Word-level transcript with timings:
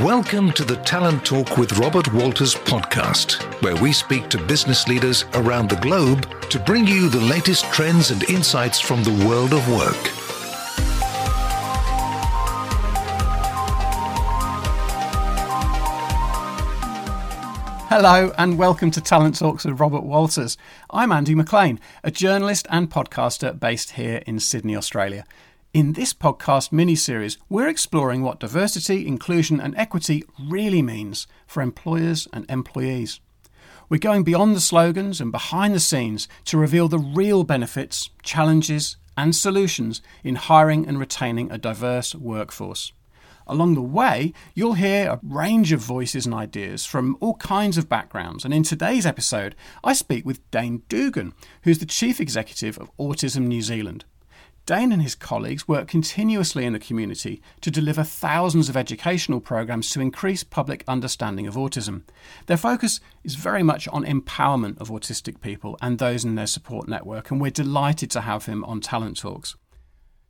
Welcome 0.00 0.52
to 0.52 0.64
the 0.64 0.76
Talent 0.76 1.22
Talk 1.22 1.58
with 1.58 1.78
Robert 1.78 2.10
Walters 2.14 2.54
podcast, 2.54 3.42
where 3.60 3.76
we 3.76 3.92
speak 3.92 4.30
to 4.30 4.38
business 4.38 4.88
leaders 4.88 5.26
around 5.34 5.68
the 5.68 5.76
globe 5.76 6.26
to 6.48 6.58
bring 6.58 6.86
you 6.86 7.10
the 7.10 7.20
latest 7.20 7.66
trends 7.66 8.10
and 8.10 8.24
insights 8.24 8.80
from 8.80 9.04
the 9.04 9.26
world 9.28 9.52
of 9.52 9.68
work. 9.68 9.94
Hello, 17.90 18.32
and 18.38 18.56
welcome 18.56 18.90
to 18.92 19.02
Talent 19.02 19.38
Talks 19.38 19.66
with 19.66 19.78
Robert 19.78 20.04
Walters. 20.04 20.56
I'm 20.88 21.12
Andy 21.12 21.34
McLean, 21.34 21.78
a 22.02 22.10
journalist 22.10 22.66
and 22.70 22.88
podcaster 22.90 23.60
based 23.60 23.90
here 23.92 24.22
in 24.26 24.40
Sydney, 24.40 24.74
Australia. 24.74 25.26
In 25.74 25.94
this 25.94 26.12
podcast 26.12 26.70
mini 26.70 26.94
series, 26.94 27.38
we're 27.48 27.66
exploring 27.66 28.20
what 28.20 28.38
diversity, 28.38 29.06
inclusion, 29.06 29.58
and 29.58 29.74
equity 29.74 30.22
really 30.38 30.82
means 30.82 31.26
for 31.46 31.62
employers 31.62 32.28
and 32.30 32.44
employees. 32.50 33.20
We're 33.88 33.96
going 33.96 34.22
beyond 34.22 34.54
the 34.54 34.60
slogans 34.60 35.18
and 35.18 35.32
behind 35.32 35.74
the 35.74 35.80
scenes 35.80 36.28
to 36.44 36.58
reveal 36.58 36.88
the 36.88 36.98
real 36.98 37.42
benefits, 37.42 38.10
challenges, 38.22 38.98
and 39.16 39.34
solutions 39.34 40.02
in 40.22 40.34
hiring 40.34 40.86
and 40.86 41.00
retaining 41.00 41.50
a 41.50 41.56
diverse 41.56 42.14
workforce. 42.14 42.92
Along 43.46 43.74
the 43.74 43.80
way, 43.80 44.34
you'll 44.54 44.74
hear 44.74 45.08
a 45.08 45.20
range 45.22 45.72
of 45.72 45.80
voices 45.80 46.26
and 46.26 46.34
ideas 46.34 46.84
from 46.84 47.16
all 47.18 47.36
kinds 47.36 47.78
of 47.78 47.88
backgrounds. 47.88 48.44
And 48.44 48.52
in 48.52 48.62
today's 48.62 49.06
episode, 49.06 49.56
I 49.82 49.94
speak 49.94 50.26
with 50.26 50.50
Dane 50.50 50.82
Dougan, 50.90 51.32
who's 51.62 51.78
the 51.78 51.86
Chief 51.86 52.20
Executive 52.20 52.76
of 52.76 52.94
Autism 52.98 53.46
New 53.46 53.62
Zealand. 53.62 54.04
Dane 54.64 54.92
and 54.92 55.02
his 55.02 55.16
colleagues 55.16 55.66
work 55.66 55.88
continuously 55.88 56.64
in 56.64 56.72
the 56.72 56.78
community 56.78 57.42
to 57.62 57.70
deliver 57.70 58.04
thousands 58.04 58.68
of 58.68 58.76
educational 58.76 59.40
programs 59.40 59.90
to 59.90 60.00
increase 60.00 60.44
public 60.44 60.84
understanding 60.86 61.48
of 61.48 61.56
autism. 61.56 62.02
Their 62.46 62.56
focus 62.56 63.00
is 63.24 63.34
very 63.34 63.64
much 63.64 63.88
on 63.88 64.04
empowerment 64.04 64.80
of 64.80 64.88
autistic 64.88 65.40
people 65.40 65.76
and 65.82 65.98
those 65.98 66.24
in 66.24 66.36
their 66.36 66.46
support 66.46 66.86
network, 66.86 67.32
and 67.32 67.40
we're 67.40 67.50
delighted 67.50 68.08
to 68.12 68.20
have 68.20 68.46
him 68.46 68.62
on 68.64 68.80
Talent 68.80 69.16
Talks. 69.16 69.56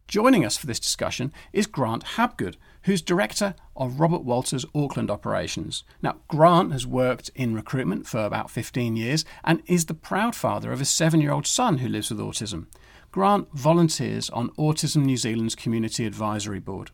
Joining 0.08 0.46
us 0.46 0.56
for 0.56 0.66
this 0.66 0.80
discussion 0.80 1.30
is 1.52 1.66
Grant 1.66 2.04
Habgood, 2.16 2.56
who's 2.82 3.02
director 3.02 3.54
of 3.76 4.00
Robert 4.00 4.24
Walters 4.24 4.64
Auckland 4.74 5.10
operations. 5.10 5.84
Now, 6.02 6.16
Grant 6.28 6.72
has 6.72 6.86
worked 6.86 7.30
in 7.34 7.54
recruitment 7.54 8.06
for 8.06 8.24
about 8.24 8.50
15 8.50 8.96
years 8.96 9.26
and 9.44 9.62
is 9.66 9.86
the 9.86 9.94
proud 9.94 10.34
father 10.34 10.72
of 10.72 10.80
a 10.80 10.86
seven 10.86 11.20
year 11.20 11.32
old 11.32 11.46
son 11.46 11.78
who 11.78 11.88
lives 11.88 12.10
with 12.10 12.18
autism. 12.18 12.66
Grant 13.12 13.52
volunteers 13.52 14.30
on 14.30 14.48
Autism 14.52 15.04
New 15.04 15.18
Zealand's 15.18 15.54
Community 15.54 16.06
Advisory 16.06 16.60
Board. 16.60 16.92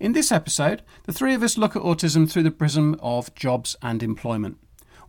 In 0.00 0.14
this 0.14 0.32
episode, 0.32 0.80
the 1.04 1.12
three 1.12 1.34
of 1.34 1.42
us 1.42 1.58
look 1.58 1.76
at 1.76 1.82
autism 1.82 2.28
through 2.28 2.44
the 2.44 2.50
prism 2.50 2.96
of 3.02 3.34
jobs 3.34 3.76
and 3.82 4.02
employment. 4.02 4.56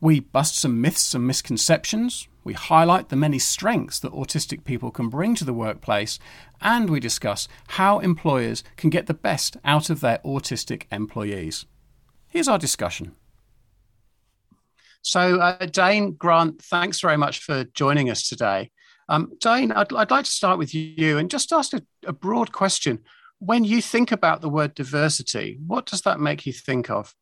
We 0.02 0.20
bust 0.20 0.59
some 0.59 0.81
myths 0.81 1.14
and 1.14 1.25
misconceptions, 1.25 2.28
we 2.44 2.52
highlight 2.52 3.08
the 3.08 3.16
many 3.16 3.39
strengths 3.39 4.00
that 4.00 4.11
autistic 4.11 4.66
people 4.66 4.92
can 4.92 5.08
bring 5.08 5.33
to 5.36 5.45
the 5.45 5.53
workplace, 5.53 6.20
and 6.59 6.89
we 6.89 7.00
discuss 7.00 7.48
how 7.70 8.00
employers 8.00 8.66
can 8.75 8.89
get 8.89 9.08
the 9.08 9.14
best 9.14 9.55
out 9.64 9.89
of 9.89 10.02
their 10.02 10.20
autistic 10.25 10.88
employees. 10.92 11.66
Here's 12.28 12.50
our 12.50 12.59
discussion. 12.59 13.16
So, 15.03 15.39
uh, 15.39 15.67
Dane 15.67 16.16
Grant, 16.16 16.61
thanks 16.61 17.00
very 17.00 17.16
much 17.16 17.39
for 17.39 17.64
joining 17.64 18.09
us 18.09 18.28
today. 18.28 18.72
Um, 19.09 19.31
Dane, 19.39 19.72
I'd, 19.72 19.94
I'd, 19.94 20.11
like 20.11 20.25
to 20.25 20.31
start 20.31 20.58
with 20.58 20.73
you 20.73 21.17
and 21.17 21.30
just 21.30 21.53
ask 21.53 21.73
a, 21.73 21.81
a, 22.05 22.13
broad 22.13 22.52
question. 22.52 23.00
When 23.39 23.64
you 23.64 23.81
think 23.81 24.11
about 24.11 24.41
the 24.41 24.49
word 24.49 24.75
diversity, 24.75 25.59
what 25.66 25.86
does 25.86 26.02
that 26.02 26.19
make 26.19 26.45
you 26.45 26.52
think 26.52 26.89
of? 26.89 27.14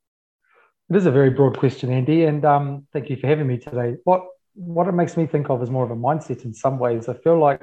It 0.90 0.96
is 0.96 1.06
a 1.06 1.12
very 1.12 1.30
broad 1.30 1.58
question, 1.58 1.92
Andy, 1.92 2.26
and 2.26 2.44
um, 2.46 2.88
thank 2.94 3.10
you 3.10 3.18
for 3.18 3.28
having 3.28 3.48
me 3.48 3.58
today. 3.58 3.98
What 4.04 4.26
what 4.56 4.88
it 4.88 4.94
makes 4.94 5.18
me 5.18 5.26
think 5.26 5.50
of 5.50 5.62
is 5.62 5.70
more 5.70 5.84
of 5.84 5.92
a 5.92 5.96
mindset 5.96 6.46
in 6.46 6.54
some 6.54 6.80
ways. 6.80 7.10
I 7.10 7.14
feel 7.14 7.38
like 7.38 7.62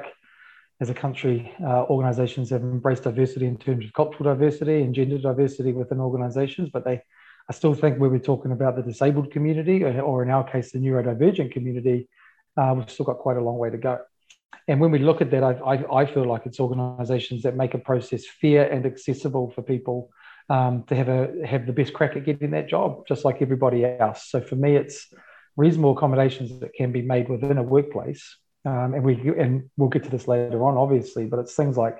as 0.80 0.90
a 0.90 0.94
country, 0.94 1.54
uh, 1.64 1.84
organizations 1.84 2.50
have 2.50 2.60
embraced 2.60 3.04
diversity 3.04 3.46
in 3.46 3.56
terms 3.56 3.86
of 3.86 3.92
cultural 3.94 4.24
diversity 4.24 4.82
and 4.82 4.94
gender 4.94 5.16
diversity 5.18 5.72
within 5.72 6.00
organizations, 6.00 6.68
but 6.70 6.84
they 6.84 7.00
I 7.48 7.52
still 7.52 7.74
think 7.74 7.98
when 7.98 8.10
we're 8.10 8.18
talking 8.18 8.52
about 8.52 8.76
the 8.76 8.82
disabled 8.82 9.32
community, 9.32 9.82
or, 9.82 10.00
or 10.00 10.22
in 10.22 10.30
our 10.30 10.44
case, 10.44 10.72
the 10.72 10.78
neurodivergent 10.78 11.52
community, 11.52 12.08
uh, 12.56 12.74
we've 12.76 12.90
still 12.90 13.06
got 13.06 13.18
quite 13.18 13.36
a 13.36 13.40
long 13.40 13.58
way 13.58 13.70
to 13.70 13.78
go. 13.78 13.98
And 14.68 14.80
when 14.80 14.90
we 14.90 14.98
look 14.98 15.20
at 15.20 15.30
that, 15.32 15.42
I, 15.42 15.52
I, 15.52 16.02
I, 16.02 16.06
feel 16.06 16.24
like 16.24 16.46
it's 16.46 16.60
organisations 16.60 17.42
that 17.42 17.56
make 17.56 17.74
a 17.74 17.78
process 17.78 18.24
fair 18.26 18.70
and 18.70 18.86
accessible 18.86 19.50
for 19.50 19.62
people 19.62 20.10
um, 20.48 20.84
to 20.84 20.94
have 20.94 21.08
a 21.08 21.46
have 21.46 21.66
the 21.66 21.72
best 21.72 21.92
crack 21.92 22.16
at 22.16 22.24
getting 22.24 22.50
that 22.52 22.68
job, 22.68 23.06
just 23.06 23.24
like 23.24 23.42
everybody 23.42 23.84
else. 23.84 24.28
So 24.28 24.40
for 24.40 24.56
me, 24.56 24.76
it's 24.76 25.12
reasonable 25.56 25.92
accommodations 25.92 26.60
that 26.60 26.74
can 26.74 26.92
be 26.92 27.02
made 27.02 27.28
within 27.28 27.58
a 27.58 27.62
workplace, 27.62 28.36
um, 28.64 28.94
and 28.94 29.02
we 29.02 29.14
and 29.38 29.70
we'll 29.76 29.88
get 29.88 30.04
to 30.04 30.10
this 30.10 30.28
later 30.28 30.64
on, 30.64 30.76
obviously. 30.76 31.26
But 31.26 31.40
it's 31.40 31.54
things 31.54 31.76
like 31.76 31.98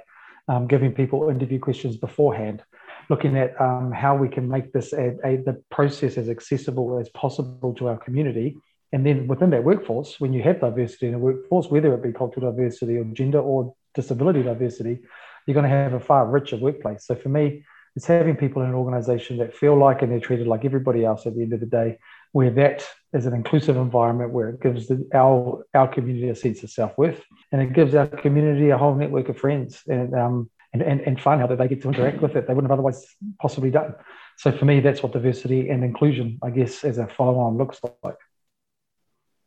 um, 0.49 0.67
giving 0.67 0.93
people 0.93 1.29
interview 1.29 1.59
questions 1.59 1.97
beforehand, 1.97 2.63
looking 3.09 3.37
at 3.37 3.59
um, 3.61 3.93
how 3.93 4.17
we 4.17 4.29
can 4.29 4.49
make 4.49 4.73
this 4.73 4.93
a, 4.93 5.17
a, 5.25 5.37
the 5.37 5.63
process 5.71 6.17
as 6.17 6.29
accessible 6.29 6.99
as 6.99 7.09
possible 7.11 7.75
to 7.75 7.89
our 7.89 7.97
community 7.97 8.57
and 8.93 9.07
then 9.07 9.27
within 9.27 9.51
that 9.51 9.65
workforce, 9.65 10.21
when 10.21 10.33
you 10.33 10.43
have 10.43 10.61
diversity 10.61 11.07
in 11.09 11.15
a 11.15 11.19
workforce, 11.19 11.69
whether 11.69 11.95
it 11.95 12.03
be 12.03 12.13
cultural 12.13 12.51
diversity 12.51 12.99
or 12.99 13.05
gender 13.05 13.41
or 13.41 13.75
disability 13.95 14.43
diversity, 14.43 15.01
you're 15.47 15.55
going 15.55 15.69
to 15.69 15.71
have 15.71 15.95
a 15.95 16.01
far 16.01 16.27
richer 16.27 16.57
workplace. 16.57 17.07
So 17.07 17.15
for 17.15 17.29
me, 17.29 17.65
it's 17.97 18.07
having 18.07 18.37
people 18.37 18.63
in 18.63 18.69
an 18.69 18.75
organization 18.75 19.39
that 19.39 19.55
feel 19.55 19.77
like 19.77 20.03
and 20.03 20.13
they're 20.13 20.21
treated 20.21 20.47
like 20.47 20.65
everybody 20.65 21.05
else 21.05 21.27
at 21.27 21.35
the 21.35 21.43
end 21.43 21.53
of 21.53 21.61
the 21.61 21.67
day, 21.67 21.99
where 22.33 22.51
that 22.51 22.87
is 23.13 23.27
an 23.27 23.35
inclusive 23.35 23.77
environment 23.77 24.31
where 24.31 24.49
it 24.51 24.61
gives 24.61 24.89
the, 24.89 25.07
our 25.15 25.67
our 25.75 25.89
community 25.89 26.31
a 26.31 26.35
sense 26.35 26.63
of 26.63 26.71
self-worth 26.71 27.23
and 27.51 27.61
it 27.61 27.75
gives 27.75 27.95
our 27.95 28.07
community 28.07 28.71
a 28.71 28.79
whole 28.79 28.95
network 28.95 29.29
of 29.29 29.37
friends 29.37 29.83
and 29.87 30.15
um 30.15 30.51
and, 30.73 30.81
and, 30.81 31.03
and 31.03 31.21
fun 31.21 31.39
how 31.39 31.47
that 31.47 31.59
they 31.59 31.69
get 31.69 31.83
to 31.83 31.89
interact 31.89 32.23
with 32.23 32.35
it 32.35 32.47
they 32.47 32.55
wouldn't 32.55 32.71
have 32.71 32.79
otherwise 32.79 33.07
possibly 33.39 33.71
done. 33.71 33.95
So 34.39 34.51
for 34.51 34.65
me, 34.65 34.81
that's 34.81 35.03
what 35.03 35.13
diversity 35.13 35.69
and 35.69 35.85
inclusion, 35.85 36.39
I 36.43 36.49
guess, 36.51 36.85
as 36.85 36.97
a 36.97 37.07
follow-on 37.07 37.59
looks 37.59 37.81
like. 38.03 38.17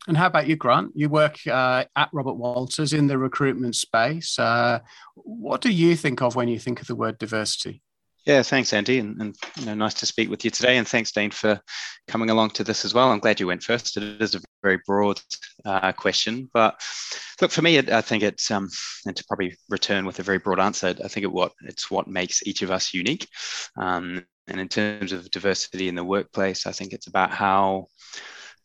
And 0.07 0.17
how 0.17 0.27
about 0.27 0.47
you, 0.47 0.55
Grant? 0.55 0.91
You 0.95 1.09
work 1.09 1.38
uh, 1.47 1.85
at 1.95 2.09
Robert 2.13 2.35
Walters 2.35 2.93
in 2.93 3.07
the 3.07 3.17
recruitment 3.17 3.75
space. 3.75 4.38
Uh, 4.38 4.79
what 5.16 5.61
do 5.61 5.71
you 5.71 5.95
think 5.95 6.21
of 6.21 6.35
when 6.35 6.47
you 6.47 6.59
think 6.59 6.81
of 6.81 6.88
the 6.88 6.95
word 6.95 7.17
diversity? 7.17 7.81
Yeah, 8.25 8.41
thanks, 8.41 8.73
Andy, 8.73 8.97
and, 8.97 9.21
and, 9.21 9.35
you 9.55 9.67
know, 9.67 9.75
nice 9.75 9.94
to 9.95 10.07
speak 10.07 10.31
with 10.31 10.44
you 10.44 10.49
today. 10.49 10.77
And 10.77 10.88
thanks, 10.88 11.11
Dean, 11.11 11.29
for 11.29 11.59
coming 12.07 12.31
along 12.31 12.51
to 12.51 12.63
this 12.63 12.83
as 12.83 12.91
well. 12.91 13.11
I'm 13.11 13.19
glad 13.19 13.39
you 13.39 13.47
went 13.47 13.61
first. 13.61 13.97
It 13.97 14.19
is 14.19 14.33
a 14.33 14.41
very 14.63 14.79
broad 14.88 15.21
uh, 15.63 15.91
question, 15.91 16.49
but 16.51 16.81
look, 17.39 17.51
for 17.51 17.61
me, 17.61 17.77
it, 17.77 17.91
I 17.91 18.01
think 18.01 18.23
it's 18.23 18.49
um, 18.49 18.67
and 19.05 19.15
to 19.15 19.23
probably 19.27 19.55
return 19.69 20.07
with 20.07 20.17
a 20.17 20.23
very 20.23 20.39
broad 20.39 20.59
answer. 20.59 20.88
I 20.88 21.07
think 21.07 21.23
it 21.23 21.31
what 21.31 21.51
it's 21.65 21.91
what 21.91 22.07
makes 22.07 22.41
each 22.47 22.63
of 22.63 22.71
us 22.71 22.95
unique. 22.95 23.27
Um, 23.77 24.25
and 24.47 24.59
in 24.59 24.69
terms 24.69 25.11
of 25.11 25.29
diversity 25.29 25.88
in 25.88 25.95
the 25.95 26.03
workplace, 26.03 26.65
I 26.65 26.71
think 26.71 26.94
it's 26.94 27.07
about 27.07 27.31
how 27.31 27.88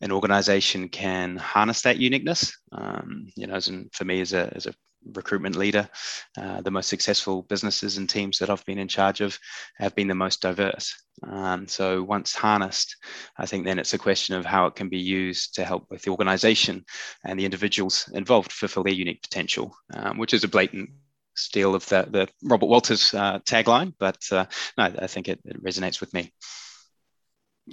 an 0.01 0.11
organization 0.11 0.89
can 0.89 1.37
harness 1.37 1.81
that 1.81 1.97
uniqueness. 1.97 2.57
Um, 2.71 3.27
you 3.35 3.47
know, 3.47 3.55
as 3.55 3.67
in, 3.67 3.89
for 3.93 4.05
me 4.05 4.21
as 4.21 4.33
a, 4.33 4.51
as 4.55 4.65
a 4.65 4.73
recruitment 5.13 5.55
leader, 5.55 5.89
uh, 6.37 6.61
the 6.61 6.71
most 6.71 6.89
successful 6.89 7.43
businesses 7.43 7.97
and 7.97 8.09
teams 8.09 8.37
that 8.39 8.49
I've 8.49 8.65
been 8.65 8.77
in 8.77 8.87
charge 8.87 9.21
of 9.21 9.37
have 9.77 9.95
been 9.95 10.07
the 10.07 10.15
most 10.15 10.41
diverse. 10.41 10.93
Um, 11.23 11.67
so 11.67 12.03
once 12.03 12.35
harnessed, 12.35 12.95
I 13.37 13.45
think 13.45 13.65
then 13.65 13.79
it's 13.79 13.93
a 13.93 13.99
question 13.99 14.35
of 14.35 14.45
how 14.45 14.65
it 14.65 14.75
can 14.75 14.89
be 14.89 14.99
used 14.99 15.55
to 15.55 15.65
help 15.65 15.85
with 15.89 16.01
the 16.03 16.11
organization 16.11 16.85
and 17.25 17.39
the 17.39 17.45
individuals 17.45 18.09
involved 18.13 18.51
fulfill 18.51 18.83
their 18.83 18.93
unique 18.93 19.21
potential, 19.21 19.75
um, 19.93 20.17
which 20.17 20.33
is 20.33 20.43
a 20.43 20.47
blatant 20.47 20.89
steal 21.35 21.75
of 21.75 21.85
the, 21.87 22.07
the 22.09 22.27
Robert 22.43 22.67
Walters 22.67 23.13
uh, 23.13 23.39
tagline, 23.39 23.93
but 23.99 24.19
uh, 24.31 24.45
no, 24.77 24.83
I 24.99 25.07
think 25.07 25.27
it, 25.27 25.39
it 25.45 25.63
resonates 25.63 25.99
with 25.99 26.13
me. 26.13 26.31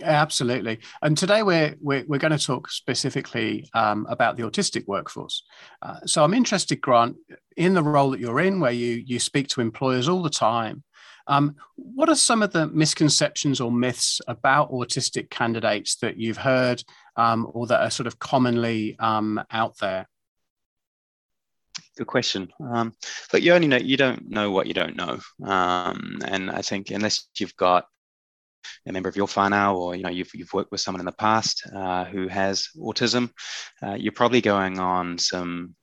Absolutely. 0.02 0.78
And 1.02 1.16
today 1.16 1.42
we're, 1.42 1.74
we're, 1.80 2.04
we're 2.06 2.18
going 2.18 2.36
to 2.36 2.44
talk 2.44 2.70
specifically 2.70 3.68
um, 3.74 4.06
about 4.08 4.36
the 4.36 4.42
autistic 4.44 4.86
workforce. 4.86 5.44
Uh, 5.82 6.00
so 6.06 6.22
I'm 6.22 6.34
interested, 6.34 6.80
Grant, 6.80 7.16
in 7.56 7.74
the 7.74 7.82
role 7.82 8.10
that 8.10 8.20
you're 8.20 8.40
in, 8.40 8.60
where 8.60 8.72
you, 8.72 9.02
you 9.06 9.18
speak 9.18 9.48
to 9.48 9.60
employers 9.60 10.08
all 10.08 10.22
the 10.22 10.30
time. 10.30 10.84
Um, 11.26 11.56
what 11.76 12.08
are 12.08 12.14
some 12.14 12.42
of 12.42 12.52
the 12.52 12.68
misconceptions 12.68 13.60
or 13.60 13.70
myths 13.70 14.20
about 14.28 14.72
autistic 14.72 15.30
candidates 15.30 15.96
that 15.96 16.16
you've 16.16 16.38
heard 16.38 16.82
um, 17.16 17.46
or 17.52 17.66
that 17.66 17.82
are 17.82 17.90
sort 17.90 18.06
of 18.06 18.18
commonly 18.18 18.96
um, 18.98 19.42
out 19.50 19.78
there? 19.78 20.08
Good 21.98 22.06
question. 22.06 22.48
Um, 22.60 22.94
but 23.32 23.42
you 23.42 23.52
only 23.52 23.66
know 23.66 23.76
you 23.76 23.96
don't 23.96 24.30
know 24.30 24.52
what 24.52 24.68
you 24.68 24.74
don't 24.74 24.96
know, 24.96 25.18
um, 25.44 26.20
and 26.24 26.48
I 26.48 26.62
think 26.62 26.90
unless 26.90 27.28
you've 27.36 27.56
got 27.56 27.86
a 28.86 28.92
member 28.92 29.08
of 29.08 29.16
your 29.16 29.26
whānau 29.26 29.76
or 29.76 29.94
you 29.94 30.02
know 30.02 30.08
you've, 30.08 30.30
you've 30.34 30.52
worked 30.52 30.70
with 30.72 30.80
someone 30.80 31.00
in 31.00 31.06
the 31.06 31.12
past 31.12 31.62
uh, 31.74 32.04
who 32.04 32.28
has 32.28 32.68
autism, 32.76 33.30
uh, 33.82 33.94
you're 33.94 34.12
probably 34.12 34.40
going 34.40 34.78
on 34.78 35.18
some 35.18 35.74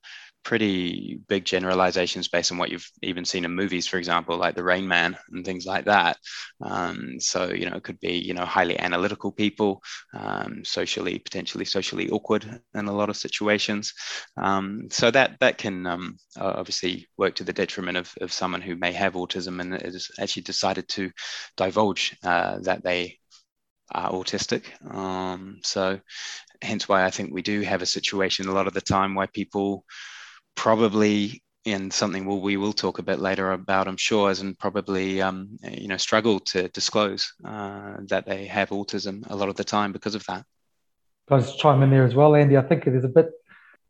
pretty 0.46 1.18
big 1.26 1.44
generalizations 1.44 2.28
based 2.28 2.52
on 2.52 2.58
what 2.58 2.70
you've 2.70 2.88
even 3.02 3.24
seen 3.24 3.44
in 3.44 3.50
movies, 3.50 3.88
for 3.88 3.96
example, 3.98 4.36
like 4.38 4.54
The 4.54 4.62
Rain 4.62 4.86
Man 4.86 5.18
and 5.32 5.44
things 5.44 5.66
like 5.66 5.86
that. 5.86 6.18
Um, 6.60 7.18
so, 7.18 7.48
you 7.48 7.68
know, 7.68 7.74
it 7.74 7.82
could 7.82 7.98
be, 7.98 8.12
you 8.12 8.32
know, 8.32 8.44
highly 8.44 8.78
analytical 8.78 9.32
people, 9.32 9.82
um, 10.14 10.64
socially, 10.64 11.18
potentially 11.18 11.64
socially 11.64 12.10
awkward 12.10 12.60
in 12.76 12.86
a 12.86 12.92
lot 12.92 13.10
of 13.10 13.16
situations. 13.16 13.92
Um, 14.36 14.86
so 14.88 15.10
that 15.10 15.36
that 15.40 15.58
can 15.58 15.84
um, 15.84 16.16
obviously 16.38 17.08
work 17.18 17.34
to 17.34 17.44
the 17.44 17.52
detriment 17.52 17.98
of, 17.98 18.14
of 18.20 18.32
someone 18.32 18.60
who 18.60 18.76
may 18.76 18.92
have 18.92 19.14
autism 19.14 19.60
and 19.60 19.72
has 19.82 20.08
actually 20.20 20.42
decided 20.42 20.86
to 20.90 21.10
divulge 21.56 22.16
uh, 22.22 22.60
that 22.62 22.84
they 22.84 23.18
are 23.90 24.12
autistic. 24.12 24.66
Um, 24.94 25.58
so 25.64 25.98
hence 26.62 26.88
why 26.88 27.04
I 27.04 27.10
think 27.10 27.32
we 27.32 27.42
do 27.42 27.62
have 27.62 27.82
a 27.82 27.86
situation 27.86 28.46
a 28.46 28.52
lot 28.52 28.68
of 28.68 28.74
the 28.74 28.80
time 28.80 29.16
where 29.16 29.26
people 29.26 29.84
probably 30.56 31.42
and 31.66 31.92
something 31.92 32.24
we'll, 32.24 32.40
we 32.40 32.56
will 32.56 32.72
talk 32.72 32.98
a 32.98 33.02
bit 33.02 33.18
later 33.18 33.52
about, 33.52 33.88
I'm 33.88 33.96
sure, 33.96 34.30
as 34.30 34.40
and 34.40 34.58
probably 34.58 35.20
um, 35.20 35.58
you 35.62 35.88
know 35.88 35.96
struggle 35.96 36.40
to 36.40 36.68
disclose 36.68 37.32
uh, 37.44 37.96
that 38.08 38.24
they 38.26 38.46
have 38.46 38.70
autism 38.70 39.28
a 39.30 39.36
lot 39.36 39.48
of 39.48 39.56
the 39.56 39.64
time 39.64 39.92
because 39.92 40.14
of 40.14 40.24
that. 40.26 40.44
Can 41.28 41.38
I 41.38 41.40
just 41.40 41.58
chime 41.58 41.82
in 41.82 41.90
there 41.90 42.04
as 42.04 42.14
well, 42.14 42.36
Andy? 42.36 42.56
I 42.56 42.62
think 42.62 42.86
it 42.86 42.94
is 42.94 43.04
a 43.04 43.08
bit. 43.08 43.30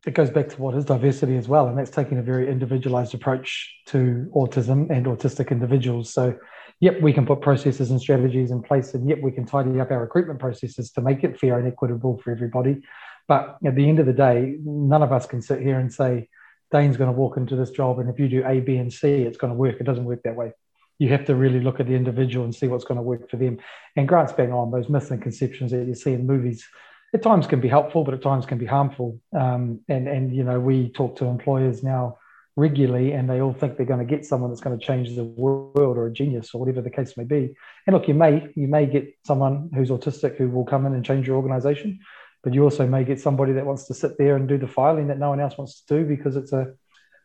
It 0.07 0.15
goes 0.15 0.31
back 0.31 0.49
to 0.51 0.63
what 0.63 0.75
is 0.75 0.85
diversity 0.85 1.37
as 1.37 1.49
well, 1.49 1.69
and 1.69 1.77
that's 1.77 1.91
taking 1.91 2.19
a 2.19 2.23
very 2.23 2.49
individualized 2.49 3.13
approach 3.15 3.75
to 3.87 4.31
autism 4.35 4.89
and 4.91 5.07
autistic 5.07 5.51
individuals. 5.51 6.13
So, 6.13 6.39
yep, 6.81 7.01
we 7.03 7.13
can 7.13 7.27
put 7.27 7.41
processes 7.41 7.91
and 7.91 8.01
strategies 8.01 8.53
in 8.53 8.63
place, 8.63 8.95
and 8.95 9.09
yep, 9.09 9.19
we 9.21 9.33
can 9.33 9.45
tidy 9.45 9.79
up 9.81 9.91
our 9.91 10.01
recruitment 10.01 10.39
processes 10.39 10.93
to 10.93 11.03
make 11.03 11.25
it 11.25 11.39
fair 11.39 11.59
and 11.59 11.69
equitable 11.69 12.19
for 12.19 12.31
everybody. 12.31 12.83
But 13.29 13.59
at 13.67 13.75
the 13.75 13.89
end 13.89 13.99
of 13.99 14.07
the 14.07 14.13
day, 14.13 14.57
none 14.65 15.03
of 15.03 15.13
us 15.13 15.27
can 15.27 15.43
sit 15.43 15.61
here 15.61 15.81
and 15.81 15.93
say 15.93 16.29
Dane's 16.73 16.97
going 16.97 17.13
to 17.13 17.17
walk 17.17 17.37
into 17.37 17.57
this 17.57 17.71
job, 17.71 17.99
and 17.99 18.11
if 18.11 18.19
you 18.19 18.29
do 18.29 18.45
A, 18.45 18.61
B, 18.61 18.77
and 18.77 18.93
C, 18.93 19.09
it's 19.23 19.37
going 19.39 19.53
to 19.53 19.59
work. 19.59 19.77
It 19.81 19.85
doesn't 19.85 20.05
work 20.05 20.23
that 20.25 20.37
way. 20.37 20.53
You 20.99 21.09
have 21.11 21.25
to 21.27 21.35
really 21.35 21.61
look 21.61 21.79
at 21.79 21.87
the 21.87 21.95
individual 21.95 22.45
and 22.45 22.55
see 22.55 22.67
what's 22.69 22.85
going 22.85 22.97
to 22.97 23.03
work 23.03 23.31
for 23.31 23.37
them. 23.37 23.59
And 23.97 24.09
Grant's 24.09 24.33
bang 24.33 24.53
on 24.53 24.71
those 24.71 24.89
myths 24.89 25.11
and 25.11 25.23
conceptions 25.23 25.71
that 25.73 25.87
you 25.87 25.95
see 25.95 26.13
in 26.13 26.27
movies. 26.27 26.67
At 27.15 27.23
times 27.23 27.47
can 27.47 27.61
be 27.61 27.69
helpful, 27.69 28.03
but 28.03 28.15
at 28.15 28.23
times 28.23 28.47
can 28.47 28.59
be 28.59 28.67
harmful. 28.67 29.21
Um, 29.33 29.81
and 29.89 30.09
and 30.09 30.35
you 30.35 30.43
know 30.43 30.59
we 30.59 30.91
talk 30.91 31.17
to 31.17 31.27
employers 31.27 31.83
now 31.83 32.19
regularly, 32.57 33.13
and 33.13 33.29
they 33.29 33.41
all 33.41 33.53
think 33.53 33.77
they're 33.77 33.87
going 33.87 34.07
to 34.07 34.17
get 34.17 34.25
someone 34.25 34.51
that's 34.51 34.63
going 34.63 34.79
to 34.79 34.85
change 34.85 35.15
the 35.15 35.25
world 35.25 35.77
or 35.77 36.07
a 36.07 36.13
genius 36.13 36.55
or 36.55 36.61
whatever 36.61 36.81
the 36.81 36.91
case 36.91 37.17
may 37.17 37.25
be. 37.25 37.55
And 37.87 37.95
look, 37.95 38.09
you 38.09 38.15
may 38.15 38.51
you 38.57 38.67
may 38.67 38.87
get 38.87 39.15
someone 39.25 39.71
who's 39.75 39.91
autistic 39.91 40.37
who 40.37 40.49
will 40.49 40.65
come 40.65 40.87
in 40.87 40.95
and 40.95 41.05
change 41.05 41.27
your 41.27 41.37
organization 41.37 42.01
but 42.47 42.55
you 42.55 42.63
also 42.63 42.87
may 42.87 43.03
get 43.03 43.21
somebody 43.21 43.55
that 43.55 43.67
wants 43.67 43.89
to 43.89 43.93
sit 43.93 44.17
there 44.19 44.37
and 44.37 44.49
do 44.49 44.57
the 44.57 44.69
filing 44.69 45.09
that 45.09 45.19
no 45.19 45.31
one 45.31 45.41
else 45.41 45.59
wants 45.59 45.81
to 45.81 45.99
do 45.99 46.05
because 46.05 46.37
it's 46.37 46.53
a 46.53 46.75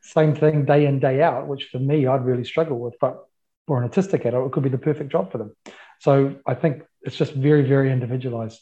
same 0.02 0.34
thing 0.34 0.66
day 0.66 0.88
in 0.88 0.98
day 0.98 1.22
out 1.22 1.48
which 1.48 1.66
for 1.66 1.78
me 1.78 2.08
i'd 2.08 2.26
really 2.26 2.44
struggle 2.44 2.80
with 2.80 2.96
but 3.00 3.28
for 3.68 3.84
an 3.84 3.88
autistic 3.88 4.26
adult 4.26 4.48
it 4.48 4.52
could 4.52 4.64
be 4.64 4.70
the 4.70 4.80
perfect 4.80 5.12
job 5.12 5.32
for 5.32 5.38
them. 5.38 5.56
So 6.00 6.38
i 6.48 6.56
think 6.56 6.82
it's 7.04 7.16
just 7.16 7.34
very 7.34 7.62
very 7.62 7.92
individualized. 7.92 8.60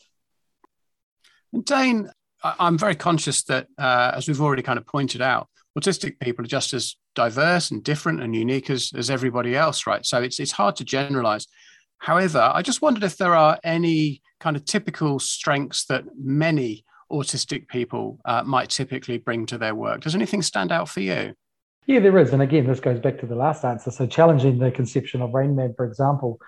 And 1.53 1.63
dane 1.63 2.11
i'm 2.43 2.77
very 2.77 2.95
conscious 2.95 3.41
that 3.43 3.67
uh, 3.77 4.11
as 4.15 4.27
we've 4.27 4.41
already 4.41 4.61
kind 4.61 4.77
of 4.77 4.85
pointed 4.85 5.21
out 5.21 5.47
autistic 5.77 6.19
people 6.19 6.43
are 6.43 6.49
just 6.59 6.73
as 6.73 6.97
diverse 7.15 7.71
and 7.71 7.85
different 7.85 8.21
and 8.21 8.35
unique 8.35 8.69
as, 8.69 8.91
as 8.97 9.09
everybody 9.09 9.55
else 9.55 9.87
right? 9.87 10.05
So 10.05 10.21
it's, 10.21 10.41
it's 10.41 10.51
hard 10.51 10.75
to 10.75 10.83
generalize 10.83 11.47
however 11.99 12.51
i 12.53 12.61
just 12.61 12.81
wondered 12.81 13.03
if 13.03 13.17
there 13.17 13.35
are 13.35 13.59
any 13.63 14.21
kind 14.39 14.55
of 14.55 14.65
typical 14.65 15.19
strengths 15.19 15.85
that 15.85 16.03
many 16.17 16.85
autistic 17.11 17.67
people 17.67 18.19
uh, 18.25 18.43
might 18.43 18.69
typically 18.69 19.17
bring 19.17 19.45
to 19.47 19.57
their 19.57 19.75
work. 19.75 20.01
Does 20.01 20.15
anything 20.15 20.41
stand 20.41 20.71
out 20.71 20.89
for 20.89 21.01
you? 21.01 21.33
Yeah, 21.87 21.99
there 21.99 22.17
is. 22.19 22.33
And 22.33 22.41
again, 22.41 22.67
this 22.67 22.79
goes 22.79 22.99
back 22.99 23.19
to 23.19 23.25
the 23.25 23.35
last 23.35 23.65
answer. 23.65 23.89
So, 23.89 24.05
challenging 24.05 24.59
the 24.59 24.71
conception 24.71 25.21
of 25.21 25.33
Rain 25.33 25.55
Man, 25.55 25.73
for 25.75 25.85
example. 25.85 26.39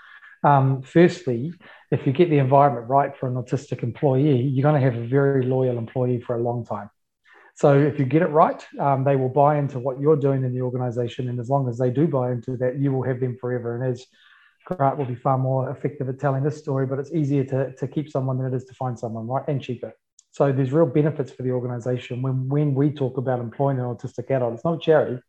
Um, 0.44 0.81
firstly, 0.81 1.53
if 1.92 2.06
you 2.06 2.13
get 2.13 2.30
the 2.30 2.39
environment 2.39 2.89
right 2.89 3.15
for 3.15 3.27
an 3.27 3.36
autistic 3.36 3.83
employee, 3.83 4.42
you're 4.42 4.63
going 4.63 4.80
to 4.80 4.92
have 4.92 5.00
a 5.00 5.07
very 5.07 5.45
loyal 5.45 5.77
employee 5.77 6.21
for 6.21 6.36
a 6.36 6.42
long 6.42 6.65
time. 6.65 6.89
So, 7.56 7.80
if 7.80 7.98
you 7.98 8.06
get 8.06 8.21
it 8.21 8.27
right, 8.27 8.63
um, 8.80 9.03
they 9.03 9.15
will 9.15 9.30
buy 9.30 9.57
into 9.57 9.80
what 9.80 10.00
you're 10.00 10.15
doing 10.15 10.44
in 10.44 10.53
the 10.53 10.62
organization. 10.62 11.27
And 11.27 11.39
as 11.39 11.50
long 11.50 11.68
as 11.68 11.77
they 11.80 11.89
do 11.89 12.07
buy 12.07 12.31
into 12.31 12.57
that, 12.57 12.77
you 12.77 12.92
will 12.92 13.03
have 13.03 13.19
them 13.19 13.38
forever. 13.42 13.75
And 13.75 13.92
as 13.92 14.06
Grant 14.75 14.97
will 14.97 15.06
be 15.06 15.15
far 15.15 15.38
more 15.38 15.69
effective 15.69 16.09
at 16.09 16.19
telling 16.19 16.44
this 16.44 16.57
story, 16.57 16.85
but 16.85 17.00
it's 17.00 17.12
easier 17.12 17.44
to, 17.45 17.73
to 17.75 17.88
keep 17.88 18.09
someone 18.09 18.38
than 18.38 18.53
it 18.53 18.56
is 18.56 18.65
to 18.65 18.73
find 18.73 18.97
someone, 18.97 19.27
right? 19.27 19.44
And 19.47 19.62
cheaper. 19.62 19.94
So 20.31 20.51
there's 20.51 20.71
real 20.71 20.85
benefits 20.85 21.31
for 21.31 21.44
the 21.44 21.51
organization 21.51 22.21
when, 22.21 22.47
when 22.47 22.73
we 22.73 22.89
talk 22.91 23.18
about 23.18 23.39
employing 23.39 23.79
an 23.79 23.85
autistic 23.85 24.31
adult. 24.31 24.53
It's 24.53 24.63
not 24.63 24.75
a 24.75 24.79
charity, 24.79 25.21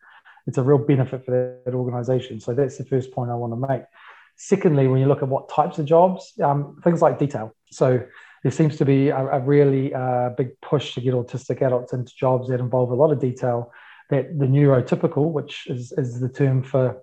it's 0.47 0.59
a 0.59 0.63
real 0.63 0.79
benefit 0.79 1.25
for 1.25 1.61
that 1.65 1.75
organization. 1.75 2.41
So 2.41 2.55
that's 2.55 2.79
the 2.79 2.85
first 2.85 3.13
point 3.13 3.31
I 3.31 3.35
want 3.35 3.53
to 3.53 3.69
make. 3.69 3.83
Secondly, 4.37 4.89
when 4.89 5.01
you 5.01 5.07
look 5.07 5.23
at 5.23 5.29
what 5.29 5.49
types 5.49 5.79
of 5.79 5.87
jobs, 5.87 6.33
um, 6.43 6.77
things 6.83 7.03
like 7.03 7.19
detail. 7.19 7.55
So 7.71 8.05
there 8.43 8.53
seems 8.53 8.77
to 8.79 8.85
be 8.85 9.09
a, 9.09 9.27
a 9.27 9.41
really 9.41 9.93
uh, 9.95 10.31
big 10.31 10.61
push 10.61 10.95
to 10.95 11.01
get 11.01 11.15
autistic 11.15 11.63
adults 11.63 11.93
into 11.93 12.13
jobs 12.15 12.49
that 12.49 12.61
involve 12.61 12.91
a 12.91 12.95
lot 12.95 13.13
of 13.13 13.21
detail. 13.21 13.73
That 14.11 14.39
the 14.39 14.47
neurotypical, 14.47 15.31
which 15.33 15.67
is, 15.69 15.93
is 15.93 16.21
the 16.21 16.29
term 16.29 16.63
for 16.63 17.03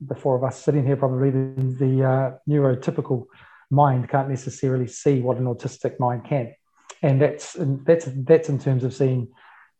the 0.00 0.14
four 0.14 0.36
of 0.36 0.44
us 0.44 0.62
sitting 0.62 0.84
here, 0.84 0.96
probably 0.96 1.30
the, 1.30 1.76
the 1.78 2.04
uh, 2.04 2.32
neurotypical 2.48 3.26
mind 3.70 4.08
can't 4.08 4.28
necessarily 4.28 4.86
see 4.86 5.20
what 5.20 5.38
an 5.38 5.44
autistic 5.44 5.98
mind 5.98 6.24
can, 6.24 6.54
and 7.02 7.20
that's 7.20 7.56
that's 7.58 8.08
that's 8.14 8.48
in 8.48 8.58
terms 8.58 8.84
of 8.84 8.94
seeing 8.94 9.28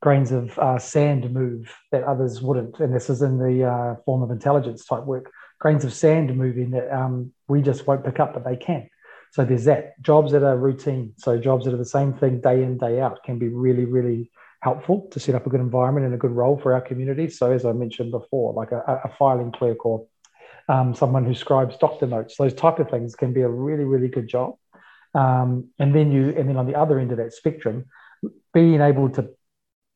grains 0.02 0.32
of 0.32 0.58
uh, 0.58 0.78
sand 0.78 1.32
move 1.32 1.74
that 1.92 2.02
others 2.04 2.40
wouldn't, 2.40 2.78
and 2.80 2.94
this 2.94 3.10
is 3.10 3.22
in 3.22 3.38
the 3.38 3.64
uh, 3.64 3.96
form 4.04 4.22
of 4.22 4.30
intelligence 4.30 4.84
type 4.84 5.04
work. 5.04 5.30
Grains 5.58 5.84
of 5.84 5.92
sand 5.92 6.36
moving 6.36 6.70
that 6.72 6.94
um, 6.94 7.32
we 7.48 7.62
just 7.62 7.86
won't 7.86 8.04
pick 8.04 8.20
up, 8.20 8.34
but 8.34 8.44
they 8.44 8.56
can. 8.56 8.88
So 9.32 9.44
there's 9.44 9.64
that. 9.64 10.00
Jobs 10.02 10.32
that 10.32 10.42
are 10.42 10.56
routine, 10.56 11.14
so 11.16 11.38
jobs 11.38 11.64
that 11.64 11.74
are 11.74 11.78
the 11.78 11.84
same 11.84 12.12
thing 12.12 12.40
day 12.40 12.62
in 12.62 12.78
day 12.78 13.00
out, 13.00 13.22
can 13.22 13.38
be 13.38 13.48
really 13.48 13.84
really 13.84 14.30
helpful 14.60 15.08
to 15.10 15.20
set 15.20 15.34
up 15.34 15.46
a 15.46 15.50
good 15.50 15.60
environment 15.60 16.06
and 16.06 16.14
a 16.14 16.18
good 16.18 16.30
role 16.30 16.58
for 16.58 16.74
our 16.74 16.80
community. 16.80 17.28
So, 17.28 17.52
as 17.52 17.64
I 17.64 17.72
mentioned 17.72 18.10
before, 18.10 18.52
like 18.54 18.72
a, 18.72 19.00
a 19.04 19.14
filing 19.18 19.52
clerk 19.52 19.84
or 19.84 20.06
um, 20.68 20.94
someone 20.94 21.24
who 21.24 21.34
scribes 21.34 21.76
doctor 21.76 22.06
notes, 22.06 22.36
those 22.36 22.54
type 22.54 22.78
of 22.78 22.90
things 22.90 23.14
can 23.14 23.32
be 23.32 23.42
a 23.42 23.48
really, 23.48 23.84
really 23.84 24.08
good 24.08 24.28
job. 24.28 24.56
Um, 25.14 25.70
and 25.78 25.94
then 25.94 26.12
you, 26.12 26.30
and 26.36 26.48
then 26.48 26.56
on 26.56 26.66
the 26.66 26.74
other 26.74 26.98
end 26.98 27.12
of 27.12 27.18
that 27.18 27.32
spectrum, 27.32 27.86
being 28.52 28.80
able 28.80 29.08
to 29.10 29.30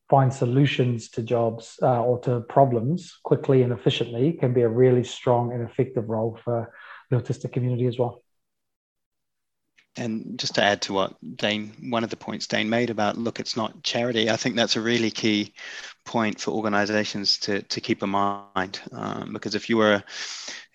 find 0.09 0.33
solutions 0.33 1.09
to 1.11 1.23
jobs 1.23 1.79
uh, 1.83 2.03
or 2.03 2.19
to 2.21 2.41
problems 2.41 3.19
quickly 3.23 3.63
and 3.63 3.73
efficiently 3.73 4.33
can 4.33 4.53
be 4.53 4.63
a 4.63 4.69
really 4.69 5.05
strong 5.05 5.53
and 5.53 5.63
effective 5.63 6.09
role 6.09 6.39
for 6.45 6.73
the 7.11 7.17
autistic 7.17 7.53
community 7.53 7.87
as 7.87 7.99
well. 7.99 8.23
And 10.01 10.39
just 10.39 10.55
to 10.55 10.63
add 10.63 10.81
to 10.83 10.95
what 10.95 11.15
Dane, 11.37 11.73
one 11.91 12.05
of 12.05 12.11
the 12.11 12.17
points 12.17 12.47
Dane 12.47 12.71
made 12.71 12.89
about 12.89 13.19
look, 13.19 13.39
it's 13.39 13.55
not 13.55 13.83
charity. 13.83 14.31
I 14.31 14.37
think 14.37 14.57
that's 14.57 14.77
a 14.77 14.81
really 14.81 15.11
key 15.11 15.53
point 16.07 16.41
for 16.41 16.53
organisations 16.53 17.39
to 17.41 17.61
to 17.63 17.81
keep 17.83 18.03
in 18.03 18.09
mind 18.09 18.81
um, 18.93 19.35
because 19.35 19.55
if 19.55 19.69
you 19.69 19.77
were 19.77 20.03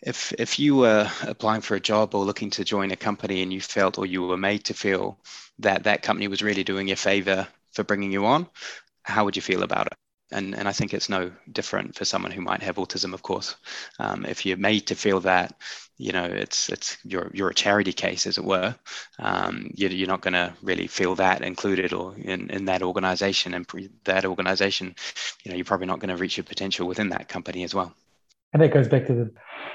if 0.03 0.31
if 0.37 0.59
you 0.59 0.75
were 0.75 1.09
applying 1.23 1.61
for 1.61 1.75
a 1.75 1.79
job 1.79 2.13
or 2.13 2.23
looking 2.23 2.51
to 2.51 2.63
join 2.63 2.91
a 2.91 2.95
company 2.95 3.41
and 3.41 3.51
you 3.51 3.61
felt 3.61 3.97
or 3.97 4.05
you 4.05 4.21
were 4.21 4.37
made 4.37 4.63
to 4.65 4.75
feel 4.75 5.17
that 5.59 5.83
that 5.85 6.03
company 6.03 6.27
was 6.27 6.43
really 6.43 6.63
doing 6.63 6.87
you 6.87 6.93
a 6.93 6.97
favor 6.97 7.47
for 7.73 7.83
bringing 7.83 8.11
you 8.11 8.25
on, 8.27 8.47
how 9.03 9.25
would 9.25 9.35
you 9.35 9.41
feel 9.41 9.63
about 9.63 9.87
it? 9.87 10.04
And 10.31 10.55
and 10.55 10.67
I 10.67 10.71
think 10.71 10.93
it's 10.93 11.09
no 11.09 11.31
different 11.51 11.95
for 11.95 12.05
someone 12.05 12.31
who 12.31 12.41
might 12.41 12.63
have 12.63 12.75
autism. 12.77 13.13
Of 13.13 13.21
course, 13.21 13.55
um, 13.99 14.25
if 14.25 14.45
you're 14.45 14.57
made 14.57 14.87
to 14.87 14.95
feel 14.95 15.19
that, 15.21 15.55
you 15.97 16.11
know, 16.11 16.25
it's 16.25 16.69
it's 16.69 16.97
you're 17.03 17.29
you're 17.33 17.49
a 17.49 17.53
charity 17.53 17.93
case, 17.93 18.25
as 18.25 18.37
it 18.37 18.43
were. 18.43 18.75
Um, 19.19 19.71
you're, 19.75 19.91
you're 19.91 20.07
not 20.07 20.21
going 20.21 20.33
to 20.33 20.53
really 20.61 20.87
feel 20.87 21.15
that 21.15 21.41
included 21.41 21.93
or 21.93 22.15
in 22.17 22.49
in 22.49 22.65
that 22.65 22.81
organization 22.81 23.53
and 23.53 23.67
pre- 23.67 23.91
that 24.05 24.25
organization. 24.25 24.95
You 25.43 25.51
know, 25.51 25.57
you're 25.57 25.65
probably 25.65 25.87
not 25.87 25.99
going 25.99 26.15
to 26.15 26.21
reach 26.21 26.37
your 26.37 26.43
potential 26.43 26.87
within 26.87 27.09
that 27.09 27.27
company 27.27 27.63
as 27.63 27.75
well. 27.75 27.93
And 28.53 28.61
that 28.61 28.73
goes 28.73 28.87
back 28.87 29.05
to 29.07 29.13
the 29.13 29.31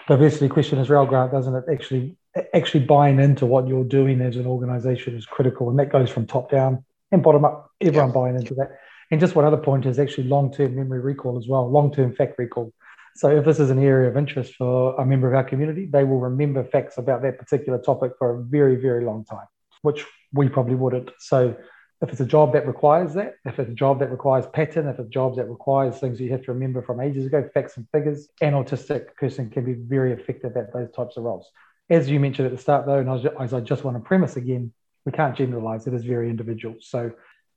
diversity 0.09 0.49
question 0.49 0.79
as 0.79 0.89
well, 0.89 1.05
Grant, 1.07 1.33
doesn't 1.33 1.55
it? 1.55 1.65
Actually, 1.71 2.17
actually 2.55 2.85
buying 2.85 3.21
into 3.21 3.47
what 3.47 3.69
you're 3.69 3.85
doing 3.85 4.21
as 4.21 4.37
an 4.37 4.47
organization 4.47 5.17
is 5.17 5.27
critical, 5.27 5.71
and 5.71 5.79
that 5.79 5.93
goes 5.93 6.11
from 6.11 6.27
top 6.27 6.51
down 6.51 6.85
and 7.13 7.23
bottom 7.23 7.45
up. 7.45 7.71
Everyone 7.81 8.09
yeah. 8.09 8.15
buying 8.15 8.37
into 8.37 8.55
that 8.55 8.79
and 9.11 9.21
just 9.21 9.35
one 9.35 9.45
other 9.45 9.57
point 9.57 9.87
is 9.87 9.99
actually 9.99 10.29
long-term 10.29 10.75
memory 10.77 11.01
recall 11.01 11.39
as 11.39 11.49
well, 11.49 11.69
long-term 11.71 12.15
fact 12.15 12.39
recall. 12.39 12.73
So 13.17 13.29
if 13.37 13.45
this 13.45 13.59
is 13.59 13.71
an 13.71 13.83
area 13.83 14.09
of 14.09 14.17
interest 14.17 14.55
for 14.55 14.95
a 15.01 15.05
member 15.05 15.29
of 15.29 15.35
our 15.35 15.45
community, 15.45 15.87
they 15.87 16.05
will 16.05 16.21
remember 16.21 16.63
facts 16.65 16.97
about 16.97 17.23
that 17.23 17.39
particular 17.39 17.79
topic 17.79 18.13
for 18.19 18.37
a 18.37 18.43
very, 18.43 18.77
very 18.77 19.05
long 19.05 19.25
time, 19.25 19.47
which 19.83 20.07
we 20.33 20.49
probably 20.49 20.77
wouldn't. 20.77 21.11
So 21.19 21.57
if 22.03 22.09
it's 22.11 22.21
a 22.21 22.27
job 22.27 22.53
that 22.53 22.67
requires 22.67 23.13
that, 23.15 23.35
if 23.45 23.59
it's 23.59 23.71
a 23.71 23.75
job 23.75 23.99
that 23.99 24.11
requires 24.11 24.47
pattern, 24.47 24.87
if 24.89 24.99
it's 24.99 25.09
a 25.09 25.11
job 25.11 25.37
that 25.37 25.51
requires 25.51 25.99
things 25.99 26.21
you 26.21 26.31
have 26.31 26.45
to 26.45 26.53
remember 26.53 26.81
from 26.81 27.01
ages 27.01 27.27
ago, 27.27 27.49
facts 27.53 27.77
and 27.77 27.87
figures, 27.91 28.29
an 28.41 28.53
autistic 28.53 29.15
person 29.17 29.51
can 29.51 29.65
be 29.65 29.75
very 29.75 30.13
effective 30.13 30.57
at 30.57 30.73
those 30.73 30.91
types 30.93 31.17
of 31.17 31.25
roles. 31.25 31.51
As 31.91 32.09
you 32.09 32.21
mentioned 32.21 32.47
at 32.47 32.53
the 32.53 32.63
start, 32.63 32.87
though, 32.87 33.01
and 33.01 33.27
as 33.41 33.53
I 33.53 33.61
just 33.61 33.83
want 33.85 33.97
to 33.97 34.03
premise 34.03 34.37
again, 34.37 34.73
we 35.05 35.13
can't 35.13 35.37
generalize. 35.37 35.87
It 35.87 35.95
is 35.95 36.05
very 36.05 36.31
individual. 36.31 36.77
So 36.81 37.11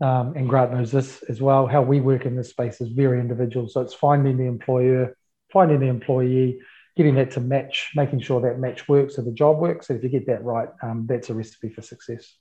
um, 0.04 0.34
and 0.36 0.50
Grant 0.50 0.74
knows 0.74 0.92
this 0.92 1.24
as 1.30 1.42
well. 1.42 1.66
How 1.66 1.82
we 1.82 2.02
work 2.02 2.26
in 2.26 2.36
this 2.36 2.50
space 2.50 2.82
is 2.82 2.90
very 2.90 3.22
individual. 3.22 3.70
So 3.70 3.80
it's 3.80 3.94
finding 3.94 4.36
the 4.36 4.44
employer, 4.44 5.16
finding 5.54 5.80
the 5.80 5.88
employee, 5.88 6.60
getting 6.98 7.16
that 7.16 7.32
to 7.32 7.40
match, 7.40 7.92
making 7.96 8.20
sure 8.20 8.42
that 8.42 8.60
match 8.60 8.90
works 8.90 9.16
so 9.16 9.22
the 9.22 9.32
job 9.32 9.60
works. 9.60 9.90
And 9.90 9.98
if 9.98 10.04
you 10.04 10.10
get 10.10 10.28
that 10.28 10.44
right, 10.44 10.68
um, 10.82 11.06
that's 11.08 11.30
a 11.30 11.34
recipe 11.34 11.70
for 11.70 11.82
success. 11.82 12.36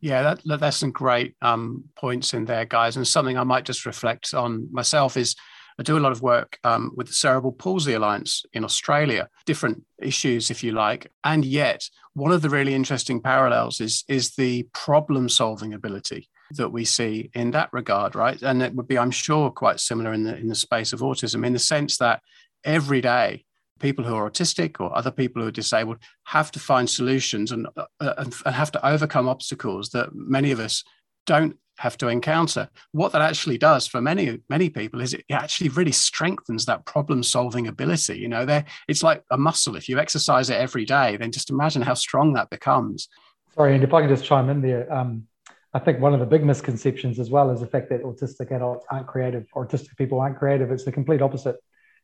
Yeah, 0.00 0.22
that, 0.22 0.40
that, 0.44 0.60
that's 0.60 0.76
some 0.76 0.92
great 0.92 1.34
um, 1.42 1.82
points 1.96 2.32
in 2.32 2.44
there, 2.44 2.64
guys. 2.64 2.96
And 2.96 3.08
something 3.08 3.36
I 3.36 3.42
might 3.42 3.64
just 3.64 3.84
reflect 3.84 4.32
on 4.32 4.68
myself 4.72 5.16
is 5.16 5.34
I 5.80 5.82
do 5.82 5.98
a 5.98 6.00
lot 6.00 6.12
of 6.12 6.22
work 6.22 6.60
um, 6.62 6.92
with 6.94 7.08
the 7.08 7.12
Cerebral 7.12 7.52
Palsy 7.52 7.94
Alliance 7.94 8.44
in 8.52 8.62
Australia, 8.62 9.28
different 9.46 9.82
issues, 10.00 10.48
if 10.48 10.62
you 10.62 10.70
like. 10.70 11.10
And 11.24 11.44
yet, 11.44 11.88
one 12.14 12.30
of 12.30 12.42
the 12.42 12.50
really 12.50 12.74
interesting 12.74 13.20
parallels 13.20 13.80
is, 13.80 14.04
is 14.06 14.36
the 14.36 14.68
problem 14.72 15.28
solving 15.28 15.74
ability 15.74 16.28
that 16.52 16.70
we 16.70 16.84
see 16.84 17.30
in 17.34 17.50
that 17.52 17.70
regard, 17.72 18.14
right? 18.14 18.40
And 18.42 18.62
it 18.62 18.74
would 18.74 18.88
be, 18.88 18.98
I'm 18.98 19.10
sure, 19.10 19.50
quite 19.50 19.80
similar 19.80 20.12
in 20.12 20.24
the, 20.24 20.36
in 20.36 20.48
the 20.48 20.54
space 20.54 20.92
of 20.92 21.00
autism, 21.00 21.46
in 21.46 21.52
the 21.52 21.58
sense 21.58 21.98
that 21.98 22.22
every 22.64 23.00
day, 23.00 23.44
people 23.78 24.04
who 24.04 24.14
are 24.14 24.28
autistic 24.28 24.80
or 24.80 24.96
other 24.96 25.10
people 25.10 25.40
who 25.40 25.48
are 25.48 25.52
disabled 25.52 25.98
have 26.24 26.50
to 26.50 26.58
find 26.58 26.90
solutions 26.90 27.52
and, 27.52 27.68
uh, 27.76 27.84
and, 28.00 28.34
and 28.44 28.54
have 28.54 28.72
to 28.72 28.86
overcome 28.86 29.28
obstacles 29.28 29.90
that 29.90 30.08
many 30.14 30.50
of 30.50 30.58
us 30.58 30.82
don't 31.26 31.56
have 31.78 31.96
to 31.96 32.08
encounter. 32.08 32.68
What 32.92 33.12
that 33.12 33.22
actually 33.22 33.56
does 33.56 33.86
for 33.86 34.00
many 34.00 34.40
many 34.48 34.68
people 34.68 35.00
is 35.00 35.14
it 35.14 35.24
actually 35.30 35.68
really 35.70 35.92
strengthens 35.92 36.64
that 36.66 36.84
problem 36.86 37.22
solving 37.22 37.68
ability. 37.68 38.18
You 38.18 38.28
know, 38.28 38.44
there 38.44 38.64
it's 38.88 39.02
like 39.02 39.22
a 39.30 39.38
muscle. 39.38 39.76
If 39.76 39.88
you 39.88 39.98
exercise 39.98 40.50
it 40.50 40.56
every 40.56 40.84
day, 40.84 41.16
then 41.16 41.30
just 41.30 41.50
imagine 41.50 41.82
how 41.82 41.94
strong 41.94 42.32
that 42.32 42.50
becomes. 42.50 43.08
Sorry, 43.54 43.74
and 43.74 43.84
if 43.84 43.94
I 43.94 44.00
can 44.00 44.10
just 44.10 44.24
chime 44.24 44.50
in 44.50 44.60
there, 44.60 44.92
um, 44.92 45.26
I 45.74 45.78
think 45.78 46.00
one 46.00 46.14
of 46.14 46.20
the 46.20 46.26
big 46.26 46.44
misconceptions 46.44 47.18
as 47.18 47.30
well 47.30 47.50
is 47.50 47.60
the 47.60 47.66
fact 47.66 47.90
that 47.90 48.02
autistic 48.02 48.50
adults 48.50 48.86
aren't 48.90 49.06
creative, 49.06 49.46
autistic 49.54 49.96
people 49.96 50.20
aren't 50.20 50.38
creative. 50.38 50.70
It's 50.70 50.84
the 50.84 50.92
complete 50.92 51.20
opposite, 51.20 51.56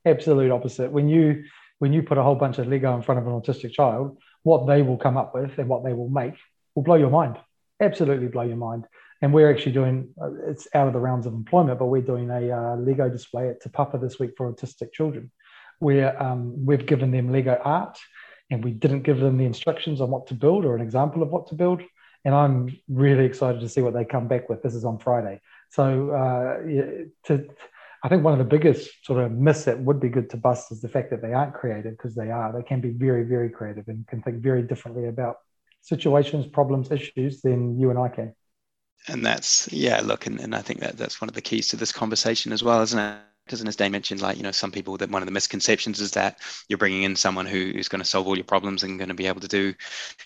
absolute 0.05 0.51
opposite. 0.51 0.91
When 0.91 1.09
you 1.09 1.45
when 1.79 1.93
you 1.93 2.03
put 2.03 2.19
a 2.19 2.23
whole 2.23 2.37
bunch 2.37 2.59
of 2.59 2.69
Lego 2.69 2.95
in 2.95 3.03
front 3.03 3.21
of 3.21 3.27
an 3.27 3.33
autistic 3.33 3.73
child, 3.73 4.19
what 4.43 4.67
they 4.67 4.83
will 4.83 4.97
come 4.97 5.17
up 5.17 5.35
with 5.35 5.59
and 5.59 5.69
what 5.69 5.85
they 5.85 5.93
will 5.93 6.09
make 6.09 6.35
will 6.75 6.85
blow 6.85 6.95
your 6.95 7.11
mind. 7.11 7.37
Absolutely 7.81 8.29
blow 8.29 8.43
your 8.43 8.57
mind 8.57 8.87
and 9.25 9.33
we're 9.33 9.51
actually 9.51 9.73
doing 9.73 10.09
uh, 10.21 10.31
it's 10.49 10.69
out 10.75 10.87
of 10.87 10.93
the 10.93 10.99
realms 10.99 11.25
of 11.25 11.33
employment 11.33 11.79
but 11.79 11.87
we're 11.87 12.03
doing 12.03 12.29
a 12.31 12.51
uh, 12.51 12.77
lego 12.77 13.09
display 13.09 13.49
at 13.49 13.61
Te 13.61 13.71
Papa 13.71 13.97
this 13.97 14.19
week 14.19 14.33
for 14.37 14.53
autistic 14.53 14.93
children 14.93 15.31
where 15.79 16.23
um, 16.23 16.67
we've 16.67 16.85
given 16.85 17.11
them 17.11 17.33
lego 17.33 17.59
art 17.65 17.99
and 18.51 18.63
we 18.63 18.71
didn't 18.71 19.03
give 19.03 19.19
them 19.21 19.39
the 19.39 19.47
instructions 19.47 20.03
on 20.03 20.11
what 20.11 20.27
to 20.27 20.35
build 20.35 20.67
or 20.67 20.77
an 20.77 20.83
example 20.83 21.23
of 21.23 21.31
what 21.31 21.47
to 21.47 21.55
build 21.55 21.83
and 22.25 22.35
i'm 22.35 22.77
really 22.89 23.25
excited 23.25 23.61
to 23.61 23.69
see 23.69 23.81
what 23.81 23.95
they 23.95 24.05
come 24.05 24.29
back 24.29 24.49
with. 24.49 24.63
This 24.63 24.75
is 24.75 24.85
on 24.85 24.99
friday. 24.99 25.41
So 25.71 26.11
uh, 26.11 26.63
to 27.27 27.49
I 28.05 28.09
think 28.09 28.23
one 28.23 28.35
of 28.35 28.39
the 28.39 28.45
biggest 28.45 29.05
sort 29.07 29.25
of 29.25 29.33
myths 29.33 29.65
that 29.65 29.81
would 29.81 29.99
be 29.99 30.11
good 30.11 30.29
to 30.31 30.37
bust 30.37 30.71
is 30.71 30.83
the 30.83 30.91
fact 30.91 31.09
that 31.11 31.23
they 31.23 31.33
aren't 31.33 31.55
creative 31.55 31.93
because 31.93 32.15
they 32.15 32.31
are. 32.31 32.53
They 32.53 32.63
can 32.63 32.83
be 32.83 32.91
very, 32.91 33.25
very 33.25 33.49
creative 33.49 33.89
and 33.89 34.07
can 34.07 34.21
think 34.21 34.43
very 34.43 34.63
differently 34.63 35.07
about 35.07 35.37
situations, 35.81 36.47
problems, 36.47 36.91
issues 36.91 37.41
than 37.41 37.81
you 37.81 37.89
and 37.89 37.99
I 37.99 38.09
can. 38.09 38.35
And 39.09 39.25
that's 39.25 39.71
yeah 39.73 40.01
look 40.01 40.27
and, 40.27 40.41
and 40.41 40.55
i 40.55 40.63
think 40.63 40.81
that 40.81 40.97
that's 40.97 41.21
one 41.21 41.29
of 41.29 41.35
the 41.35 41.43
keys 41.43 41.69
to 41.69 41.77
this 41.77 41.93
conversation 41.93 42.53
as 42.53 42.63
well 42.63 42.81
isn't 42.81 42.99
it 42.99 43.19
because 43.45 43.63
as 43.63 43.77
Dane 43.77 43.93
mentioned, 43.93 44.23
like 44.23 44.37
you 44.37 44.43
know, 44.43 44.51
some 44.51 44.73
people 44.73 44.97
that 44.97 45.11
one 45.11 45.23
of 45.23 45.27
the 45.27 45.33
misconceptions 45.33 46.01
is 46.01 46.13
that 46.13 46.39
you're 46.69 46.79
bringing 46.79 47.03
in 47.03 47.17
someone 47.17 47.47
who 47.47 47.59
is 47.59 47.89
going 47.89 48.01
to 48.01 48.09
solve 48.09 48.27
all 48.27 48.37
your 48.37 48.45
problems 48.45 48.83
and 48.83 48.99
going 48.99 49.09
to 49.09 49.15
be 49.15 49.27
able 49.27 49.41
to 49.41 49.49
do, 49.49 49.75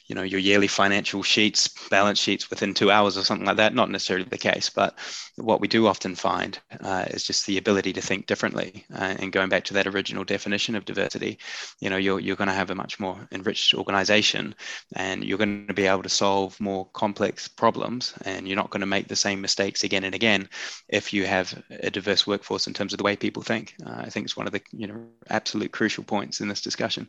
you 0.07 0.15
know, 0.15 0.23
your 0.23 0.41
yearly 0.41 0.69
financial 0.69 1.23
sheets, 1.23 1.69
balance 1.91 2.19
sheets 2.19 2.49
within 2.51 2.75
two 2.75 2.91
hours 2.91 3.17
or 3.17 3.25
something 3.25 3.47
like 3.47 3.57
that. 3.57 3.75
Not 3.75 3.91
necessarily 3.91 4.27
the 4.27 4.39
case, 4.39 4.71
but 4.71 4.97
what 5.37 5.61
we 5.61 5.69
do 5.69 5.87
often 5.87 6.15
find 6.15 6.59
uh, 6.81 7.07
is 7.09 7.25
just 7.25 7.47
the 7.47 7.59
ability 7.59 7.93
to 7.93 8.01
think 8.01 8.27
differently. 8.27 8.85
Uh, 8.95 9.15
and 9.19 9.33
going 9.33 9.49
back 9.49 9.65
to 9.65 9.75
that 9.75 9.87
original 9.87 10.25
definition 10.25 10.77
of 10.77 10.85
diversity, 10.85 11.39
you 11.81 11.91
know, 11.91 11.97
you're 11.97 12.21
you're 12.21 12.37
going 12.37 12.49
to 12.49 12.55
have 12.55 12.71
a 12.71 12.75
much 12.75 13.01
more 13.01 13.19
enriched 13.33 13.75
organization, 13.75 14.55
and 14.95 15.25
you're 15.25 15.39
going 15.39 15.67
to 15.67 15.75
be 15.75 15.87
able 15.87 16.03
to 16.03 16.09
solve 16.09 16.59
more 16.61 16.87
complex 16.93 17.49
problems, 17.49 18.15
and 18.25 18.47
you're 18.47 18.57
not 18.57 18.71
going 18.71 18.81
to 18.81 18.87
make 18.87 19.09
the 19.09 19.17
same 19.17 19.41
mistakes 19.41 19.83
again 19.83 20.05
and 20.05 20.15
again 20.15 20.49
if 20.89 21.13
you 21.13 21.27
have 21.27 21.61
a 21.71 21.91
diverse 21.91 22.27
workforce 22.27 22.67
in 22.67 22.75
terms 22.75 22.93
of 22.93 22.99
the 22.99 23.08
way 23.09 23.17
people 23.17 23.43
think. 23.43 23.75
Uh, 23.85 24.03
I 24.07 24.11
think 24.11 24.25
it's 24.25 24.37
one 24.37 24.47
of 24.47 24.53
the 24.53 24.63
you 24.73 24.87
know 24.87 25.07
absolute 25.29 25.73
crucial 25.73 26.05
points 26.05 26.41
in 26.41 26.49
this 26.49 26.61
discussion. 26.61 27.09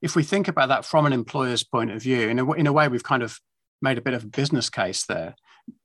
If 0.00 0.16
we 0.16 0.22
think 0.22 0.48
about 0.48 0.68
that 0.68 0.84
from 0.84 1.06
an 1.06 1.12
employer's 1.12 1.64
point 1.64 1.90
of 1.90 2.02
view, 2.02 2.28
in 2.28 2.38
a, 2.38 2.52
in 2.52 2.66
a 2.66 2.72
way, 2.72 2.88
we've 2.88 3.10
kind 3.12 3.22
of 3.22 3.38
made 3.80 3.98
a 3.98 4.02
bit 4.02 4.14
of 4.14 4.24
a 4.24 4.26
business 4.26 4.70
case 4.70 5.04
there. 5.04 5.34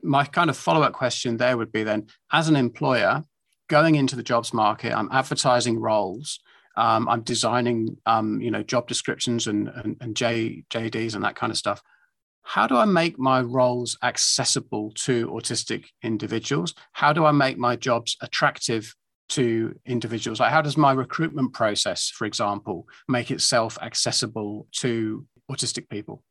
My 0.01 0.25
kind 0.25 0.49
of 0.49 0.57
follow 0.57 0.81
up 0.81 0.93
question 0.93 1.37
there 1.37 1.57
would 1.57 1.71
be 1.71 1.83
then, 1.83 2.07
as 2.31 2.49
an 2.49 2.55
employer 2.55 3.23
going 3.67 3.95
into 3.95 4.15
the 4.15 4.23
jobs 4.23 4.53
market, 4.53 4.93
I'm 4.93 5.09
advertising 5.11 5.79
roles. 5.79 6.39
Um, 6.75 7.09
I'm 7.09 7.21
designing, 7.21 7.97
um, 8.05 8.39
you 8.41 8.51
know, 8.51 8.63
job 8.63 8.87
descriptions 8.87 9.47
and, 9.47 9.67
and, 9.67 9.97
and 9.99 10.15
J, 10.15 10.63
JDs 10.69 11.13
and 11.13 11.23
that 11.25 11.35
kind 11.35 11.51
of 11.51 11.57
stuff 11.57 11.81
how 12.49 12.65
do 12.65 12.75
I 12.77 12.85
make 12.85 13.19
my 13.19 13.41
roles 13.41 13.95
accessible 14.01 14.91
to 15.05 15.27
autistic 15.27 15.85
individuals? 16.01 16.73
How 16.93 17.13
do 17.13 17.23
I 17.23 17.31
make 17.31 17.59
my 17.59 17.75
jobs 17.75 18.17
attractive 18.21 18.95
to 19.29 19.75
individuals? 19.85 20.39
Like, 20.39 20.51
how 20.51 20.61
does 20.61 20.77
my 20.77 20.91
recruitment 20.91 21.53
process, 21.53 22.09
for 22.09 22.25
example, 22.25 22.87
make 23.07 23.31
itself 23.31 23.77
accessible 23.81 24.67
to 24.73 25.25
autistic 25.49 25.89
people? 25.89 26.23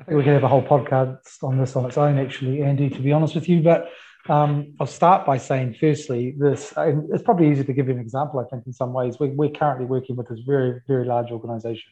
I 0.00 0.04
think 0.04 0.18
we 0.18 0.24
could 0.24 0.34
have 0.34 0.44
a 0.44 0.48
whole 0.48 0.62
podcast 0.62 1.42
on 1.42 1.58
this 1.58 1.74
on 1.74 1.84
its 1.84 1.98
own, 1.98 2.18
actually, 2.18 2.62
Andy, 2.62 2.88
to 2.88 3.00
be 3.00 3.12
honest 3.12 3.34
with 3.34 3.48
you. 3.48 3.62
But 3.62 3.88
um, 4.28 4.74
I'll 4.78 4.86
start 4.86 5.26
by 5.26 5.38
saying, 5.38 5.76
firstly, 5.80 6.36
this, 6.38 6.72
it's 6.76 7.22
probably 7.22 7.50
easy 7.50 7.64
to 7.64 7.72
give 7.72 7.88
you 7.88 7.94
an 7.94 8.00
example, 8.00 8.38
I 8.38 8.44
think, 8.48 8.66
in 8.66 8.72
some 8.72 8.92
ways. 8.92 9.18
We're, 9.18 9.32
we're 9.34 9.50
currently 9.50 9.86
working 9.86 10.14
with 10.14 10.28
this 10.28 10.40
very, 10.46 10.80
very 10.86 11.04
large 11.04 11.30
organization, 11.30 11.90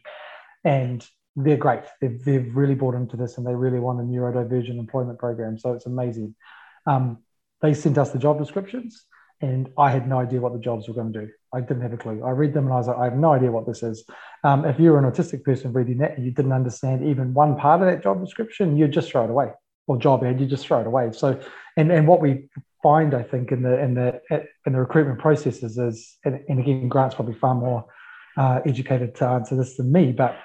and 0.65 1.07
they're 1.35 1.57
great. 1.57 1.83
They've, 2.01 2.23
they've 2.25 2.57
really 2.57 2.75
bought 2.75 2.95
into 2.95 3.17
this 3.17 3.37
and 3.37 3.47
they 3.47 3.55
really 3.55 3.79
want 3.79 4.01
a 4.01 4.03
neurodivergent 4.03 4.79
employment 4.79 5.19
program. 5.19 5.59
So 5.59 5.75
it's 5.75 5.87
amazing. 5.87 6.35
Um, 6.87 7.19
they 7.61 7.75
sent 7.75 7.99
us 7.99 8.11
the 8.11 8.19
job 8.19 8.39
descriptions 8.39 9.05
and 9.41 9.69
I 9.77 9.91
had 9.91 10.09
no 10.09 10.19
idea 10.19 10.41
what 10.41 10.53
the 10.53 10.59
jobs 10.59 10.89
were 10.89 10.95
going 10.95 11.13
to 11.13 11.27
do. 11.27 11.33
I 11.53 11.61
didn't 11.61 11.83
have 11.83 11.93
a 11.93 11.97
clue. 11.97 12.23
I 12.25 12.31
read 12.31 12.55
them 12.55 12.65
and 12.65 12.73
I 12.73 12.77
was 12.77 12.89
like, 12.89 12.99
I 12.99 13.05
have 13.05 13.17
no 13.17 13.33
idea 13.33 13.51
what 13.51 13.67
this 13.67 13.83
is. 13.83 14.05
Um, 14.45 14.65
if 14.65 14.81
you 14.81 14.93
were 14.93 14.99
an 14.99 15.11
autistic 15.11 15.45
person 15.45 15.73
reading 15.73 15.99
that 15.99 16.17
and 16.17 16.25
you 16.25 16.31
didn't 16.31 16.53
understand 16.53 17.07
even 17.07 17.35
one 17.35 17.57
part 17.57 17.83
of 17.83 17.87
that 17.89 18.03
job 18.03 18.25
description, 18.25 18.77
you'd 18.77 18.93
just 18.93 19.11
throw 19.11 19.25
it 19.25 19.31
away. 19.31 19.51
Or 19.87 19.97
job 19.97 20.25
ad, 20.25 20.41
you 20.41 20.47
just 20.47 20.67
throw 20.67 20.81
it 20.81 20.87
away. 20.87 21.11
So, 21.13 21.41
and 21.77 21.93
and 21.93 22.09
what 22.09 22.21
we 22.21 22.49
find, 22.83 23.15
I 23.15 23.23
think, 23.23 23.53
in 23.53 23.63
the 23.63 23.79
in 23.79 23.95
the 23.95 24.21
in 24.67 24.73
the 24.73 24.81
recruitment 24.81 25.21
processes 25.21 25.79
is, 25.79 26.17
and, 26.25 26.41
and 26.49 26.59
again, 26.59 26.89
Grant's 26.89 27.15
probably 27.15 27.35
far 27.35 27.55
more 27.55 27.85
uh, 28.37 28.61
educated 28.67 29.15
to 29.17 29.27
answer 29.27 29.55
this 29.55 29.77
than 29.77 29.93
me, 29.93 30.11
but 30.11 30.37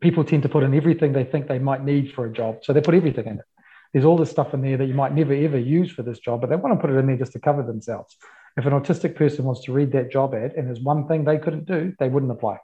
people 0.00 0.22
tend 0.22 0.42
to 0.42 0.50
put 0.50 0.64
in 0.64 0.74
everything 0.74 1.12
they 1.12 1.24
think 1.24 1.48
they 1.48 1.58
might 1.58 1.82
need 1.82 2.12
for 2.12 2.26
a 2.26 2.32
job. 2.32 2.58
So 2.62 2.74
they 2.74 2.82
put 2.82 2.94
everything 2.94 3.26
in 3.26 3.38
it. 3.38 3.44
There's 3.92 4.04
all 4.04 4.18
this 4.18 4.30
stuff 4.30 4.54
in 4.54 4.60
there 4.60 4.76
that 4.76 4.86
you 4.86 4.94
might 4.94 5.14
never 5.14 5.32
ever 5.32 5.58
use 5.58 5.90
for 5.90 6.02
this 6.02 6.18
job, 6.18 6.42
but 6.42 6.50
they 6.50 6.56
want 6.56 6.74
to 6.74 6.80
put 6.80 6.94
it 6.94 6.98
in 6.98 7.06
there 7.06 7.16
just 7.16 7.32
to 7.32 7.40
cover 7.40 7.62
themselves. 7.62 8.16
If 8.56 8.66
an 8.66 8.72
autistic 8.72 9.14
person 9.14 9.44
wants 9.44 9.64
to 9.64 9.72
read 9.72 9.92
that 9.92 10.10
job 10.10 10.34
ad 10.34 10.54
and 10.56 10.66
there's 10.66 10.80
one 10.80 11.06
thing 11.06 11.24
they 11.24 11.38
couldn't 11.38 11.66
do, 11.66 11.94
they 11.98 12.08
wouldn't 12.08 12.32
apply. 12.32 12.58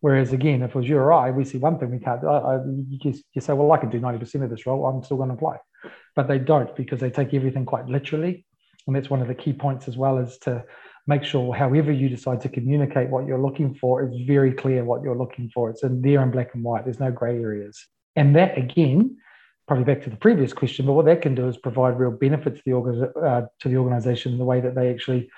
Whereas 0.00 0.32
again, 0.32 0.62
if 0.62 0.70
it 0.70 0.74
was 0.74 0.88
you 0.88 0.98
or 0.98 1.12
I, 1.12 1.30
we 1.30 1.44
see 1.44 1.58
one 1.58 1.78
thing 1.78 1.90
we 1.90 1.98
can't. 1.98 2.22
you, 2.22 3.14
you 3.34 3.40
say, 3.40 3.52
well, 3.52 3.70
I 3.70 3.78
can 3.78 3.88
do 3.88 4.00
ninety 4.00 4.18
percent 4.18 4.42
of 4.42 4.50
this 4.50 4.66
role. 4.66 4.84
I'm 4.84 5.02
still 5.04 5.16
going 5.16 5.28
to 5.28 5.34
apply, 5.36 5.58
but 6.16 6.26
they 6.26 6.38
don't 6.38 6.74
because 6.74 6.98
they 6.98 7.10
take 7.10 7.32
everything 7.32 7.64
quite 7.64 7.86
literally, 7.86 8.44
and 8.86 8.96
that's 8.96 9.10
one 9.10 9.22
of 9.22 9.28
the 9.28 9.34
key 9.34 9.52
points 9.52 9.86
as 9.86 9.96
well 9.96 10.18
is 10.18 10.38
to 10.38 10.64
make 11.06 11.22
sure, 11.22 11.54
however 11.54 11.92
you 11.92 12.08
decide 12.08 12.40
to 12.40 12.48
communicate 12.48 13.10
what 13.10 13.26
you're 13.26 13.40
looking 13.40 13.74
for, 13.74 14.02
it's 14.02 14.16
very 14.26 14.52
clear 14.52 14.84
what 14.84 15.02
you're 15.02 15.16
looking 15.16 15.50
for. 15.54 15.70
It's 15.70 15.84
in 15.84 16.02
there 16.02 16.22
in 16.22 16.32
black 16.32 16.50
and 16.54 16.64
white. 16.64 16.84
There's 16.84 17.00
no 17.00 17.12
grey 17.12 17.40
areas, 17.40 17.86
and 18.16 18.34
that 18.34 18.58
again 18.58 19.18
probably 19.72 19.94
back 19.94 20.04
to 20.04 20.10
the 20.10 20.16
previous 20.16 20.52
question, 20.52 20.84
but 20.84 20.92
what 20.92 21.06
that 21.06 21.22
can 21.22 21.34
do 21.34 21.48
is 21.48 21.56
provide 21.56 21.98
real 21.98 22.10
benefit 22.10 22.56
to 22.56 22.62
the, 22.66 23.20
uh, 23.26 23.46
to 23.58 23.70
the 23.70 23.76
organization 23.78 24.32
in 24.32 24.38
the 24.38 24.44
way 24.44 24.60
that 24.60 24.74
they 24.74 24.90
actually 24.90 25.30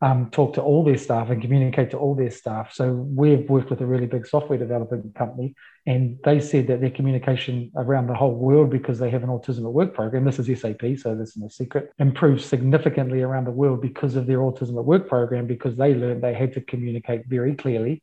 um, 0.00 0.30
talk 0.30 0.54
to 0.54 0.62
all 0.62 0.82
their 0.82 0.96
staff 0.96 1.28
and 1.28 1.42
communicate 1.42 1.90
to 1.90 1.98
all 1.98 2.14
their 2.14 2.30
staff. 2.30 2.72
So 2.72 2.90
we've 2.90 3.46
worked 3.50 3.68
with 3.68 3.82
a 3.82 3.86
really 3.86 4.06
big 4.06 4.26
software 4.26 4.58
development 4.58 5.14
company, 5.14 5.54
and 5.84 6.18
they 6.24 6.40
said 6.40 6.68
that 6.68 6.80
their 6.80 6.88
communication 6.90 7.70
around 7.76 8.06
the 8.06 8.14
whole 8.14 8.34
world, 8.34 8.70
because 8.70 8.98
they 8.98 9.10
have 9.10 9.24
an 9.24 9.28
autism 9.28 9.66
at 9.66 9.74
work 9.74 9.92
program, 9.92 10.24
this 10.24 10.38
is 10.38 10.58
SAP, 10.58 10.96
so 10.96 11.14
this 11.14 11.28
is 11.28 11.36
no 11.36 11.48
secret, 11.48 11.92
improves 11.98 12.46
significantly 12.46 13.20
around 13.20 13.44
the 13.44 13.50
world 13.50 13.82
because 13.82 14.16
of 14.16 14.26
their 14.26 14.38
autism 14.38 14.78
at 14.78 14.86
work 14.86 15.06
program, 15.06 15.46
because 15.46 15.76
they 15.76 15.92
learned 15.92 16.22
they 16.22 16.32
had 16.32 16.54
to 16.54 16.62
communicate 16.62 17.26
very 17.26 17.54
clearly. 17.54 18.02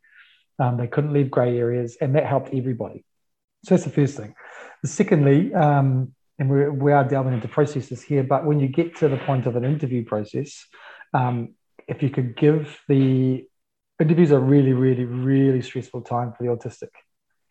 Um, 0.59 0.77
they 0.77 0.85
couldn't 0.85 1.13
leave 1.13 1.31
grey 1.31 1.57
areas, 1.57 1.97
and 1.99 2.13
that 2.13 2.27
helped 2.27 2.53
everybody. 2.53 3.03
So 3.65 3.73
that's 3.73 3.85
the 3.85 3.89
first 3.89 4.15
thing. 4.15 4.35
Secondly, 4.85 5.53
um, 5.53 6.13
and 6.37 6.49
we're, 6.49 6.71
we 6.71 6.91
are 6.93 7.03
delving 7.03 7.33
into 7.33 7.47
processes 7.47 8.01
here, 8.01 8.23
but 8.23 8.45
when 8.45 8.59
you 8.59 8.67
get 8.67 8.95
to 8.97 9.09
the 9.09 9.17
point 9.17 9.45
of 9.45 9.55
an 9.55 9.65
interview 9.65 10.05
process, 10.05 10.65
um, 11.13 11.55
if 11.87 12.01
you 12.01 12.09
could 12.09 12.37
give 12.37 12.79
the 12.87 13.45
interviews 13.99 14.31
are 14.31 14.39
really, 14.39 14.73
really, 14.73 15.05
really 15.05 15.61
stressful 15.61 16.01
time 16.01 16.31
for 16.31 16.43
the 16.43 16.49
autistic 16.49 16.89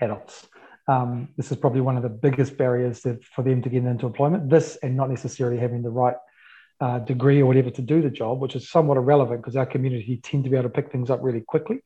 adults. 0.00 0.46
um, 0.88 1.28
this 1.36 1.52
is 1.52 1.58
probably 1.58 1.82
one 1.82 1.96
of 1.96 2.02
the 2.02 2.08
biggest 2.08 2.56
barriers 2.56 3.02
that, 3.02 3.22
for 3.22 3.42
them 3.42 3.60
to 3.62 3.68
get 3.68 3.84
into 3.84 4.06
employment. 4.06 4.48
This 4.48 4.78
and 4.82 4.96
not 4.96 5.10
necessarily 5.10 5.58
having 5.58 5.82
the 5.82 5.90
right 5.90 6.16
uh, 6.80 7.00
degree 7.00 7.42
or 7.42 7.46
whatever 7.46 7.70
to 7.70 7.82
do 7.82 8.00
the 8.00 8.10
job, 8.10 8.40
which 8.40 8.56
is 8.56 8.70
somewhat 8.70 8.96
irrelevant 8.96 9.42
because 9.42 9.56
our 9.56 9.66
community 9.66 10.18
tend 10.22 10.44
to 10.44 10.50
be 10.50 10.56
able 10.56 10.68
to 10.68 10.74
pick 10.74 10.90
things 10.90 11.10
up 11.10 11.20
really 11.22 11.42
quickly. 11.42 11.80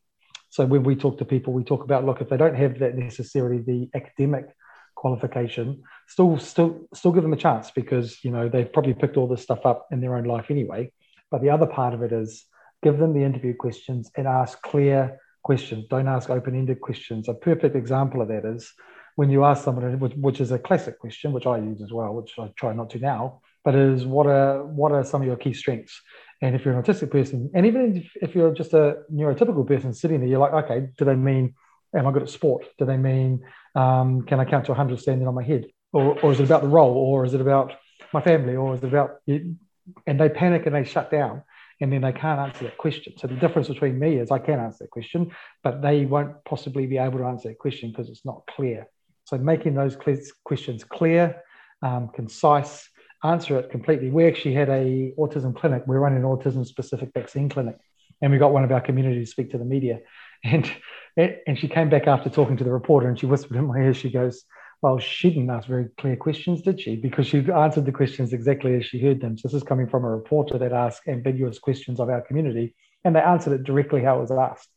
So 0.51 0.67
when 0.67 0.85
we 0.85 0.95
talk 0.95 1.19
to 1.19 1.25
people, 1.25 1.53
we 1.53 1.65
talk 1.65 1.83
about 1.83 2.05
look 2.05 2.21
if 2.21 2.29
they 2.29 2.37
don't 2.37 2.55
have 2.55 2.79
that 2.79 2.97
necessarily 2.97 3.59
the 3.59 3.89
academic 3.95 4.55
qualification, 5.02 5.82
still 6.06 6.38
still 6.38 6.71
still 6.94 7.12
give 7.12 7.25
them 7.25 7.32
a 7.32 7.44
chance 7.47 7.73
because 7.73 8.09
you 8.25 8.30
know 8.30 8.49
they've 8.49 8.73
probably 8.73 8.94
picked 8.94 9.16
all 9.16 9.28
this 9.28 9.42
stuff 9.42 9.66
up 9.66 9.88
in 9.90 10.00
their 10.00 10.14
own 10.16 10.26
life 10.35 10.47
anyway. 10.49 10.90
But 11.30 11.42
the 11.42 11.50
other 11.50 11.66
part 11.66 11.92
of 11.92 12.02
it 12.02 12.12
is 12.12 12.47
give 12.85 12.99
them 12.99 13.12
the 13.12 13.25
interview 13.25 13.54
questions 13.54 14.11
and 14.16 14.26
ask 14.28 14.62
clear 14.62 15.18
questions. 15.42 15.87
Don't 15.90 16.06
ask 16.16 16.30
open-ended 16.30 16.80
questions. 16.80 17.28
A 17.28 17.35
perfect 17.35 17.75
example 17.75 18.23
of 18.23 18.28
that 18.28 18.44
is 18.44 18.73
when 19.16 19.28
you 19.28 19.44
ask 19.44 19.64
someone, 19.64 19.99
which 20.26 20.40
is 20.40 20.52
a 20.52 20.59
classic 20.68 20.99
question, 21.00 21.32
which 21.32 21.47
I 21.47 21.59
use 21.59 21.82
as 21.82 21.92
well, 21.92 22.14
which 22.14 22.32
I 22.38 22.47
try 22.56 22.73
not 22.73 22.90
to 22.90 22.99
now, 22.99 23.40
but 23.64 23.75
is 23.75 24.06
what 24.06 24.26
are 24.26 24.64
what 24.64 24.92
are 24.92 25.04
some 25.04 25.23
of 25.23 25.26
your 25.26 25.40
key 25.44 25.54
strengths? 25.62 26.00
And 26.42 26.54
if 26.54 26.64
you're 26.64 26.76
an 26.76 26.82
autistic 26.82 27.11
person, 27.11 27.50
and 27.54 27.66
even 27.66 27.97
if, 27.97 28.06
if 28.26 28.35
you're 28.37 28.54
just 28.54 28.73
a 28.73 28.87
neurotypical 29.12 29.66
person 29.66 29.92
sitting 29.92 30.21
there, 30.21 30.28
you're 30.28 30.44
like, 30.47 30.59
okay, 30.64 30.78
do 30.97 31.04
they 31.04 31.16
mean 31.30 31.54
am 31.95 32.07
I 32.07 32.13
good 32.13 32.23
at 32.23 32.29
sport? 32.29 32.67
Do 32.79 32.85
they 32.85 32.97
mean 32.97 33.45
um, 33.75 34.23
can 34.23 34.41
I 34.41 34.45
count 34.45 34.67
to 34.67 34.73
100 34.73 35.01
standing 35.01 35.29
on 35.29 35.35
my 35.35 35.43
head? 35.43 35.67
Or, 35.93 36.19
or 36.21 36.33
is 36.33 36.41
it 36.41 36.45
about 36.45 36.63
the 36.63 36.69
role? 36.69 36.95
Or 36.95 37.25
is 37.25 37.35
it 37.35 37.41
about 37.41 37.73
my 38.13 38.21
family? 38.21 38.57
Or 38.57 38.75
is 38.75 38.83
it 38.83 38.87
about 38.87 39.21
and 39.27 40.21
they 40.21 40.29
panic 40.29 40.67
and 40.67 40.75
they 40.75 40.85
shut 40.85 41.11
down 41.11 41.43
and 41.81 41.93
then 41.93 42.03
they 42.03 42.13
can't 42.13 42.39
answer 42.39 42.65
that 42.65 42.79
question. 42.79 43.15
So 43.19 43.27
the 43.27 43.35
difference 43.35 43.67
between 43.67 43.99
me 43.99 44.19
is 44.19 44.31
I 44.31 44.39
can 44.39 44.61
answer 44.61 44.85
that 44.85 44.91
question, 44.91 45.33
but 45.65 45.83
they 45.83 46.05
won't 46.05 46.45
possibly 46.45 46.87
be 46.87 46.97
able 46.97 47.19
to 47.19 47.25
answer 47.25 47.49
that 47.49 47.59
question 47.59 47.91
because 47.91 48.09
it's 48.09 48.25
not 48.25 48.43
clear. 48.55 48.87
So 49.25 49.37
making 49.37 49.75
those 49.75 49.97
questions 50.45 50.85
clear, 50.85 51.43
um, 51.83 52.11
concise, 52.15 52.89
answer 53.25 53.59
it 53.59 53.71
completely. 53.71 54.11
We 54.11 54.27
actually 54.27 54.55
had 54.55 54.69
a 54.69 55.13
autism 55.19 55.57
clinic. 55.57 55.83
We're 55.87 55.99
running 55.99 56.19
an 56.19 56.25
autism 56.25 56.65
specific 56.65 57.11
vaccine 57.15 57.49
clinic, 57.49 57.77
and 58.21 58.31
we 58.31 58.39
got 58.39 58.53
one 58.53 58.63
of 58.63 58.71
our 58.71 58.81
community 58.81 59.21
to 59.21 59.27
speak 59.27 59.51
to 59.51 59.59
the 59.59 59.65
media. 59.65 60.01
And 60.45 60.69
and 61.16 61.59
she 61.59 61.69
came 61.69 61.90
back 61.90 62.07
after 62.07 62.31
talking 62.31 62.57
to 62.57 62.64
the 62.64 62.73
reporter, 62.73 63.09
and 63.09 63.19
she 63.19 63.26
whispered 63.26 63.57
in 63.57 63.66
my 63.66 63.78
ear. 63.78 63.95
She 63.95 64.11
goes, 64.11 64.45
"Well, 64.81 64.99
she 64.99 65.31
didn't 65.31 65.50
ask 65.50 65.69
very 65.69 65.88
clear 65.99 66.16
questions, 66.16 66.62
did 66.62 66.81
she? 66.81 66.97
Because 66.97 67.26
she 67.26 67.38
answered 67.50 67.87
the 67.87 67.92
questions 67.92 68.33
exactly 68.33 68.76
as 68.76 68.87
she 68.87 69.00
heard 69.00 69.21
them. 69.21 69.37
So 69.37 69.49
this 69.49 69.54
is 69.54 69.62
coming 69.62 69.88
from 69.88 70.04
a 70.04 70.11
reporter 70.11 70.59
that 70.59 70.73
asked 70.73 71.09
ambiguous 71.09 71.59
questions 71.59 72.00
of 72.00 72.09
our 72.09 72.23
community, 72.23 72.75
and 73.04 73.14
they 73.14 73.21
answered 73.21 73.52
it 73.52 73.64
directly 73.64 74.02
how 74.02 74.19
it 74.19 74.21
was 74.23 74.31
asked." 74.31 74.69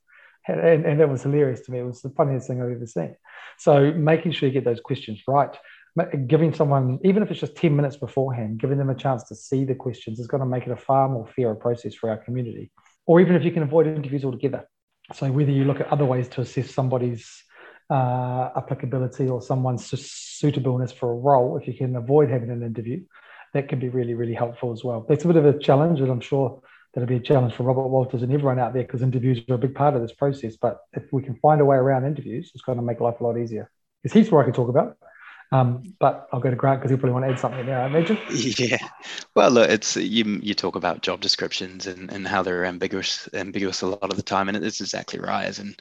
And, 0.47 0.85
and 0.85 0.99
that 0.99 1.09
was 1.09 1.23
hilarious 1.23 1.61
to 1.61 1.71
me. 1.71 1.79
It 1.79 1.85
was 1.85 2.01
the 2.01 2.11
funniest 2.11 2.47
thing 2.47 2.61
I've 2.61 2.69
ever 2.69 2.85
seen. 2.85 3.15
So 3.57 3.91
making 3.91 4.33
sure 4.33 4.47
you 4.47 4.53
get 4.53 4.63
those 4.63 4.79
questions 4.79 5.23
right 5.27 5.55
giving 6.27 6.53
someone, 6.53 6.99
even 7.03 7.23
if 7.23 7.31
it's 7.31 7.39
just 7.39 7.55
10 7.55 7.75
minutes 7.75 7.95
beforehand, 7.95 8.59
giving 8.59 8.77
them 8.77 8.89
a 8.89 8.95
chance 8.95 9.23
to 9.23 9.35
see 9.35 9.63
the 9.63 9.75
questions 9.75 10.19
is 10.19 10.27
going 10.27 10.41
to 10.41 10.45
make 10.45 10.67
it 10.67 10.71
a 10.71 10.75
far 10.75 11.07
more 11.07 11.25
fairer 11.25 11.55
process 11.55 11.95
for 11.95 12.09
our 12.09 12.17
community. 12.17 12.71
Or 13.05 13.21
even 13.21 13.35
if 13.35 13.43
you 13.43 13.51
can 13.51 13.63
avoid 13.63 13.87
interviews 13.87 14.25
altogether. 14.25 14.67
So 15.13 15.31
whether 15.31 15.51
you 15.51 15.65
look 15.65 15.79
at 15.79 15.87
other 15.91 16.05
ways 16.05 16.27
to 16.29 16.41
assess 16.41 16.73
somebody's 16.73 17.43
uh, 17.89 18.49
applicability 18.55 19.29
or 19.29 19.41
someone's 19.41 19.85
suitableness 19.85 20.91
for 20.91 21.11
a 21.11 21.15
role, 21.15 21.57
if 21.57 21.67
you 21.67 21.73
can 21.73 21.95
avoid 21.95 22.29
having 22.29 22.49
an 22.49 22.63
interview, 22.63 23.03
that 23.53 23.69
can 23.69 23.79
be 23.79 23.89
really, 23.89 24.13
really 24.15 24.33
helpful 24.33 24.71
as 24.71 24.83
well. 24.83 25.05
That's 25.07 25.23
a 25.23 25.27
bit 25.27 25.37
of 25.37 25.45
a 25.45 25.57
challenge, 25.57 26.01
and 26.01 26.11
I'm 26.11 26.21
sure 26.21 26.61
that'll 26.93 27.07
be 27.07 27.17
a 27.17 27.19
challenge 27.19 27.53
for 27.53 27.63
Robert 27.63 27.87
Walters 27.87 28.23
and 28.23 28.33
everyone 28.33 28.59
out 28.59 28.73
there 28.73 28.83
because 28.83 29.01
interviews 29.01 29.41
are 29.49 29.55
a 29.55 29.59
big 29.59 29.75
part 29.75 29.95
of 29.95 30.01
this 30.01 30.13
process. 30.13 30.57
But 30.57 30.79
if 30.93 31.03
we 31.11 31.21
can 31.21 31.35
find 31.35 31.61
a 31.61 31.65
way 31.65 31.77
around 31.77 32.05
interviews, 32.05 32.51
it's 32.53 32.63
going 32.63 32.77
to 32.77 32.83
make 32.83 32.99
life 32.99 33.19
a 33.19 33.23
lot 33.23 33.37
easier. 33.37 33.69
There's 34.03 34.13
heaps 34.13 34.31
more 34.31 34.41
I 34.41 34.45
could 34.45 34.55
talk 34.55 34.69
about. 34.69 34.97
Um, 35.51 35.95
but 35.99 36.27
I'll 36.33 36.39
go 36.39 36.49
to 36.49 36.55
Grant 36.55 36.79
because 36.79 36.91
he'll 36.91 36.97
probably 36.97 37.13
want 37.13 37.25
to 37.25 37.31
add 37.31 37.39
something 37.39 37.65
there, 37.65 37.81
I 37.81 37.85
imagine. 37.85 38.17
Yeah. 38.29 38.77
Well, 39.35 39.51
look, 39.51 39.69
it's 39.69 39.97
you. 39.97 40.39
You 40.41 40.53
talk 40.53 40.77
about 40.77 41.01
job 41.01 41.19
descriptions 41.19 41.87
and, 41.87 42.09
and 42.09 42.25
how 42.25 42.41
they're 42.41 42.63
ambiguous, 42.65 43.27
ambiguous 43.33 43.81
a 43.81 43.87
lot 43.87 44.09
of 44.09 44.15
the 44.15 44.23
time, 44.23 44.47
and 44.47 44.55
it's 44.63 44.79
exactly 44.79 45.19
right. 45.19 45.59
And 45.59 45.75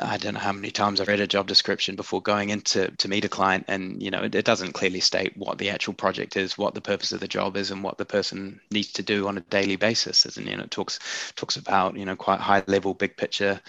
I 0.00 0.16
don't 0.16 0.34
know 0.34 0.40
how 0.40 0.50
many 0.52 0.72
times 0.72 1.00
I've 1.00 1.06
read 1.06 1.20
a 1.20 1.26
job 1.28 1.46
description 1.46 1.94
before 1.94 2.20
going 2.20 2.50
into 2.50 2.90
to 2.90 3.08
meet 3.08 3.24
a 3.24 3.28
client, 3.28 3.66
and 3.68 4.02
you 4.02 4.10
know 4.10 4.24
it, 4.24 4.34
it, 4.34 4.44
doesn't 4.44 4.72
clearly 4.72 4.98
state 4.98 5.36
what 5.36 5.58
the 5.58 5.70
actual 5.70 5.94
project 5.94 6.36
is, 6.36 6.58
what 6.58 6.74
the 6.74 6.80
purpose 6.80 7.12
of 7.12 7.20
the 7.20 7.28
job 7.28 7.56
is, 7.56 7.70
and 7.70 7.84
what 7.84 7.96
the 7.96 8.04
person 8.04 8.60
needs 8.72 8.92
to 8.94 9.04
do 9.04 9.28
on 9.28 9.38
a 9.38 9.42
daily 9.42 9.76
basis. 9.76 10.24
And 10.36 10.48
you 10.48 10.56
know, 10.56 10.64
it 10.64 10.72
talks 10.72 10.98
talks 11.36 11.56
about 11.56 11.96
you 11.96 12.04
know 12.04 12.16
quite 12.16 12.40
high 12.40 12.64
level, 12.66 12.94
big 12.94 13.16
picture 13.16 13.60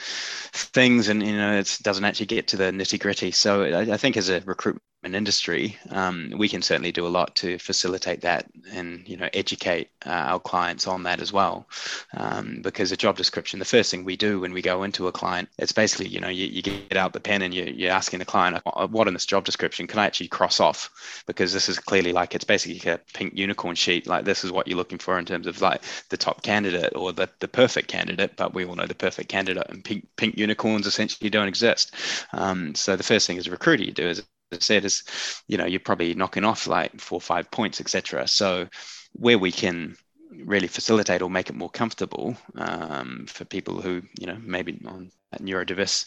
things, 0.51 1.09
and 1.09 1.21
you 1.23 1.37
know 1.37 1.59
it 1.59 1.77
doesn't 1.83 2.05
actually 2.05 2.25
get 2.25 2.47
to 2.47 2.57
the 2.57 2.71
nitty 2.71 2.99
gritty. 2.99 3.29
So 3.29 3.63
I, 3.65 3.93
I, 3.93 3.97
think 3.97 4.17
as 4.17 4.29
a 4.29 4.41
recruitment 4.41 4.83
industry, 5.03 5.77
um, 5.89 6.31
we 6.37 6.47
can 6.47 6.61
certainly 6.61 6.91
do 6.91 7.05
a 7.05 7.09
lot 7.09 7.35
to 7.35 7.57
facilitate 7.57 8.21
that 8.21 8.45
and 8.71 9.07
you 9.07 9.17
know 9.17 9.29
educate 9.33 9.89
uh, 10.05 10.09
our 10.09 10.39
clients 10.39 10.87
on 10.87 11.03
that 11.03 11.21
as 11.21 11.33
well. 11.33 11.67
Um, 12.13 12.61
because 12.61 12.91
a 12.91 12.97
job 12.97 13.17
description, 13.17 13.59
the 13.59 13.65
first 13.65 13.91
thing 13.91 14.03
we 14.03 14.15
do 14.15 14.39
when 14.39 14.53
we 14.53 14.61
go 14.61 14.83
into 14.83 15.07
a 15.07 15.11
client, 15.11 15.49
it's 15.57 15.71
basically 15.71 16.07
you 16.07 16.19
know 16.19 16.29
you, 16.29 16.45
you 16.45 16.61
get 16.61 16.97
out 16.97 17.13
the 17.13 17.19
pen 17.19 17.41
and 17.41 17.53
you, 17.53 17.63
you're 17.63 17.91
asking 17.91 18.19
the 18.19 18.25
client 18.25 18.61
what 18.65 19.07
in 19.07 19.13
this 19.13 19.25
job 19.25 19.43
description 19.43 19.87
can 19.87 19.99
I 19.99 20.05
actually 20.05 20.27
cross 20.27 20.59
off? 20.59 21.23
Because 21.25 21.53
this 21.53 21.69
is 21.69 21.79
clearly 21.79 22.13
like 22.13 22.35
it's 22.35 22.45
basically 22.45 22.91
a 22.91 22.99
pink 23.13 23.33
unicorn 23.35 23.75
sheet. 23.75 24.07
Like 24.07 24.25
this 24.25 24.43
is 24.43 24.51
what 24.51 24.67
you're 24.67 24.77
looking 24.77 24.99
for 24.99 25.17
in 25.17 25.25
terms 25.25 25.47
of 25.47 25.61
like 25.61 25.81
the 26.09 26.17
top 26.17 26.43
candidate 26.43 26.95
or 26.95 27.11
the, 27.11 27.29
the 27.39 27.47
perfect 27.47 27.87
candidate 27.87 28.35
but 28.35 28.53
we 28.53 28.65
all 28.65 28.75
know 28.75 28.85
the 28.85 28.95
perfect 28.95 29.29
candidate 29.29 29.65
and 29.69 29.83
pink 29.83 30.07
pink 30.15 30.37
unicorns 30.37 30.87
essentially 30.87 31.29
don't 31.29 31.47
exist. 31.47 31.95
Um, 32.33 32.75
so 32.75 32.95
the 32.95 33.03
first 33.03 33.27
thing 33.27 33.37
as 33.37 33.47
a 33.47 33.51
recruiter 33.51 33.83
you 33.83 33.91
do 33.91 34.07
is 34.07 34.23
said 34.59 34.85
is 34.85 35.03
you 35.47 35.57
know 35.57 35.65
you're 35.65 35.79
probably 35.79 36.13
knocking 36.13 36.43
off 36.43 36.67
like 36.67 36.99
four 36.99 37.17
or 37.17 37.21
five 37.21 37.49
points 37.51 37.79
etc 37.79 38.27
so 38.27 38.67
where 39.13 39.37
we 39.37 39.51
can 39.51 39.95
really 40.31 40.67
facilitate 40.67 41.21
or 41.21 41.29
make 41.29 41.49
it 41.49 41.55
more 41.55 41.69
comfortable 41.69 42.35
um, 42.55 43.25
for 43.27 43.45
people 43.45 43.81
who 43.81 44.01
you 44.19 44.27
know 44.27 44.37
maybe 44.41 44.79
on 44.87 45.11
that 45.31 45.41
neurodiverse 45.41 46.05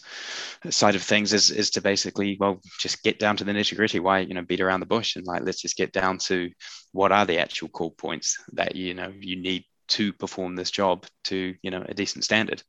side 0.69 0.95
of 0.95 1.01
things 1.01 1.33
is 1.33 1.51
is 1.51 1.69
to 1.71 1.81
basically 1.81 2.37
well 2.39 2.59
just 2.79 3.03
get 3.03 3.19
down 3.19 3.37
to 3.37 3.43
the 3.43 3.51
nitty 3.51 3.75
gritty. 3.75 3.99
Why 3.99 4.19
you 4.19 4.33
know 4.33 4.41
beat 4.41 4.61
around 4.61 4.79
the 4.79 4.85
bush 4.85 5.15
and 5.15 5.25
like 5.25 5.43
let's 5.43 5.61
just 5.61 5.77
get 5.77 5.91
down 5.91 6.17
to 6.19 6.49
what 6.91 7.11
are 7.11 7.25
the 7.25 7.39
actual 7.39 7.69
core 7.69 7.91
points 7.91 8.37
that 8.53 8.75
you 8.75 8.93
know 8.93 9.11
you 9.19 9.35
need 9.35 9.63
to 9.87 10.13
perform 10.13 10.55
this 10.55 10.71
job 10.71 11.05
to 11.25 11.53
you 11.61 11.71
know 11.71 11.83
a 11.87 11.93
decent 11.93 12.23
standard 12.23 12.63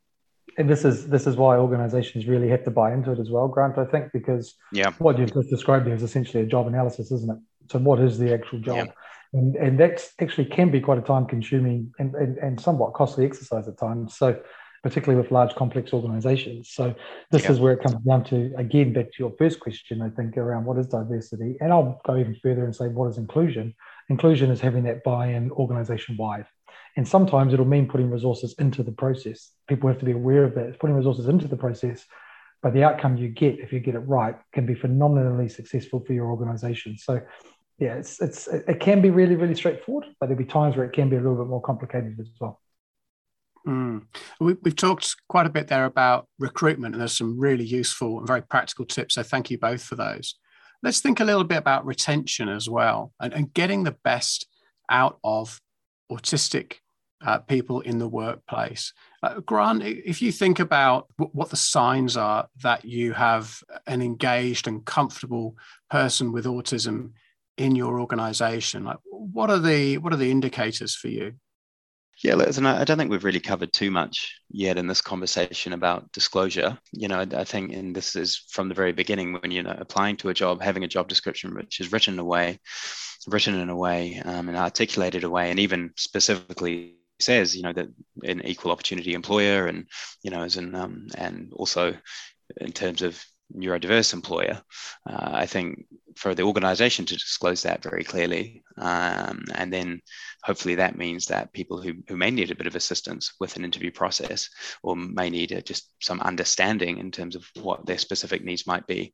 and 0.59 0.71
this 0.71 0.85
is 0.85 1.09
this 1.09 1.27
is 1.27 1.37
why 1.37 1.57
organizations 1.57 2.27
really 2.27 2.49
have 2.49 2.65
to 2.65 2.71
buy 2.71 2.93
into 2.93 3.13
it 3.13 3.19
as 3.19 3.31
well 3.31 3.49
grant 3.49 3.79
i 3.79 3.85
think 3.85 4.11
because 4.13 4.55
yeah. 4.73 4.91
what 4.99 5.19
you've 5.19 5.35
just 5.35 5.51
described 5.51 5.87
there 5.87 5.95
is 5.95 6.03
essentially 6.03 6.43
a 6.43 6.47
job 6.47 6.67
analysis 6.67 7.11
isn't 7.13 7.31
it? 7.31 7.39
So 7.71 7.81
what 7.81 7.99
is 8.01 8.19
the 8.19 8.33
actual 8.33 8.61
job? 8.61 8.87
Yeah 8.87 8.93
and 9.33 9.57
and 9.57 9.81
that 9.81 10.09
actually 10.21 10.47
can 10.47 10.71
be 10.71 10.81
quite 10.81 10.99
a 10.99 11.03
time 11.03 11.27
consuming 11.27 11.93
and, 11.99 12.15
and, 12.15 12.39
and 12.39 12.61
somewhat 12.61 12.95
costly 12.95 13.25
exercise 13.27 13.69
at 13.69 13.79
times 13.79 14.17
so 14.17 14.41
particularly 14.83 15.21
with 15.21 15.33
large 15.33 15.53
complex 15.57 15.93
organizations. 15.93 16.71
So 16.71 16.95
this 17.33 17.45
yeah. 17.45 17.53
is 17.53 17.59
where 17.59 17.73
it 17.73 17.83
comes 17.83 17.97
down 18.05 18.23
to 18.27 18.53
again 18.57 18.93
back 18.93 19.07
to 19.07 19.19
your 19.19 19.33
first 19.37 19.59
question 19.59 20.01
i 20.01 20.09
think 20.11 20.37
around 20.37 20.65
what 20.65 20.79
is 20.79 20.87
diversity? 20.87 21.57
And 21.61 21.73
i'll 21.73 22.01
go 22.07 22.17
even 22.17 22.37
further 22.43 22.65
and 22.65 22.75
say 22.75 22.89
what 22.89 23.09
is 23.09 23.19
inclusion? 23.19 23.75
Inclusion 24.09 24.51
is 24.51 24.61
having 24.61 24.85
that 24.85 25.03
buy-in 25.03 25.51
organization 25.51 26.17
wide 26.17 26.47
and 26.97 27.07
sometimes 27.07 27.53
it'll 27.53 27.65
mean 27.65 27.89
putting 27.89 28.11
resources 28.11 28.55
into 28.59 28.83
the 28.83 28.93
process 28.93 29.51
people 29.69 29.89
have 29.89 29.99
to 29.99 30.05
be 30.05 30.13
aware 30.13 30.45
of 30.45 30.55
that 30.55 30.67
it's 30.67 30.79
putting 30.79 30.97
resources 30.97 31.29
into 31.29 31.49
the 31.49 31.57
process 31.57 32.05
but 32.63 32.73
the 32.73 32.83
outcome 32.83 33.17
you 33.17 33.29
get 33.29 33.59
if 33.59 33.73
you 33.73 33.81
get 33.81 33.95
it 33.95 34.01
right 34.01 34.37
can 34.53 34.67
be 34.67 34.75
phenomenally 34.75 35.49
successful 35.49 36.01
for 36.05 36.13
your 36.13 36.27
organization 36.27 36.97
so 36.99 37.21
yeah, 37.79 37.95
it's 37.95 38.21
it's 38.21 38.47
it 38.47 38.81
can 38.81 39.03
be 39.03 39.11
really 39.11 39.37
really 39.37 39.55
straightforward, 39.55 40.07
but 40.19 40.27
there'll 40.27 40.43
be 40.43 40.49
times 40.49 40.77
where 40.77 40.87
it 40.87 40.93
can 40.93 41.11
be 41.11 41.17
a 41.17 41.21
little 41.21 41.37
bit 41.37 41.47
more 41.47 41.61
complicated 41.61 42.17
as 42.19 42.29
well. 42.41 42.61
Mm. 43.69 44.07
We, 44.41 44.57
have 44.65 44.77
talked 44.77 45.17
quite 45.29 45.47
a 45.47 45.51
bit 45.51 45.69
there 45.69 45.85
about 45.85 46.27
recruitment, 46.39 46.95
and 46.95 47.01
there's 47.01 47.17
some 47.17 47.39
really 47.39 47.65
useful 47.65 48.19
and 48.19 48.27
very 48.27 48.43
practical 48.43 48.87
tips. 48.87 49.15
So 49.15 49.23
thank 49.23 49.51
you 49.51 49.59
both 49.59 49.83
for 49.83 49.97
those. 49.97 50.37
Let's 50.83 51.01
think 51.01 51.21
a 51.21 51.25
little 51.25 51.45
bit 51.45 51.59
about 51.59 51.85
retention 51.85 52.49
as 52.49 52.69
well, 52.69 53.13
and, 53.21 53.35
and 53.35 53.53
getting 53.53 53.85
the 53.85 53.97
best 54.05 54.47
out 54.89 55.19
of 55.23 55.61
autistic 56.11 56.75
uh, 57.25 57.39
people 57.39 57.81
in 57.81 57.99
the 57.99 58.09
workplace. 58.09 58.93
Uh, 59.23 59.41
Grant, 59.41 59.83
if 59.83 60.21
you 60.21 60.31
think 60.31 60.61
about 60.61 61.07
w- 61.19 61.31
what 61.33 61.49
the 61.51 61.57
signs 61.57 62.17
are 62.17 62.49
that 62.63 62.85
you 62.85 63.15
have 63.15 63.63
an 63.87 64.03
engaged 64.03 64.69
and 64.69 64.85
comfortable 64.85 65.57
person 65.91 66.31
with 66.31 66.45
autism 66.45 67.13
in 67.57 67.75
your 67.75 68.01
organization 68.01 68.85
like 68.85 68.99
what 69.11 69.51
are 69.51 69.59
the 69.59 69.99
what 69.99 70.13
are 70.13 70.19
the 70.19 70.31
indicators 70.31 70.95
for 70.95 71.09
you 71.09 71.33
yeah 72.23 72.35
listen 72.35 72.67
i 72.67 72.85
don't 72.85 72.99
think 72.99 73.11
we've 73.11 73.25
really 73.25 73.41
covered 73.41 73.73
too 73.73 73.91
much 73.91 74.39
yet 74.51 74.77
in 74.77 74.87
this 74.87 75.01
conversation 75.01 75.73
about 75.73 76.11
disclosure 76.13 76.79
you 76.93 77.09
know 77.09 77.25
i 77.35 77.45
think 77.45 77.73
and 77.73 77.97
this 77.97 78.15
is 78.15 78.45
from 78.51 78.69
the 78.69 78.75
very 78.75 78.93
beginning 78.93 79.33
when 79.35 79.51
you're 79.51 79.67
applying 79.67 80.17
to 80.17 80.29
a 80.29 80.35
job 80.35 80.61
having 80.61 80.85
a 80.85 80.89
job 80.89 81.09
description 81.09 81.55
which 81.55 81.81
is 81.81 81.93
written 81.93 82.15
in 82.15 82.21
a 82.21 82.25
way 82.25 82.59
written 83.27 83.55
in 83.55 83.69
a 83.69 83.77
way 83.77 84.21
um, 84.25 84.49
and 84.49 84.57
articulated 84.57 85.25
a 85.25 85.31
way 85.31 85.51
and 85.51 85.59
even 85.59 85.93
specifically 85.97 86.95
says 87.19 87.57
you 87.57 87.63
know 87.63 87.73
that 87.73 87.89
an 88.25 88.45
equal 88.47 88.71
opportunity 88.71 89.15
employer 89.15 89.67
and 89.67 89.87
you 90.23 90.31
know 90.31 90.43
as 90.43 90.57
in 90.57 90.75
um, 90.75 91.07
and 91.17 91.53
also 91.55 91.97
in 92.59 92.73
terms 92.73 93.03
of 93.03 93.25
neurodiverse 93.55 94.13
employer, 94.13 94.61
uh, 95.09 95.31
I 95.33 95.47
think 95.47 95.87
for 96.17 96.35
the 96.35 96.43
organization 96.43 97.05
to 97.05 97.15
disclose 97.15 97.63
that 97.63 97.83
very 97.83 98.03
clearly. 98.03 98.63
Um, 98.79 99.45
and 99.55 99.73
then 99.73 100.01
hopefully 100.43 100.77
that 100.77 100.97
means 100.97 101.27
that 101.27 101.53
people 101.53 101.81
who, 101.81 101.95
who 102.09 102.17
may 102.17 102.31
need 102.31 102.51
a 102.51 102.55
bit 102.55 102.67
of 102.67 102.77
assistance 102.77 103.35
with 103.39 103.57
an 103.57 103.65
interview 103.65 103.91
process 103.91 104.49
or 104.83 104.97
may 104.97 105.31
need 105.31 105.53
a, 105.53 105.63
just 105.63 105.93
some 106.01 106.21
understanding 106.21 106.99
in 106.99 107.11
terms 107.11 107.37
of 107.37 107.45
what 107.61 107.85
their 107.87 107.99
specific 107.99 108.45
needs 108.45 108.67
might 108.67 108.87
be, 108.87 109.13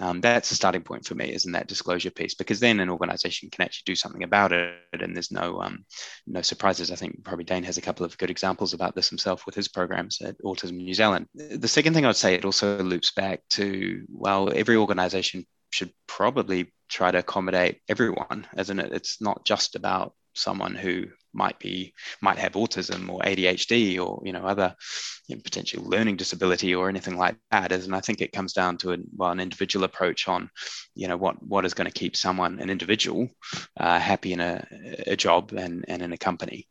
um, 0.00 0.20
that's 0.20 0.50
a 0.50 0.54
starting 0.56 0.82
point 0.82 1.04
for 1.04 1.14
me, 1.14 1.32
isn't 1.32 1.52
that 1.52 1.68
disclosure 1.68 2.10
piece? 2.10 2.34
Because 2.34 2.60
then 2.60 2.80
an 2.80 2.90
organization 2.90 3.48
can 3.50 3.64
actually 3.64 3.84
do 3.86 3.94
something 3.94 4.24
about 4.24 4.52
it 4.52 4.74
and 4.92 5.14
there's 5.14 5.30
no, 5.30 5.60
um, 5.60 5.84
no 6.26 6.42
surprises. 6.42 6.90
I 6.90 6.96
think 6.96 7.24
probably 7.24 7.44
Dane 7.44 7.64
has 7.64 7.78
a 7.78 7.82
couple 7.82 8.04
of 8.04 8.18
good 8.18 8.30
examples 8.30 8.74
about 8.74 8.94
this 8.94 9.08
himself 9.08 9.46
with 9.46 9.54
his 9.54 9.68
programs 9.68 10.20
at 10.20 10.40
Autism 10.42 10.72
New 10.72 10.94
Zealand. 10.94 11.26
The 11.34 11.68
second 11.68 11.94
thing 11.94 12.04
I 12.04 12.08
would 12.08 12.16
say, 12.16 12.34
it 12.34 12.44
also 12.44 12.82
loops 12.82 13.12
back 13.12 13.40
to, 13.50 14.04
well, 14.08 14.52
every 14.54 14.76
organization 14.76 15.46
should 15.70 15.92
probably 16.06 16.72
try 16.88 17.10
to 17.10 17.18
accommodate 17.18 17.80
everyone, 17.88 18.46
isn't 18.56 18.80
it? 18.80 18.92
It's 18.92 19.20
not 19.20 19.44
just 19.44 19.76
about 19.76 20.14
someone 20.34 20.74
who 20.74 21.06
might 21.32 21.58
be 21.58 21.94
might 22.20 22.38
have 22.38 22.52
autism 22.52 23.08
or 23.08 23.20
ADHD 23.20 24.04
or 24.04 24.20
you 24.24 24.32
know 24.32 24.44
other 24.44 24.74
you 25.28 25.36
know, 25.36 25.42
potential 25.42 25.84
learning 25.84 26.16
disability 26.16 26.74
or 26.74 26.88
anything 26.88 27.16
like 27.16 27.36
that. 27.52 27.70
And 27.70 27.94
I 27.94 28.00
think 28.00 28.20
it 28.20 28.32
comes 28.32 28.52
down 28.52 28.78
to 28.78 28.92
a, 28.92 28.96
well, 29.16 29.30
an 29.30 29.38
individual 29.38 29.84
approach 29.84 30.26
on 30.28 30.50
you 30.94 31.08
know 31.08 31.16
what 31.16 31.40
what 31.42 31.64
is 31.64 31.74
going 31.74 31.90
to 31.90 31.98
keep 31.98 32.16
someone 32.16 32.58
an 32.58 32.70
individual 32.70 33.28
uh, 33.78 33.98
happy 33.98 34.32
in 34.32 34.40
a, 34.40 34.66
a 35.06 35.16
job 35.16 35.52
and 35.52 35.84
and 35.88 36.02
in 36.02 36.12
a 36.12 36.18
company. 36.18 36.66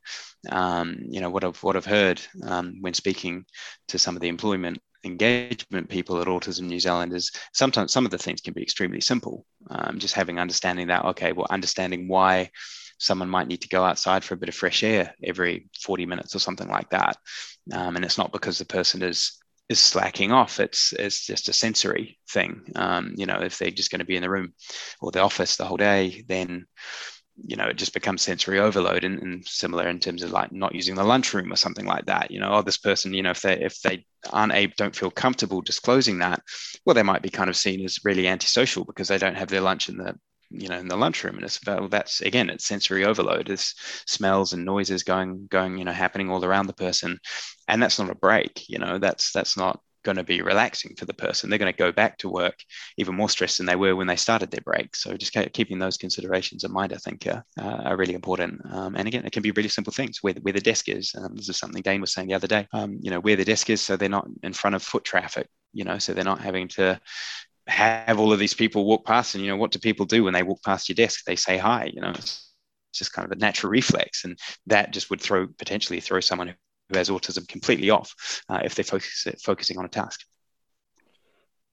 Um, 0.49 0.97
you 1.09 1.21
know 1.21 1.29
what 1.29 1.43
I've 1.43 1.61
what 1.63 1.75
I've 1.75 1.85
heard 1.85 2.21
um, 2.43 2.77
when 2.81 2.93
speaking 2.93 3.45
to 3.89 3.97
some 3.97 4.15
of 4.15 4.21
the 4.21 4.29
employment 4.29 4.81
engagement 5.03 5.89
people 5.89 6.21
at 6.21 6.27
Autism 6.27 6.63
New 6.63 6.79
Zealand 6.79 7.13
is 7.13 7.31
sometimes 7.53 7.91
some 7.91 8.05
of 8.05 8.11
the 8.11 8.17
things 8.17 8.41
can 8.41 8.53
be 8.53 8.61
extremely 8.61 9.01
simple. 9.01 9.45
Um, 9.69 9.99
just 9.99 10.13
having 10.13 10.39
understanding 10.39 10.87
that, 10.87 11.05
okay, 11.05 11.31
well, 11.31 11.47
understanding 11.49 12.07
why 12.07 12.49
someone 12.97 13.29
might 13.29 13.47
need 13.47 13.61
to 13.61 13.69
go 13.69 13.83
outside 13.83 14.23
for 14.23 14.33
a 14.33 14.37
bit 14.37 14.49
of 14.49 14.55
fresh 14.55 14.83
air 14.83 15.15
every 15.23 15.69
40 15.81 16.05
minutes 16.05 16.35
or 16.35 16.39
something 16.39 16.67
like 16.67 16.89
that. 16.89 17.17
Um, 17.71 17.95
and 17.95 18.03
it's 18.03 18.17
not 18.17 18.31
because 18.31 18.57
the 18.57 18.65
person 18.65 19.01
is 19.01 19.39
is 19.69 19.79
slacking 19.79 20.31
off. 20.31 20.59
It's 20.59 20.93
it's 20.93 21.25
just 21.25 21.47
a 21.47 21.53
sensory 21.53 22.17
thing. 22.29 22.63
Um, 22.75 23.13
you 23.15 23.27
know, 23.27 23.39
if 23.39 23.57
they're 23.57 23.69
just 23.69 23.91
going 23.91 23.99
to 23.99 24.05
be 24.05 24.15
in 24.15 24.23
the 24.23 24.29
room 24.29 24.53
or 24.99 25.11
the 25.11 25.21
office 25.21 25.55
the 25.55 25.65
whole 25.65 25.77
day, 25.77 26.23
then 26.27 26.65
you 27.45 27.55
know, 27.55 27.67
it 27.67 27.77
just 27.77 27.93
becomes 27.93 28.21
sensory 28.21 28.59
overload 28.59 29.03
and, 29.03 29.21
and, 29.21 29.45
similar 29.45 29.87
in 29.87 29.99
terms 29.99 30.23
of 30.23 30.31
like 30.31 30.51
not 30.51 30.75
using 30.75 30.95
the 30.95 31.03
lunchroom 31.03 31.51
or 31.51 31.55
something 31.55 31.85
like 31.85 32.05
that. 32.05 32.31
You 32.31 32.39
know, 32.39 32.51
oh, 32.51 32.61
this 32.61 32.77
person, 32.77 33.13
you 33.13 33.23
know, 33.23 33.31
if 33.31 33.41
they 33.41 33.59
if 33.59 33.81
they 33.81 34.05
aren't 34.31 34.53
able, 34.53 34.73
don't 34.77 34.95
feel 34.95 35.11
comfortable 35.11 35.61
disclosing 35.61 36.19
that, 36.19 36.41
well, 36.85 36.93
they 36.93 37.03
might 37.03 37.21
be 37.21 37.29
kind 37.29 37.49
of 37.49 37.55
seen 37.55 37.83
as 37.85 38.03
really 38.03 38.27
antisocial 38.27 38.85
because 38.85 39.07
they 39.07 39.17
don't 39.17 39.37
have 39.37 39.49
their 39.49 39.61
lunch 39.61 39.89
in 39.89 39.97
the 39.97 40.15
you 40.51 40.67
know 40.67 40.79
in 40.79 40.87
the 40.87 40.97
lunchroom 40.97 41.35
and 41.35 41.45
it's 41.45 41.59
well, 41.65 41.87
that's 41.87 42.21
again 42.21 42.49
it's 42.49 42.65
sensory 42.65 43.05
overload 43.05 43.49
it's 43.49 43.75
smells 44.07 44.53
and 44.53 44.65
noises 44.65 45.03
going 45.03 45.45
going 45.47 45.77
you 45.77 45.85
know 45.85 45.91
happening 45.91 46.29
all 46.29 46.43
around 46.43 46.65
the 46.65 46.73
person 46.73 47.19
and 47.67 47.81
that's 47.83 47.99
not 47.99 48.09
a 48.09 48.15
break 48.15 48.67
you 48.67 48.79
know 48.79 48.97
that's 48.97 49.31
that's 49.31 49.55
not 49.55 49.79
going 50.03 50.17
to 50.17 50.23
be 50.23 50.41
relaxing 50.41 50.95
for 50.95 51.05
the 51.05 51.13
person. 51.13 51.49
They're 51.49 51.59
going 51.59 51.71
to 51.71 51.77
go 51.77 51.91
back 51.91 52.17
to 52.19 52.29
work 52.29 52.55
even 52.97 53.15
more 53.15 53.29
stressed 53.29 53.57
than 53.57 53.65
they 53.65 53.75
were 53.75 53.95
when 53.95 54.07
they 54.07 54.15
started 54.15 54.51
their 54.51 54.61
break. 54.61 54.95
So 54.95 55.15
just 55.17 55.35
keeping 55.53 55.79
those 55.79 55.97
considerations 55.97 56.63
in 56.63 56.71
mind, 56.71 56.93
I 56.93 56.97
think, 56.97 57.27
uh, 57.27 57.41
are 57.57 57.97
really 57.97 58.13
important. 58.13 58.61
Um, 58.71 58.95
and 58.95 59.07
again, 59.07 59.25
it 59.25 59.31
can 59.31 59.43
be 59.43 59.51
really 59.51 59.69
simple 59.69 59.93
things 59.93 60.19
where, 60.21 60.33
where 60.41 60.53
the 60.53 60.61
desk 60.61 60.89
is. 60.89 61.13
Um, 61.15 61.35
this 61.35 61.49
is 61.49 61.57
something 61.57 61.81
Dane 61.81 62.01
was 62.01 62.13
saying 62.13 62.27
the 62.27 62.33
other 62.33 62.47
day. 62.47 62.67
Um, 62.73 62.99
you 63.01 63.11
know, 63.11 63.19
where 63.19 63.35
the 63.35 63.45
desk 63.45 63.69
is, 63.69 63.81
so 63.81 63.95
they're 63.95 64.09
not 64.09 64.27
in 64.43 64.53
front 64.53 64.75
of 64.75 64.83
foot 64.83 65.03
traffic. 65.03 65.47
You 65.73 65.83
know, 65.83 65.99
so 65.99 66.13
they're 66.13 66.23
not 66.23 66.41
having 66.41 66.67
to 66.69 66.99
have 67.67 68.19
all 68.19 68.33
of 68.33 68.39
these 68.39 68.55
people 68.55 68.85
walk 68.85 69.05
past. 69.05 69.35
And 69.35 69.43
you 69.43 69.49
know, 69.49 69.57
what 69.57 69.71
do 69.71 69.79
people 69.79 70.05
do 70.05 70.23
when 70.23 70.33
they 70.33 70.43
walk 70.43 70.63
past 70.63 70.89
your 70.89 70.95
desk? 70.95 71.25
They 71.25 71.35
say 71.35 71.57
hi. 71.57 71.91
You 71.93 72.01
know. 72.01 72.11
It's, 72.11 72.45
just 72.91 73.13
kind 73.13 73.23
of 73.23 73.31
a 73.31 73.39
natural 73.39 73.69
reflex 73.69 74.25
and 74.25 74.37
that 74.65 74.91
just 74.91 75.11
would 75.11 75.21
throw 75.21 75.45
potentially 75.45 75.99
throw 75.99 76.19
someone 76.19 76.55
who 76.89 76.97
has 76.97 77.09
autism 77.09 77.47
completely 77.47 77.89
off 77.89 78.43
uh, 78.49 78.61
if 78.63 78.75
they're 78.75 78.83
focus, 78.83 79.27
focusing 79.41 79.77
on 79.77 79.85
a 79.85 79.89
task. 79.89 80.25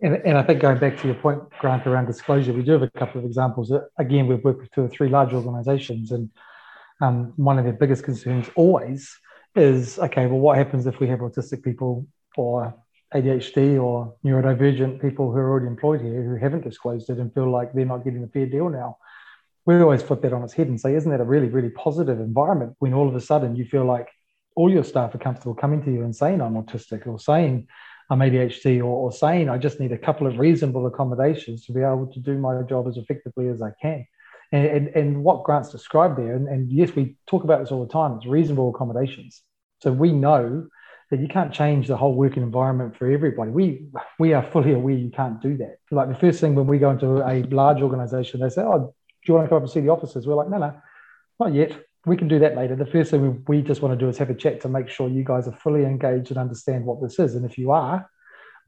And, 0.01 0.15
and 0.27 0.37
I 0.37 0.43
think 0.43 0.61
going 0.61 0.79
back 0.79 0.99
to 0.99 1.07
your 1.07 1.17
point, 1.17 1.41
Grant, 1.59 1.87
around 1.87 2.07
disclosure, 2.07 2.53
we 2.53 2.63
do 2.63 2.73
have 2.73 2.83
a 2.83 2.91
couple 2.91 3.19
of 3.19 3.25
examples. 3.25 3.69
That, 3.69 3.89
Again, 3.99 4.27
we've 4.27 4.45
worked 4.45 4.61
with 4.61 4.71
two 4.73 4.83
or 4.83 4.89
three 4.89 5.09
large 5.09 5.33
organizations, 5.33 6.13
and 6.13 6.31
um, 7.01 7.33
one 7.37 7.59
of 7.59 7.65
their 7.65 7.73
biggest 7.73 8.05
concerns 8.05 8.49
always 8.57 9.17
is 9.55 9.99
okay, 9.99 10.27
well, 10.27 10.39
what 10.39 10.59
happens 10.59 10.87
if 10.87 11.01
we 11.01 11.09
have 11.09 11.21
autistic 11.21 11.65
people 11.65 12.07
or 12.37 12.75
ADHD 13.15 13.83
or 13.83 14.15
neurodivergent 14.25 15.01
people 15.01 15.33
who 15.33 15.39
are 15.39 15.49
already 15.49 15.67
employed 15.67 16.03
here 16.03 16.23
who 16.23 16.37
haven't 16.37 16.65
disclosed 16.65 17.09
it 17.09 17.19
and 17.19 17.33
feel 17.33 17.51
like 17.51 17.73
they're 17.73 17.87
not 17.87 18.05
getting 18.05 18.23
a 18.23 18.29
fair 18.29 18.47
deal 18.47 18.69
now? 18.69 18.99
We 19.65 19.81
always 19.81 20.03
flip 20.03 20.21
that 20.23 20.33
on 20.33 20.45
its 20.45 20.53
head 20.53 20.69
and 20.69 20.81
say, 20.81 20.95
isn't 20.95 21.11
that 21.11 21.21
a 21.21 21.25
really, 21.25 21.49
really 21.49 21.71
positive 21.71 22.21
environment 22.21 22.77
when 22.79 22.93
all 22.93 23.09
of 23.09 23.17
a 23.17 23.21
sudden 23.21 23.57
you 23.57 23.65
feel 23.65 23.85
like 23.85 24.09
all 24.57 24.71
your 24.71 24.85
staff 24.85 25.15
are 25.15 25.19
comfortable 25.19 25.55
coming 25.55 25.83
to 25.85 25.93
you 25.93 26.03
and 26.03 26.17
saying 26.17 26.41
I'm 26.41 26.55
autistic 26.55 27.07
or 27.07 27.19
saying 27.19 27.69
I'm 28.11 28.19
ADHD 28.21 28.79
or, 28.79 28.85
or 28.85 29.13
saying 29.13 29.49
I 29.49 29.59
just 29.59 29.79
need 29.79 29.93
a 29.93 29.99
couple 29.99 30.27
of 30.27 30.39
reasonable 30.39 30.87
accommodations 30.87 31.65
to 31.67 31.73
be 31.73 31.83
able 31.83 32.11
to 32.13 32.21
do 32.21 32.39
my 32.39 32.63
job 32.63 32.89
as 32.89 32.97
effectively 32.97 33.49
as 33.49 33.63
I 33.63 33.71
can. 33.81 34.07
And, 34.53 34.67
and, 34.67 34.89
and 34.89 35.25
what 35.25 35.45
Grant's 35.45 35.71
described 35.71 36.19
there, 36.19 36.35
and, 36.35 36.49
and 36.49 36.73
yes, 36.73 36.95
we 36.95 37.17
talk 37.27 37.45
about 37.45 37.61
this 37.61 37.71
all 37.71 37.85
the 37.85 37.93
time, 37.93 38.17
it's 38.17 38.27
reasonable 38.27 38.71
accommodations. 38.71 39.43
So 39.83 39.93
we 39.93 40.13
know 40.13 40.69
that 41.11 41.21
you 41.21 41.29
can't 41.29 41.53
change 41.53 41.89
the 41.89 41.97
whole 41.97 42.15
working 42.15 42.43
environment 42.43 42.97
for 42.97 43.11
everybody. 43.11 43.51
We 43.51 43.87
we 44.19 44.33
are 44.33 44.43
fully 44.43 44.73
aware 44.73 44.95
you 44.95 45.11
can't 45.11 45.41
do 45.41 45.57
that. 45.59 45.79
Like 45.91 46.09
the 46.09 46.17
first 46.17 46.41
thing 46.41 46.55
when 46.55 46.67
we 46.67 46.79
go 46.79 46.91
into 46.91 47.19
a 47.29 47.43
large 47.45 47.83
organization, 47.83 48.41
they 48.41 48.49
say, 48.49 48.63
Oh, 48.63 48.79
do 49.27 49.33
you 49.33 49.35
want 49.35 49.47
to 49.47 49.49
come 49.49 49.57
up 49.57 49.63
and 49.63 49.71
see 49.71 49.81
the 49.81 49.89
offices? 49.89 50.27
We're 50.27 50.35
like, 50.35 50.49
no, 50.49 50.59
no, 50.59 50.75
not 51.41 51.53
yet 51.53 51.73
we 52.07 52.17
can 52.17 52.29
do 52.29 52.39
that 52.39 52.57
later. 52.57 52.77
The 52.77 52.87
first 52.87 53.11
thing 53.11 53.45
we 53.49 53.61
just 53.61 53.83
want 53.83 53.99
to 53.99 54.03
do 54.03 54.09
is 54.09 54.17
have 54.19 54.31
a 54.31 54.35
chat 54.35 54.61
to 54.61 54.69
make 54.69 54.89
sure 54.89 55.09
you 55.09 55.25
guys 55.25 55.49
are 55.49 55.57
fully 55.57 55.85
engaged 55.85 56.31
and 56.31 56.39
understand 56.39 56.87
what 56.87 57.03
this 57.03 57.19
is. 57.19 57.35
And 57.35 57.45
if 57.45 57.59
you 57.59 57.73
are, 57.73 58.09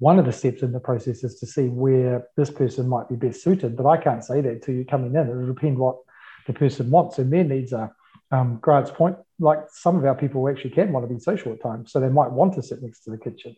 one 0.01 0.19
of 0.19 0.27
the 0.27 0.33
steps 0.33 0.63
in 0.63 0.73
the 0.73 0.81
process 0.81 1.23
is 1.23 1.39
to 1.39 1.47
see 1.47 1.69
where 1.69 2.27
this 2.37 2.51
person 2.51 2.89
might 2.89 3.09
be 3.09 3.15
best 3.15 3.43
suited. 3.43 3.77
But 3.77 3.87
I 3.87 3.97
can't 3.97 4.25
say 4.25 4.41
that 4.41 4.63
to 4.65 4.73
you 4.73 4.85
coming 4.85 5.15
in. 5.15 5.31
It'll 5.31 5.47
depend 5.47 5.79
what 5.79 5.99
the 6.49 6.53
person 6.53 6.91
wants 6.91 7.19
and 7.19 7.33
their 7.33 7.45
needs 7.45 7.73
are. 7.73 7.95
Um, 8.33 8.59
Grant's 8.61 8.91
point, 8.91 9.17
like 9.39 9.61
some 9.71 9.97
of 9.97 10.05
our 10.05 10.17
people 10.17 10.49
actually 10.49 10.71
can 10.71 10.93
want 10.93 11.09
to 11.09 11.15
be 11.15 11.21
social 11.21 11.53
at 11.53 11.63
times, 11.63 11.93
so 11.93 12.01
they 12.01 12.09
might 12.09 12.31
want 12.31 12.55
to 12.55 12.63
sit 12.63 12.83
next 12.83 13.05
to 13.05 13.11
the 13.11 13.19
kitchen. 13.19 13.57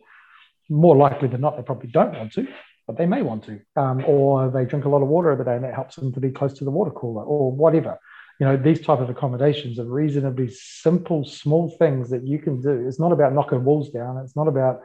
More 0.69 0.95
likely 0.95 1.27
than 1.27 1.41
not, 1.41 1.57
they 1.57 1.63
probably 1.63 1.89
don't 1.89 2.13
want 2.13 2.31
to, 2.33 2.47
but 2.87 2.97
they 2.97 3.07
may 3.07 3.23
want 3.23 3.43
to. 3.45 3.59
Um, 3.75 4.03
or 4.05 4.49
they 4.49 4.63
drink 4.63 4.85
a 4.85 4.89
lot 4.89 5.01
of 5.01 5.09
water 5.09 5.31
every 5.31 5.43
day 5.43 5.55
and 5.55 5.63
that 5.63 5.73
helps 5.73 5.95
them 5.95 6.13
to 6.13 6.19
be 6.19 6.29
close 6.29 6.53
to 6.59 6.63
the 6.63 6.71
water 6.71 6.91
cooler 6.91 7.23
or 7.23 7.51
whatever 7.51 7.99
you 8.41 8.47
know 8.47 8.57
these 8.57 8.81
type 8.81 8.99
of 8.99 9.09
accommodations 9.11 9.77
are 9.77 9.85
reasonably 9.85 10.49
simple 10.49 11.23
small 11.23 11.69
things 11.77 12.09
that 12.09 12.25
you 12.25 12.39
can 12.39 12.59
do. 12.59 12.87
It's 12.87 12.99
not 12.99 13.11
about 13.11 13.33
knocking 13.33 13.63
walls 13.63 13.91
down. 13.91 14.17
It's 14.17 14.35
not 14.35 14.47
about 14.47 14.81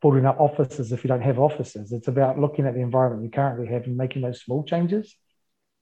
building 0.00 0.24
up 0.24 0.40
offices 0.40 0.90
if 0.90 1.04
you 1.04 1.08
don't 1.08 1.20
have 1.20 1.38
offices. 1.38 1.92
It's 1.92 2.08
about 2.08 2.38
looking 2.38 2.66
at 2.66 2.72
the 2.72 2.80
environment 2.80 3.22
you 3.22 3.30
currently 3.30 3.66
have 3.66 3.84
and 3.84 3.98
making 3.98 4.22
those 4.22 4.40
small 4.40 4.64
changes. 4.64 5.14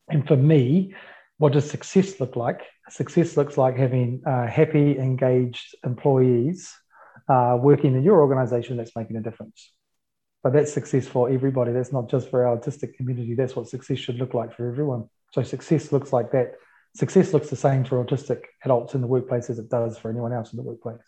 And 0.09 0.27
for 0.27 0.37
me 0.37 0.97
what 1.39 1.53
does 1.53 1.69
success 1.69 2.21
look 2.21 2.37
like? 2.37 2.61
Success 2.89 3.37
looks 3.37 3.57
like 3.57 3.77
having 3.77 4.23
uh, 4.27 4.47
happy 4.47 4.99
engaged 4.99 5.75
employees 5.85 6.73
uh, 7.29 7.57
working 7.61 7.95
in 7.97 8.03
your 8.03 8.21
organization 8.21 8.77
that's 8.77 8.95
making 8.95 9.17
a 9.17 9.21
difference. 9.21 9.73
But 10.43 10.53
that's 10.53 10.73
success 10.73 11.07
for 11.07 11.31
everybody. 11.31 11.73
That's 11.73 11.93
not 11.93 12.09
just 12.09 12.31
for 12.31 12.47
our 12.47 12.57
autistic 12.57 12.95
community. 12.95 13.35
That's 13.35 13.57
what 13.57 13.69
success 13.69 13.99
should 13.99 14.19
look 14.19 14.35
like 14.35 14.57
for 14.57 14.69
everyone. 14.69 15.09
So 15.33 15.43
success 15.43 15.91
looks 15.93 16.13
like 16.13 16.33
that 16.33 16.55
success 16.95 17.33
looks 17.33 17.51
the 17.51 17.57
same 17.57 17.85
for 17.85 18.03
autistic 18.05 18.43
adults 18.65 18.95
in 18.95 19.01
the 19.01 19.07
workplace 19.07 19.51
as 19.51 19.59
it 19.59 19.69
does 19.69 19.99
for 19.99 20.11
anyone 20.11 20.33
else 20.33 20.53
in 20.53 20.57
the 20.57 20.63
workplace. 20.63 21.01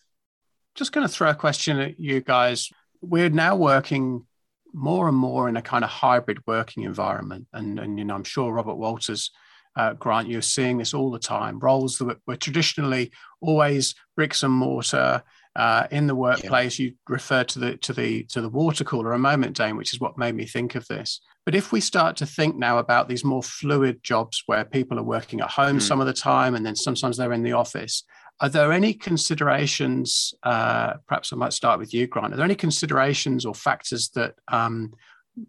Just 0.74 0.92
going 0.92 1.06
to 1.06 1.12
throw 1.12 1.30
a 1.30 1.34
question 1.34 1.78
at 1.78 2.00
you 2.00 2.20
guys. 2.20 2.70
We're 3.00 3.30
now 3.30 3.56
working 3.56 4.26
more 4.72 5.08
and 5.08 5.16
more 5.16 5.48
in 5.48 5.56
a 5.56 5.62
kind 5.62 5.84
of 5.84 5.90
hybrid 5.90 6.38
working 6.46 6.82
environment, 6.82 7.46
and 7.52 7.78
and 7.78 7.98
you 7.98 8.04
know 8.04 8.14
I'm 8.14 8.24
sure 8.24 8.52
Robert 8.52 8.74
Walters. 8.74 9.30
Uh, 9.76 9.92
Grant, 9.92 10.28
you're 10.28 10.40
seeing 10.40 10.78
this 10.78 10.94
all 10.94 11.10
the 11.10 11.18
time. 11.18 11.58
Roles 11.58 11.98
that 11.98 12.18
were 12.28 12.36
traditionally 12.36 13.10
always 13.40 13.96
bricks 14.14 14.44
and 14.44 14.52
mortar, 14.52 15.24
uh, 15.56 15.86
in 15.90 16.06
the 16.06 16.14
workplace. 16.14 16.78
Yeah. 16.78 16.86
You 16.86 16.92
referred 17.08 17.48
to 17.48 17.58
the 17.58 17.76
to 17.78 17.92
the 17.92 18.24
to 18.24 18.40
the 18.40 18.48
water 18.48 18.84
cooler 18.84 19.12
a 19.12 19.18
moment, 19.18 19.56
Dane, 19.56 19.76
which 19.76 19.92
is 19.92 20.00
what 20.00 20.18
made 20.18 20.34
me 20.34 20.46
think 20.46 20.74
of 20.74 20.86
this. 20.88 21.20
But 21.44 21.54
if 21.54 21.72
we 21.72 21.80
start 21.80 22.16
to 22.16 22.26
think 22.26 22.56
now 22.56 22.78
about 22.78 23.08
these 23.08 23.24
more 23.24 23.42
fluid 23.42 24.02
jobs 24.02 24.42
where 24.46 24.64
people 24.64 24.98
are 24.98 25.04
working 25.04 25.40
at 25.40 25.50
home 25.50 25.78
mm. 25.78 25.82
some 25.82 26.00
of 26.00 26.06
the 26.06 26.12
time, 26.12 26.54
and 26.54 26.64
then 26.64 26.76
sometimes 26.76 27.16
they're 27.16 27.32
in 27.32 27.42
the 27.42 27.52
office, 27.52 28.02
are 28.40 28.48
there 28.48 28.72
any 28.72 28.94
considerations? 28.94 30.34
Uh, 30.42 30.94
perhaps 31.06 31.32
I 31.32 31.36
might 31.36 31.52
start 31.52 31.78
with 31.78 31.94
you, 31.94 32.06
Grant. 32.06 32.32
Are 32.32 32.36
there 32.36 32.44
any 32.44 32.56
considerations 32.56 33.44
or 33.44 33.54
factors 33.54 34.10
that 34.14 34.34
um, 34.48 34.92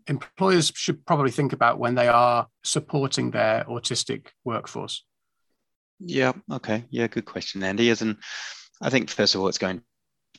employers 0.07 0.71
should 0.75 1.05
probably 1.05 1.31
think 1.31 1.53
about 1.53 1.79
when 1.79 1.95
they 1.95 2.07
are 2.07 2.47
supporting 2.63 3.31
their 3.31 3.63
autistic 3.65 4.27
workforce? 4.43 5.03
Yeah. 5.99 6.33
Okay. 6.51 6.85
Yeah. 6.89 7.07
Good 7.07 7.25
question, 7.25 7.63
Andy. 7.63 7.89
As 7.89 8.01
in, 8.01 8.17
I 8.81 8.89
think 8.89 9.09
first 9.09 9.33
of 9.33 9.41
all, 9.41 9.47
it's 9.47 9.57
going 9.57 9.81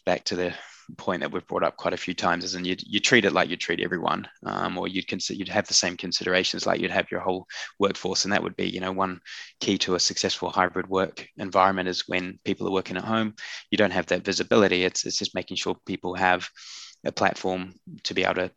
back 0.04 0.24
to 0.24 0.36
the 0.36 0.54
point 0.96 1.20
that 1.20 1.32
we've 1.32 1.46
brought 1.46 1.64
up 1.64 1.76
quite 1.76 1.94
a 1.94 1.96
few 1.96 2.14
times 2.14 2.44
is, 2.44 2.54
and 2.54 2.66
you 2.66 2.76
you 2.78 3.00
treat 3.00 3.24
it 3.24 3.32
like 3.32 3.50
you 3.50 3.56
treat 3.56 3.80
everyone, 3.80 4.26
um, 4.44 4.78
or 4.78 4.88
you'd 4.88 5.08
consider 5.08 5.38
you'd 5.38 5.48
have 5.48 5.66
the 5.66 5.74
same 5.74 5.96
considerations 5.96 6.66
like 6.66 6.80
you'd 6.80 6.90
have 6.90 7.10
your 7.10 7.20
whole 7.20 7.46
workforce, 7.78 8.24
and 8.24 8.32
that 8.32 8.42
would 8.42 8.56
be, 8.56 8.68
you 8.68 8.80
know, 8.80 8.92
one 8.92 9.20
key 9.60 9.78
to 9.78 9.94
a 9.94 10.00
successful 10.00 10.50
hybrid 10.50 10.88
work 10.88 11.26
environment 11.38 11.88
is 11.88 12.04
when 12.06 12.38
people 12.44 12.68
are 12.68 12.72
working 12.72 12.96
at 12.96 13.04
home, 13.04 13.34
you 13.70 13.78
don't 13.78 13.92
have 13.92 14.06
that 14.06 14.24
visibility. 14.24 14.84
It's 14.84 15.04
it's 15.04 15.18
just 15.18 15.34
making 15.34 15.56
sure 15.56 15.76
people 15.86 16.14
have 16.14 16.48
a 17.04 17.12
platform 17.12 17.74
to 18.04 18.14
be 18.14 18.24
able 18.24 18.34
to 18.34 18.50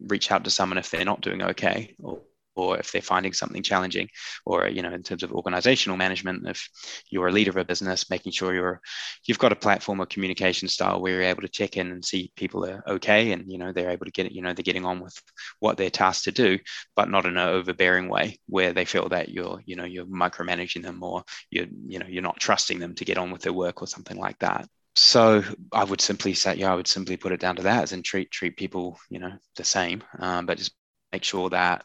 reach 0.00 0.30
out 0.30 0.44
to 0.44 0.50
someone 0.50 0.78
if 0.78 0.90
they're 0.90 1.04
not 1.04 1.20
doing 1.20 1.42
okay 1.42 1.94
or 2.02 2.20
or 2.56 2.78
if 2.78 2.92
they're 2.92 3.02
finding 3.02 3.32
something 3.32 3.62
challenging 3.62 4.08
or 4.44 4.68
you 4.68 4.82
know 4.82 4.92
in 4.92 5.02
terms 5.02 5.22
of 5.22 5.32
organizational 5.32 5.96
management 5.96 6.46
if 6.46 6.68
you're 7.10 7.28
a 7.28 7.32
leader 7.32 7.50
of 7.50 7.56
a 7.56 7.64
business 7.64 8.10
making 8.10 8.32
sure 8.32 8.54
you're 8.54 8.80
you've 9.24 9.38
got 9.38 9.52
a 9.52 9.56
platform 9.56 10.00
or 10.00 10.06
communication 10.06 10.68
style 10.68 11.00
where 11.00 11.12
you're 11.12 11.22
able 11.22 11.42
to 11.42 11.48
check 11.48 11.76
in 11.76 11.90
and 11.90 12.04
see 12.04 12.32
people 12.36 12.64
are 12.64 12.82
okay 12.86 13.32
and 13.32 13.50
you 13.50 13.58
know 13.58 13.72
they're 13.72 13.90
able 13.90 14.06
to 14.06 14.12
get 14.12 14.26
it 14.26 14.32
you 14.32 14.42
know 14.42 14.52
they're 14.52 14.62
getting 14.62 14.84
on 14.84 15.00
with 15.00 15.20
what 15.60 15.76
they're 15.76 15.90
tasked 15.90 16.24
to 16.24 16.32
do 16.32 16.58
but 16.96 17.10
not 17.10 17.26
in 17.26 17.36
an 17.36 17.48
overbearing 17.48 18.08
way 18.08 18.38
where 18.48 18.72
they 18.72 18.84
feel 18.84 19.08
that 19.08 19.28
you're 19.28 19.60
you 19.64 19.76
know 19.76 19.84
you're 19.84 20.06
micromanaging 20.06 20.82
them 20.82 21.02
or 21.02 21.24
you're 21.50 21.66
you 21.86 21.98
know 21.98 22.06
you're 22.06 22.22
not 22.22 22.40
trusting 22.40 22.78
them 22.78 22.94
to 22.94 23.04
get 23.04 23.18
on 23.18 23.30
with 23.30 23.42
their 23.42 23.52
work 23.52 23.82
or 23.82 23.86
something 23.86 24.16
like 24.16 24.38
that. 24.38 24.68
So 24.96 25.42
I 25.72 25.84
would 25.84 26.00
simply 26.00 26.34
say, 26.34 26.54
yeah, 26.54 26.72
I 26.72 26.76
would 26.76 26.86
simply 26.86 27.16
put 27.16 27.32
it 27.32 27.40
down 27.40 27.56
to 27.56 27.62
that, 27.62 27.82
as 27.82 27.92
in 27.92 28.02
treat 28.02 28.30
treat 28.30 28.56
people, 28.56 28.98
you 29.10 29.18
know, 29.18 29.32
the 29.56 29.64
same, 29.64 30.04
um, 30.18 30.46
but 30.46 30.58
just 30.58 30.72
make 31.12 31.24
sure 31.24 31.50
that 31.50 31.84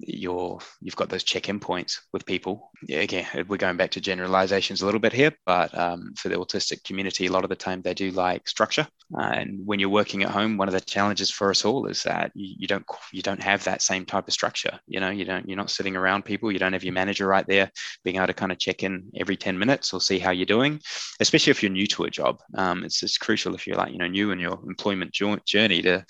you're 0.00 0.58
you've 0.80 0.96
got 0.96 1.08
those 1.08 1.24
check-in 1.24 1.58
points 1.60 2.02
with 2.12 2.24
people. 2.24 2.70
Yeah, 2.86 3.00
again 3.00 3.26
we're 3.48 3.56
going 3.56 3.76
back 3.76 3.90
to 3.92 4.00
generalizations 4.00 4.82
a 4.82 4.84
little 4.84 5.00
bit 5.00 5.12
here 5.12 5.32
but 5.44 5.76
um, 5.76 6.14
for 6.16 6.28
the 6.28 6.36
autistic 6.36 6.84
community 6.84 7.26
a 7.26 7.32
lot 7.32 7.44
of 7.44 7.50
the 7.50 7.56
time 7.56 7.82
they 7.82 7.94
do 7.94 8.10
like 8.10 8.48
structure. 8.48 8.86
Uh, 9.18 9.22
and 9.22 9.66
when 9.66 9.80
you're 9.80 9.88
working 9.88 10.22
at 10.22 10.30
home 10.30 10.56
one 10.56 10.68
of 10.68 10.74
the 10.74 10.80
challenges 10.80 11.30
for 11.30 11.50
us 11.50 11.64
all 11.64 11.86
is 11.86 12.02
that 12.02 12.30
you, 12.34 12.54
you, 12.60 12.66
don't 12.66 12.84
you 13.12 13.22
don't 13.22 13.42
have 13.42 13.64
that 13.64 13.82
same 13.82 14.04
type 14.04 14.28
of 14.28 14.34
structure. 14.34 14.78
You 14.86 15.00
know 15.00 15.10
you 15.10 15.24
don't 15.24 15.48
you're 15.48 15.56
not 15.56 15.70
sitting 15.70 15.96
around 15.96 16.24
people. 16.24 16.52
You 16.52 16.58
don't 16.58 16.72
have 16.74 16.84
your 16.84 16.94
manager 16.94 17.26
right 17.26 17.46
there 17.46 17.70
being 18.04 18.16
able 18.16 18.28
to 18.28 18.34
kind 18.34 18.52
of 18.52 18.58
check 18.58 18.82
in 18.82 19.10
every 19.16 19.36
10 19.36 19.58
minutes 19.58 19.92
or 19.92 20.00
see 20.00 20.18
how 20.18 20.30
you're 20.30 20.46
doing 20.46 20.80
especially 21.20 21.50
if 21.50 21.62
you're 21.62 21.72
new 21.72 21.86
to 21.86 22.04
a 22.04 22.10
job. 22.10 22.40
Um, 22.54 22.84
it's, 22.84 23.02
it's 23.02 23.18
crucial 23.18 23.54
if 23.54 23.66
you're 23.66 23.76
like 23.76 23.92
you 23.92 23.98
know 23.98 24.06
new 24.06 24.30
in 24.30 24.38
your 24.38 24.60
employment 24.66 25.12
journey 25.12 25.82
to 25.82 26.04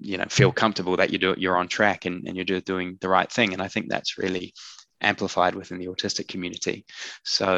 you 0.00 0.16
know 0.16 0.24
feel 0.28 0.52
comfortable 0.52 0.96
that 0.96 1.10
you 1.10 1.18
do 1.18 1.34
you're 1.38 1.56
on 1.56 1.68
track 1.68 2.04
and, 2.04 2.26
and 2.26 2.36
you're 2.36 2.60
doing 2.60 2.98
the 3.00 3.08
right 3.08 3.17
right 3.18 3.32
thing. 3.32 3.52
And 3.52 3.62
I 3.66 3.68
think 3.68 3.86
that's 3.86 4.18
really 4.18 4.52
amplified 5.00 5.54
within 5.54 5.78
the 5.78 5.90
autistic 5.92 6.26
community. 6.32 6.84
So 7.24 7.50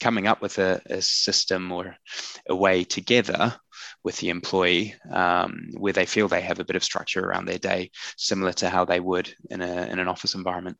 coming 0.00 0.26
up 0.30 0.40
with 0.40 0.58
a, 0.58 0.80
a 0.98 1.02
system 1.02 1.72
or 1.72 1.96
a 2.48 2.56
way 2.64 2.84
together 2.84 3.42
with 4.04 4.16
the 4.20 4.30
employee 4.30 4.94
um, 5.22 5.50
where 5.82 5.92
they 5.92 6.06
feel 6.06 6.28
they 6.28 6.40
have 6.40 6.60
a 6.60 6.64
bit 6.64 6.76
of 6.76 6.84
structure 6.84 7.22
around 7.24 7.46
their 7.46 7.58
day, 7.58 7.90
similar 8.16 8.54
to 8.54 8.70
how 8.74 8.84
they 8.86 9.00
would 9.00 9.28
in, 9.50 9.60
a, 9.60 9.72
in 9.92 9.98
an 9.98 10.08
office 10.08 10.34
environment. 10.34 10.76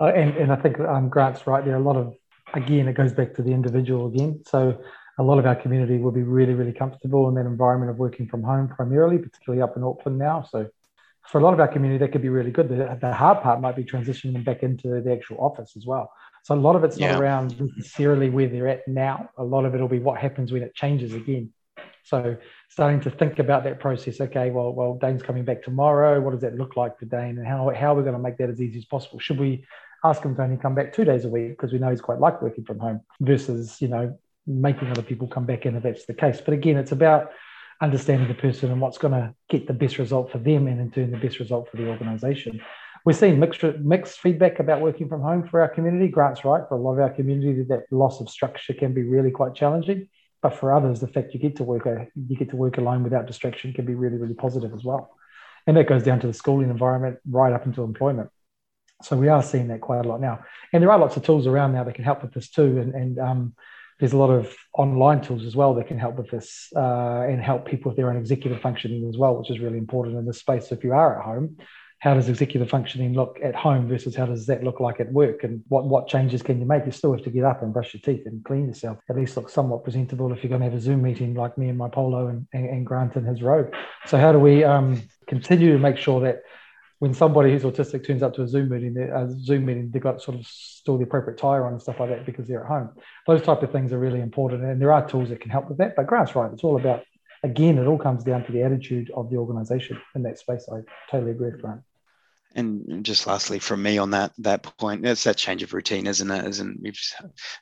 Uh, 0.00 0.12
and, 0.20 0.36
and 0.36 0.52
I 0.52 0.56
think 0.62 0.78
um, 0.78 1.08
Grant's 1.08 1.46
right 1.46 1.64
there. 1.64 1.76
A 1.76 1.86
lot 1.90 1.96
of, 1.96 2.14
again, 2.54 2.86
it 2.88 2.96
goes 2.96 3.12
back 3.12 3.34
to 3.34 3.42
the 3.42 3.52
individual 3.52 4.06
again. 4.06 4.42
So 4.46 4.60
a 5.18 5.22
lot 5.22 5.38
of 5.40 5.46
our 5.46 5.56
community 5.56 5.96
will 5.98 6.12
be 6.12 6.22
really, 6.22 6.54
really 6.54 6.76
comfortable 6.82 7.28
in 7.28 7.34
that 7.34 7.46
environment 7.46 7.90
of 7.90 7.98
working 7.98 8.28
from 8.28 8.42
home 8.42 8.68
primarily, 8.68 9.18
particularly 9.18 9.62
up 9.62 9.76
in 9.76 9.82
Auckland 9.82 10.18
now. 10.18 10.46
So 10.52 10.68
for 11.28 11.40
a 11.40 11.42
lot 11.42 11.52
of 11.54 11.60
our 11.60 11.68
community, 11.68 11.98
that 11.98 12.12
could 12.12 12.22
be 12.22 12.28
really 12.28 12.50
good. 12.50 12.68
The, 12.68 12.98
the 13.00 13.12
hard 13.12 13.42
part 13.42 13.60
might 13.60 13.76
be 13.76 13.84
transitioning 13.84 14.32
them 14.32 14.44
back 14.44 14.62
into 14.62 15.00
the 15.00 15.12
actual 15.12 15.38
office 15.38 15.76
as 15.76 15.86
well. 15.86 16.12
So 16.44 16.54
a 16.54 16.56
lot 16.56 16.76
of 16.76 16.84
it's 16.84 16.96
yeah. 16.96 17.12
not 17.12 17.20
around 17.20 17.60
necessarily 17.76 18.30
where 18.30 18.48
they're 18.48 18.68
at 18.68 18.86
now. 18.86 19.30
A 19.36 19.44
lot 19.44 19.64
of 19.64 19.74
it 19.74 19.80
will 19.80 19.88
be 19.88 19.98
what 19.98 20.20
happens 20.20 20.52
when 20.52 20.62
it 20.62 20.74
changes 20.74 21.12
again. 21.12 21.52
So 22.04 22.36
starting 22.68 23.00
to 23.00 23.10
think 23.10 23.40
about 23.40 23.64
that 23.64 23.80
process. 23.80 24.20
Okay, 24.20 24.50
well, 24.50 24.72
well, 24.72 24.96
Dane's 25.00 25.24
coming 25.24 25.44
back 25.44 25.64
tomorrow. 25.64 26.20
What 26.20 26.30
does 26.30 26.42
that 26.42 26.56
look 26.56 26.76
like 26.76 26.98
for 27.00 27.04
Dane, 27.06 27.38
and 27.38 27.46
how 27.46 27.72
how 27.74 27.92
are 27.92 27.96
we 27.96 28.02
going 28.04 28.14
to 28.14 28.22
make 28.22 28.38
that 28.38 28.48
as 28.48 28.60
easy 28.60 28.78
as 28.78 28.84
possible? 28.84 29.18
Should 29.18 29.40
we 29.40 29.64
ask 30.04 30.22
him 30.22 30.36
to 30.36 30.42
only 30.42 30.56
come 30.56 30.74
back 30.74 30.92
two 30.92 31.04
days 31.04 31.24
a 31.24 31.28
week 31.28 31.50
because 31.50 31.72
we 31.72 31.80
know 31.80 31.90
he's 31.90 32.00
quite 32.00 32.20
like 32.20 32.40
working 32.40 32.64
from 32.64 32.78
home 32.78 33.00
versus 33.20 33.80
you 33.80 33.88
know 33.88 34.16
making 34.46 34.88
other 34.88 35.02
people 35.02 35.26
come 35.26 35.46
back 35.46 35.66
in 35.66 35.74
if 35.74 35.82
that's 35.82 36.06
the 36.06 36.14
case. 36.14 36.40
But 36.40 36.54
again, 36.54 36.76
it's 36.76 36.92
about 36.92 37.32
understanding 37.80 38.28
the 38.28 38.34
person 38.34 38.70
and 38.70 38.80
what's 38.80 38.98
going 38.98 39.12
to 39.12 39.34
get 39.48 39.66
the 39.66 39.72
best 39.72 39.98
result 39.98 40.30
for 40.30 40.38
them 40.38 40.66
and 40.66 40.80
in 40.80 40.90
turn 40.90 41.10
the 41.10 41.18
best 41.18 41.38
result 41.38 41.68
for 41.70 41.76
the 41.76 41.88
organization. 41.88 42.60
We're 43.04 43.12
seeing 43.12 43.38
mixed, 43.38 43.62
mixed 43.62 44.20
feedback 44.20 44.58
about 44.58 44.80
working 44.80 45.08
from 45.08 45.20
home 45.20 45.46
for 45.46 45.60
our 45.60 45.68
community. 45.68 46.08
Grant's 46.08 46.44
right. 46.44 46.62
For 46.68 46.76
a 46.76 46.80
lot 46.80 46.94
of 46.94 47.00
our 47.00 47.10
community, 47.10 47.62
that 47.68 47.84
loss 47.90 48.20
of 48.20 48.28
structure 48.28 48.74
can 48.74 48.94
be 48.94 49.02
really 49.02 49.30
quite 49.30 49.54
challenging. 49.54 50.08
But 50.42 50.54
for 50.54 50.72
others, 50.72 51.00
the 51.00 51.08
fact 51.08 51.32
you 51.32 51.40
get 51.40 51.56
to 51.56 51.64
work 51.64 51.86
you 51.86 52.36
get 52.36 52.50
to 52.50 52.56
work 52.56 52.78
alone 52.78 53.04
without 53.04 53.26
distraction 53.26 53.72
can 53.72 53.86
be 53.86 53.94
really, 53.94 54.16
really 54.16 54.34
positive 54.34 54.72
as 54.74 54.84
well. 54.84 55.10
And 55.66 55.76
that 55.76 55.88
goes 55.88 56.02
down 56.02 56.20
to 56.20 56.26
the 56.26 56.32
schooling 56.32 56.70
environment 56.70 57.18
right 57.28 57.52
up 57.52 57.66
into 57.66 57.82
employment. 57.82 58.30
So 59.02 59.16
we 59.16 59.28
are 59.28 59.42
seeing 59.42 59.68
that 59.68 59.80
quite 59.80 60.04
a 60.04 60.08
lot 60.08 60.20
now. 60.20 60.44
And 60.72 60.82
there 60.82 60.90
are 60.90 60.98
lots 60.98 61.16
of 61.16 61.24
tools 61.24 61.46
around 61.46 61.72
now 61.72 61.84
that 61.84 61.94
can 61.94 62.04
help 62.04 62.22
with 62.22 62.32
this 62.32 62.48
too. 62.48 62.78
And, 62.78 62.94
and 62.94 63.18
um, 63.18 63.54
there's 63.98 64.12
a 64.12 64.16
lot 64.16 64.30
of 64.30 64.54
online 64.74 65.22
tools 65.22 65.44
as 65.44 65.56
well 65.56 65.74
that 65.74 65.88
can 65.88 65.98
help 65.98 66.16
with 66.16 66.30
this 66.30 66.68
uh, 66.76 67.22
and 67.28 67.40
help 67.40 67.66
people 67.66 67.90
with 67.90 67.96
their 67.96 68.10
own 68.10 68.16
executive 68.16 68.60
functioning 68.60 69.08
as 69.08 69.16
well, 69.16 69.36
which 69.36 69.50
is 69.50 69.58
really 69.58 69.78
important 69.78 70.16
in 70.18 70.26
this 70.26 70.38
space. 70.38 70.68
So 70.68 70.74
if 70.74 70.84
you 70.84 70.92
are 70.92 71.18
at 71.18 71.24
home, 71.24 71.56
how 71.98 72.12
does 72.12 72.28
executive 72.28 72.68
functioning 72.68 73.14
look 73.14 73.38
at 73.42 73.54
home 73.54 73.88
versus 73.88 74.14
how 74.14 74.26
does 74.26 74.46
that 74.46 74.62
look 74.62 74.80
like 74.80 75.00
at 75.00 75.10
work? 75.10 75.44
And 75.44 75.62
what, 75.68 75.86
what 75.86 76.08
changes 76.08 76.42
can 76.42 76.60
you 76.60 76.66
make? 76.66 76.84
You 76.84 76.92
still 76.92 77.12
have 77.12 77.24
to 77.24 77.30
get 77.30 77.44
up 77.44 77.62
and 77.62 77.72
brush 77.72 77.94
your 77.94 78.02
teeth 78.02 78.26
and 78.26 78.44
clean 78.44 78.66
yourself, 78.66 78.98
at 79.08 79.16
least 79.16 79.36
look 79.36 79.48
somewhat 79.48 79.82
presentable 79.82 80.30
if 80.32 80.42
you're 80.42 80.50
going 80.50 80.60
to 80.60 80.66
have 80.66 80.74
a 80.74 80.80
Zoom 80.80 81.02
meeting 81.02 81.34
like 81.34 81.56
me 81.56 81.70
in 81.70 81.76
my 81.76 81.88
polo 81.88 82.28
and, 82.28 82.46
and, 82.52 82.68
and 82.68 82.86
Grant 82.86 83.16
in 83.16 83.24
his 83.24 83.42
robe. 83.42 83.72
So, 84.04 84.18
how 84.18 84.30
do 84.30 84.38
we 84.38 84.62
um, 84.62 85.02
continue 85.26 85.72
to 85.72 85.78
make 85.78 85.96
sure 85.96 86.20
that 86.20 86.42
when 86.98 87.12
somebody 87.12 87.52
who's 87.52 87.62
autistic 87.62 88.06
turns 88.06 88.22
up 88.22 88.34
to 88.34 88.42
a 88.42 88.48
Zoom 88.48 88.70
meeting, 88.70 88.96
a 88.96 89.30
Zoom 89.30 89.66
meeting, 89.66 89.90
they've 89.90 90.02
got 90.02 90.18
to 90.18 90.20
sort 90.20 90.38
of 90.38 90.46
still 90.46 90.96
the 90.96 91.04
appropriate 91.04 91.38
tire 91.38 91.66
on 91.66 91.72
and 91.72 91.82
stuff 91.82 92.00
like 92.00 92.08
that 92.08 92.24
because 92.24 92.48
they're 92.48 92.62
at 92.62 92.68
home. 92.68 92.90
Those 93.26 93.42
type 93.42 93.62
of 93.62 93.70
things 93.70 93.92
are 93.92 93.98
really 93.98 94.20
important, 94.20 94.64
and 94.64 94.80
there 94.80 94.92
are 94.92 95.06
tools 95.06 95.28
that 95.28 95.40
can 95.40 95.50
help 95.50 95.68
with 95.68 95.78
that. 95.78 95.94
But 95.96 96.06
Grant's 96.06 96.34
right; 96.34 96.50
it's 96.52 96.64
all 96.64 96.76
about 96.76 97.04
again, 97.42 97.78
it 97.78 97.86
all 97.86 97.98
comes 97.98 98.24
down 98.24 98.44
to 98.44 98.52
the 98.52 98.62
attitude 98.62 99.10
of 99.14 99.30
the 99.30 99.36
organisation 99.36 100.00
in 100.14 100.22
that 100.22 100.38
space. 100.38 100.68
I 100.72 100.80
totally 101.10 101.32
agree 101.32 101.50
with 101.50 101.60
Grant. 101.60 101.82
And 102.54 103.04
just 103.04 103.26
lastly, 103.26 103.58
from 103.58 103.82
me 103.82 103.98
on 103.98 104.10
that 104.12 104.32
that 104.38 104.62
point, 104.62 105.04
it's 105.04 105.24
that 105.24 105.36
change 105.36 105.62
of 105.62 105.74
routine, 105.74 106.06
isn't 106.06 106.30
it? 106.30 106.46
Isn't 106.46 106.80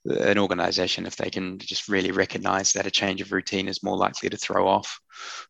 an 0.07 0.39
organisation 0.39 1.07
if 1.07 1.17
they 1.17 1.31
can 1.31 1.59
just 1.59 1.89
really 1.89 2.13
recognise 2.13 2.73
that 2.73 2.87
a 2.87 2.93
change 2.93 3.21
of 3.21 3.33
routine 3.33 3.67
is 3.67 3.83
more 3.83 3.97
likely 3.97 4.31
to 4.31 4.37
throw 4.37 4.69
off 4.69 5.01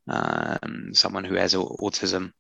um, 0.09 0.91
someone 0.93 1.25
who 1.25 1.35
has 1.35 1.55
autism 1.55 2.33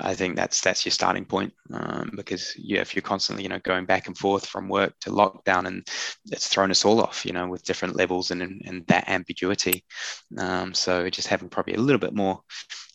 I 0.00 0.14
think 0.14 0.36
that's 0.36 0.60
that's 0.60 0.84
your 0.84 0.92
starting 0.92 1.24
point 1.24 1.52
um, 1.72 2.10
because 2.14 2.54
yeah, 2.58 2.80
if 2.80 2.94
you're 2.94 3.02
constantly 3.02 3.42
you 3.42 3.48
know 3.48 3.58
going 3.60 3.86
back 3.86 4.06
and 4.06 4.16
forth 4.16 4.46
from 4.46 4.68
work 4.68 4.92
to 5.00 5.10
lockdown, 5.10 5.66
and 5.66 5.86
it's 6.26 6.48
thrown 6.48 6.70
us 6.70 6.84
all 6.84 7.00
off, 7.00 7.24
you 7.24 7.32
know, 7.32 7.48
with 7.48 7.64
different 7.64 7.96
levels 7.96 8.30
and 8.30 8.42
and 8.42 8.86
that 8.88 9.08
ambiguity. 9.08 9.84
Um, 10.36 10.74
so 10.74 11.08
just 11.08 11.28
having 11.28 11.48
probably 11.48 11.74
a 11.74 11.80
little 11.80 11.98
bit 11.98 12.14
more 12.14 12.40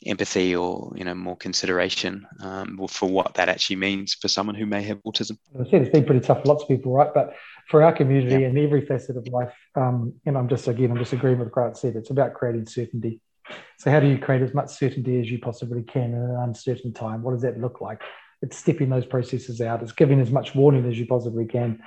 empathy 0.06 0.56
or 0.56 0.94
you 0.96 1.04
know 1.04 1.16
more 1.16 1.36
consideration 1.36 2.28
um, 2.42 2.80
for 2.88 3.10
what 3.10 3.34
that 3.34 3.50
actually 3.50 3.78
means 3.78 4.14
for 4.14 4.28
someone 4.28 4.56
who 4.56 4.68
may 4.68 4.84
have 4.84 5.02
autism. 5.04 5.38
I 5.60 5.70
said 5.70 5.82
it's 5.82 5.92
been 5.92 6.06
pretty 6.06 6.22
tough 6.22 6.44
for 6.44 6.50
lots 6.50 6.64
of 6.64 6.70
people, 6.70 6.94
right? 6.94 7.14
But 7.14 7.36
for 7.70 7.82
our 7.82 7.94
community 7.94 8.42
yeah. 8.42 8.48
and 8.48 8.58
every 8.58 8.86
facet 8.86 9.18
of 9.18 9.28
life, 9.28 9.54
um, 9.76 10.14
and 10.28 10.38
I'm 10.38 10.48
just 10.48 10.68
again 10.68 10.92
I'm 10.92 11.00
just 11.00 11.14
agreeing 11.14 11.40
with 11.40 11.52
Grant 11.52 11.76
said, 11.76 11.96
it's 11.96 12.12
about 12.12 12.36
creating 12.36 12.68
certainty 12.68 13.20
so, 13.78 13.92
how 13.92 14.00
do 14.00 14.08
you 14.08 14.18
create 14.18 14.42
as 14.42 14.54
much 14.54 14.70
certainty 14.70 15.20
as 15.20 15.30
you 15.30 15.40
possibly 15.40 15.84
can 15.84 16.14
in 16.14 16.22
an 16.22 16.38
uncertain 16.38 16.94
time? 16.94 17.22
What 17.24 17.32
does 17.32 17.42
that 17.42 17.60
look 17.60 17.82
like? 17.82 18.02
It's 18.42 18.58
stepping 18.58 18.90
those 18.90 19.06
processes 19.06 19.62
out. 19.62 19.82
It's 19.82 19.92
giving 19.92 20.20
as 20.20 20.32
much 20.32 20.56
warning 20.56 20.90
as 20.90 21.00
you 21.00 21.06
possibly 21.06 21.46
can, 21.46 21.82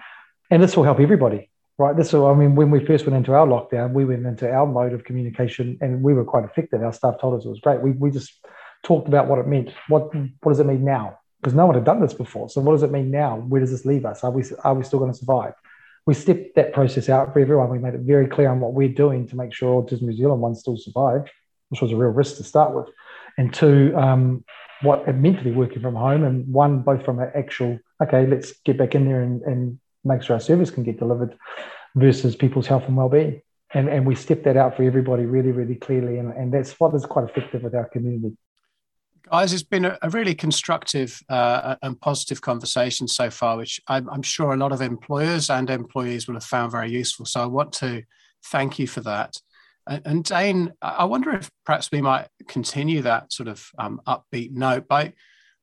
and 0.50 0.62
this 0.62 0.76
will 0.76 0.84
help 0.84 1.00
everybody, 1.00 1.50
right? 1.78 1.96
This 1.96 2.12
will. 2.12 2.26
I 2.26 2.34
mean, 2.34 2.54
when 2.54 2.70
we 2.70 2.84
first 2.84 3.06
went 3.06 3.16
into 3.16 3.32
our 3.32 3.46
lockdown, 3.46 3.92
we 3.92 4.04
went 4.04 4.26
into 4.26 4.50
our 4.50 4.66
mode 4.66 4.92
of 4.92 5.04
communication, 5.04 5.78
and 5.80 6.02
we 6.02 6.14
were 6.14 6.24
quite 6.24 6.44
effective. 6.44 6.82
Our 6.82 6.92
staff 6.92 7.20
told 7.20 7.38
us 7.38 7.46
it 7.46 7.50
was 7.50 7.60
great. 7.60 7.80
We 7.80 7.92
we 7.92 8.10
just 8.10 8.32
talked 8.84 9.08
about 9.08 9.26
what 9.26 9.38
it 9.38 9.46
meant. 9.46 9.70
What 9.88 10.14
what 10.14 10.52
does 10.52 10.60
it 10.60 10.66
mean 10.66 10.84
now? 10.84 11.18
Because 11.40 11.54
no 11.54 11.66
one 11.66 11.74
had 11.74 11.84
done 11.84 12.00
this 12.00 12.14
before. 12.14 12.48
So, 12.48 12.60
what 12.60 12.72
does 12.72 12.82
it 12.82 12.90
mean 12.90 13.10
now? 13.10 13.36
Where 13.36 13.60
does 13.60 13.70
this 13.70 13.84
leave 13.84 14.04
us? 14.04 14.24
Are 14.24 14.30
we 14.30 14.44
are 14.64 14.74
we 14.74 14.84
still 14.84 14.98
going 14.98 15.12
to 15.12 15.18
survive? 15.18 15.54
we 16.06 16.14
stepped 16.14 16.54
that 16.54 16.72
process 16.72 17.08
out 17.08 17.32
for 17.32 17.40
everyone. 17.40 17.68
We 17.68 17.80
made 17.80 17.94
it 17.94 18.00
very 18.02 18.28
clear 18.28 18.48
on 18.48 18.60
what 18.60 18.72
we're 18.72 18.88
doing 18.88 19.26
to 19.28 19.36
make 19.36 19.52
sure 19.52 19.82
Autism 19.82 20.02
New 20.02 20.16
Zealand 20.16 20.40
one 20.40 20.54
still 20.54 20.76
survive 20.76 21.28
which 21.68 21.80
was 21.80 21.92
a 21.92 21.96
real 21.96 22.10
risk 22.10 22.36
to 22.36 22.44
start 22.44 22.74
with, 22.74 22.88
and 23.38 23.52
two, 23.52 23.92
um, 23.96 24.44
what 24.82 25.08
it 25.08 25.14
meant 25.14 25.38
to 25.38 25.44
be 25.44 25.52
working 25.52 25.80
from 25.80 25.94
home, 25.94 26.24
and 26.24 26.46
one, 26.52 26.80
both 26.80 27.04
from 27.04 27.18
an 27.18 27.30
actual, 27.34 27.78
okay, 28.02 28.26
let's 28.26 28.52
get 28.64 28.78
back 28.78 28.94
in 28.94 29.06
there 29.06 29.22
and, 29.22 29.42
and 29.42 29.78
make 30.04 30.22
sure 30.22 30.34
our 30.34 30.40
service 30.40 30.70
can 30.70 30.84
get 30.84 30.98
delivered 30.98 31.36
versus 31.94 32.36
people's 32.36 32.66
health 32.66 32.84
and 32.86 32.96
well-being. 32.96 33.40
And, 33.74 33.88
and 33.88 34.06
we 34.06 34.14
stepped 34.14 34.44
that 34.44 34.56
out 34.56 34.76
for 34.76 34.84
everybody 34.84 35.24
really, 35.24 35.50
really 35.50 35.74
clearly. 35.74 36.18
And, 36.18 36.32
and 36.32 36.52
that's 36.52 36.78
what 36.78 36.94
is 36.94 37.04
quite 37.04 37.28
effective 37.28 37.62
with 37.62 37.74
our 37.74 37.88
community. 37.88 38.36
Guys, 39.30 39.52
it's 39.52 39.64
been 39.64 39.86
a, 39.86 39.98
a 40.02 40.10
really 40.10 40.36
constructive 40.36 41.20
uh, 41.28 41.74
and 41.82 42.00
positive 42.00 42.40
conversation 42.40 43.08
so 43.08 43.28
far, 43.28 43.56
which 43.56 43.80
I'm, 43.88 44.08
I'm, 44.08 44.22
sure 44.22 44.52
a 44.52 44.56
lot 44.56 44.70
of 44.70 44.80
employers 44.80 45.50
and 45.50 45.68
employees 45.68 46.28
will 46.28 46.34
have 46.34 46.44
found 46.44 46.70
very 46.70 46.92
useful. 46.92 47.26
So 47.26 47.42
I 47.42 47.46
want 47.46 47.72
to 47.74 48.04
thank 48.44 48.78
you 48.78 48.86
for 48.86 49.00
that. 49.00 49.40
And 49.86 50.24
Dane, 50.24 50.72
I 50.82 51.04
wonder 51.04 51.30
if 51.32 51.50
perhaps 51.64 51.92
we 51.92 52.00
might 52.00 52.28
continue 52.48 53.02
that 53.02 53.32
sort 53.32 53.48
of 53.48 53.68
um, 53.78 54.00
upbeat 54.06 54.50
note 54.50 54.88
by 54.88 55.12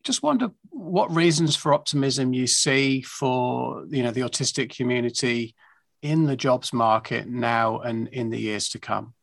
just 0.04 0.24
wonder 0.24 0.50
what 0.70 1.14
reasons 1.14 1.56
for 1.56 1.74
optimism 1.74 2.34
you 2.34 2.48
see 2.48 3.02
for 3.02 3.86
you 3.90 4.04
know 4.04 4.12
the 4.12 4.22
autistic 4.22 4.76
community 4.76 5.56
in 6.02 6.26
the 6.26 6.36
jobs 6.36 6.74
market 6.74 7.28
now 7.28 7.80
and 7.80 8.08
in 8.10 8.30
the 8.30 8.40
years 8.40 8.70
to 8.70 8.80
come. 8.80 9.14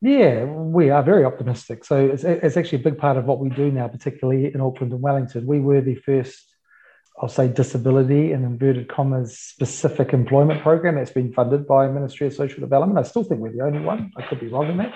Yeah, 0.00 0.44
we 0.44 0.90
are 0.90 1.02
very 1.02 1.24
optimistic. 1.24 1.84
So 1.84 2.06
it's, 2.06 2.24
it's 2.24 2.56
actually 2.56 2.80
a 2.80 2.82
big 2.82 2.98
part 2.98 3.16
of 3.16 3.26
what 3.26 3.38
we 3.38 3.50
do 3.50 3.70
now, 3.70 3.86
particularly 3.86 4.52
in 4.52 4.60
Auckland 4.60 4.92
and 4.92 5.00
Wellington. 5.00 5.46
We 5.46 5.60
were 5.60 5.80
the 5.80 5.94
first 5.94 6.51
I'll 7.22 7.28
say 7.28 7.46
disability 7.46 8.32
and 8.32 8.44
inverted 8.44 8.88
commas 8.88 9.38
specific 9.38 10.12
employment 10.12 10.60
program 10.60 10.96
that's 10.96 11.12
been 11.12 11.32
funded 11.32 11.68
by 11.68 11.86
Ministry 11.86 12.26
of 12.26 12.34
Social 12.34 12.58
Development. 12.58 12.98
I 12.98 13.08
still 13.08 13.22
think 13.22 13.40
we're 13.40 13.52
the 13.52 13.60
only 13.60 13.78
one. 13.78 14.10
I 14.18 14.26
could 14.26 14.40
be 14.40 14.48
wrong 14.48 14.68
in 14.68 14.76
that. 14.78 14.92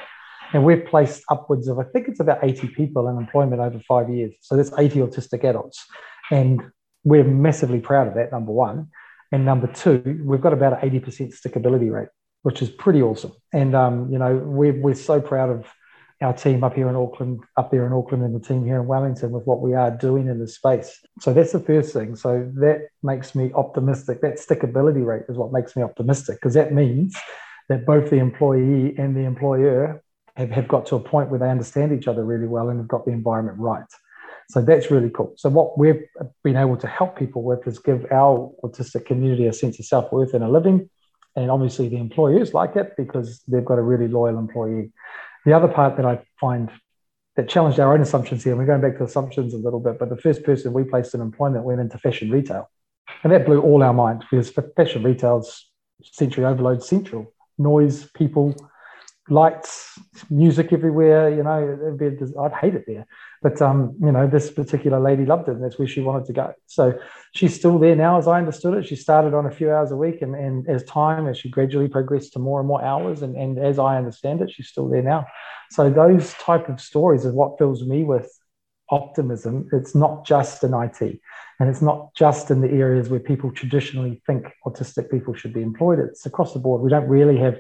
And 0.53 0.65
we've 0.65 0.85
placed 0.85 1.23
upwards 1.31 1.69
of, 1.69 1.79
I 1.79 1.85
think 1.85 2.09
it's 2.09 2.19
about 2.19 2.39
80 2.43 2.69
people 2.69 3.09
in 3.09 3.17
employment 3.17 3.61
over 3.61 3.79
five 3.87 4.11
years. 4.11 4.35
So 4.41 4.57
that's 4.57 4.73
80 4.77 5.01
autistic 5.01 5.45
adults. 5.45 5.87
And 6.33 6.63
we're 7.05 7.23
massively 7.23 7.79
proud 7.79 8.09
of 8.09 8.15
that, 8.15 8.33
number 8.33 8.51
one. 8.51 8.89
And 9.31 9.45
number 9.45 9.69
two, 9.69 10.21
we've 10.25 10.41
got 10.41 10.53
about 10.53 10.83
an 10.83 10.91
80% 10.91 11.33
stickability 11.33 11.93
rate, 11.93 12.09
which 12.43 12.61
is 12.61 12.71
pretty 12.71 13.03
awesome. 13.03 13.35
And, 13.53 13.77
um, 13.77 14.11
you 14.11 14.19
know, 14.19 14.35
we're, 14.35 14.73
we're 14.73 14.95
so 14.95 15.21
proud 15.21 15.51
of 15.51 15.73
our 16.23 16.33
team 16.33 16.65
up 16.65 16.75
here 16.75 16.89
in 16.89 16.97
Auckland, 16.97 17.41
up 17.57 17.71
there 17.71 17.87
in 17.87 17.93
Auckland, 17.93 18.25
and 18.25 18.35
the 18.35 18.41
team 18.41 18.65
here 18.65 18.81
in 18.81 18.87
Wellington 18.87 19.33
with 19.33 19.47
what 19.47 19.61
we 19.61 19.75
are 19.75 19.91
doing 19.91 20.29
in 20.29 20.39
this 20.39 20.55
space. 20.55 20.99
So 21.21 21.33
that's 21.33 21.53
the 21.53 21.61
first 21.61 21.93
thing. 21.93 22.17
So 22.17 22.51
that 22.55 22.89
makes 23.03 23.35
me 23.35 23.53
optimistic. 23.55 24.23
That 24.23 24.37
stickability 24.37 25.05
rate 25.05 25.25
is 25.29 25.37
what 25.37 25.53
makes 25.53 25.77
me 25.77 25.83
optimistic 25.83 26.37
because 26.37 26.55
that 26.55 26.73
means 26.73 27.15
that 27.69 27.85
both 27.85 28.11
the 28.11 28.17
employee 28.17 28.95
and 28.97 29.15
the 29.15 29.25
employer 29.25 30.03
have, 30.37 30.51
have 30.51 30.69
got 30.69 30.87
to 30.87 30.97
a 30.97 31.01
point 31.01 31.31
where 31.31 31.41
they 31.41 31.51
understand 31.51 31.93
each 31.93 32.09
other 32.09 32.25
really 32.25 32.47
well 32.47 32.71
and 32.71 32.79
have 32.79 32.89
got 32.89 33.05
the 33.05 33.13
environment 33.13 33.59
right. 33.59 33.85
So 34.49 34.63
that's 34.63 34.91
really 34.91 35.11
cool. 35.11 35.33
So 35.37 35.49
what 35.49 35.77
we've 35.77 36.05
been 36.45 36.57
able 36.57 36.77
to 36.79 36.87
help 36.87 37.19
people 37.19 37.43
with 37.43 37.67
is 37.67 37.79
give 37.79 38.07
our 38.13 38.53
autistic 38.63 39.05
community 39.05 39.47
a 39.47 39.53
sense 39.53 39.79
of 39.79 39.87
self-worth 39.87 40.35
and 40.35 40.45
a 40.45 40.49
living. 40.49 40.89
And 41.35 41.51
obviously 41.51 41.89
the 41.89 41.97
employers 41.97 42.55
like 42.55 42.77
it 42.77 42.93
because 42.97 43.43
they've 43.49 43.65
got 43.65 43.79
a 43.79 43.83
really 43.83 44.09
loyal 44.09 44.39
employee. 44.39 44.93
The 45.47 45.53
other 45.53 45.69
part 45.69 45.97
that 45.97 46.05
I 46.05 46.19
find 46.41 46.71
that 47.37 47.49
challenged 47.49 47.79
our 47.79 47.95
own 47.95 48.01
assumptions 48.01 48.43
here, 48.43 48.53
and 48.53 48.59
we're 48.59 48.67
going 48.67 48.81
back 48.81 48.99
to 48.99 49.05
assumptions 49.05 49.55
a 49.55 49.59
little 49.59 49.79
bit, 49.79 49.97
but 49.97 50.09
the 50.09 50.17
first 50.17 50.43
person 50.43 50.73
we 50.73 50.83
placed 50.83 51.15
in 51.15 51.21
employment 51.21 51.65
went 51.65 51.81
into 51.81 51.99
fashion 51.99 52.33
retail. 52.33 52.69
And 53.23 53.33
that 53.33 53.47
blew 53.47 53.63
all 53.63 53.85
our 53.85 53.95
minds 53.95 54.25
because 54.29 54.51
fashion 54.77 55.05
retail's 55.05 55.71
sensory 56.03 56.45
overload 56.45 56.83
central. 56.83 57.33
Noise, 57.59 58.11
people, 58.17 58.57
lights, 59.29 59.99
music 60.31 60.73
everywhere. 60.73 61.29
You 61.31 61.43
know, 61.43 62.39
I'd 62.41 62.53
hate 62.53 62.75
it 62.75 62.85
there. 62.87 63.07
But 63.43 63.61
um, 63.61 63.95
you 64.01 64.13
know, 64.13 64.27
this 64.27 64.51
particular 64.51 64.99
lady 64.99 65.25
loved 65.25 65.49
it, 65.49 65.53
and 65.53 65.65
that's 65.65 65.79
where 65.79 65.89
she 65.89 66.01
wanted 66.01 66.27
to 66.27 66.33
go. 66.33 66.55
So 66.67 66.99
she's 67.33 67.55
still 67.55 67.79
there 67.79 67.97
now, 67.97 68.19
as 68.19 68.27
I 68.27 68.39
understood 68.39 68.75
it. 68.75 68.87
She 68.87 68.97
started 68.97 69.35
on 69.35 69.47
a 69.47 69.51
few 69.51 69.71
hours 69.71 69.93
a 69.93 69.97
week, 69.97 70.23
and, 70.23 70.35
and 70.35 70.69
as 70.69 70.83
time, 70.85 71.27
as 71.27 71.39
she 71.39 71.49
gradually 71.49 71.89
progressed 71.89 72.33
to 72.33 72.39
more 72.39 72.61
and 72.61 72.69
more 72.69 72.83
hours, 72.83 73.23
and, 73.23 73.37
and 73.37 73.59
as 73.59 73.79
I 73.79 73.97
understand 73.97 74.41
it, 74.41 74.51
she's 74.51 74.69
still 74.69 74.89
there 74.89 75.03
now. 75.03 75.27
So 75.71 75.91
those 75.91 76.33
type 76.35 76.69
of 76.69 76.81
stories 76.81 77.25
is 77.25 77.33
what 77.33 77.59
fills 77.59 77.85
me 77.85 78.05
with 78.05 78.31
optimism. 78.91 79.69
It's 79.73 79.95
not 79.95 80.25
just 80.25 80.65
in 80.65 80.73
IT, 80.73 81.21
and 81.61 81.69
it's 81.69 81.83
not 81.83 82.15
just 82.15 82.51
in 82.51 82.61
the 82.61 82.71
areas 82.71 83.09
where 83.09 83.21
people 83.21 83.51
traditionally 83.51 84.23
think 84.27 84.47
autistic 84.65 85.11
people 85.11 85.35
should 85.35 85.53
be 85.53 85.63
employed. 85.63 85.99
It's 85.99 86.27
across 86.27 86.53
the 86.53 86.59
board. 86.59 86.83
We 86.83 86.91
don't 86.91 87.09
really 87.09 87.37
have 87.39 87.59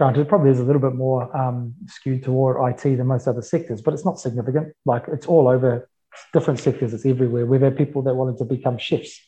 Granted, 0.00 0.22
it 0.22 0.28
probably 0.28 0.50
is 0.50 0.58
a 0.58 0.62
little 0.62 0.80
bit 0.80 0.94
more 0.94 1.36
um, 1.36 1.74
skewed 1.86 2.22
toward 2.22 2.56
IT 2.72 2.96
than 2.96 3.06
most 3.06 3.28
other 3.28 3.42
sectors, 3.42 3.82
but 3.82 3.92
it's 3.92 4.06
not 4.06 4.18
significant. 4.18 4.72
Like 4.86 5.04
it's 5.08 5.26
all 5.26 5.46
over 5.46 5.90
different 6.32 6.58
sectors, 6.58 6.94
it's 6.94 7.04
everywhere. 7.04 7.44
We've 7.44 7.60
had 7.60 7.76
people 7.76 8.00
that 8.04 8.14
wanted 8.14 8.38
to 8.38 8.46
become 8.46 8.78
chefs 8.78 9.20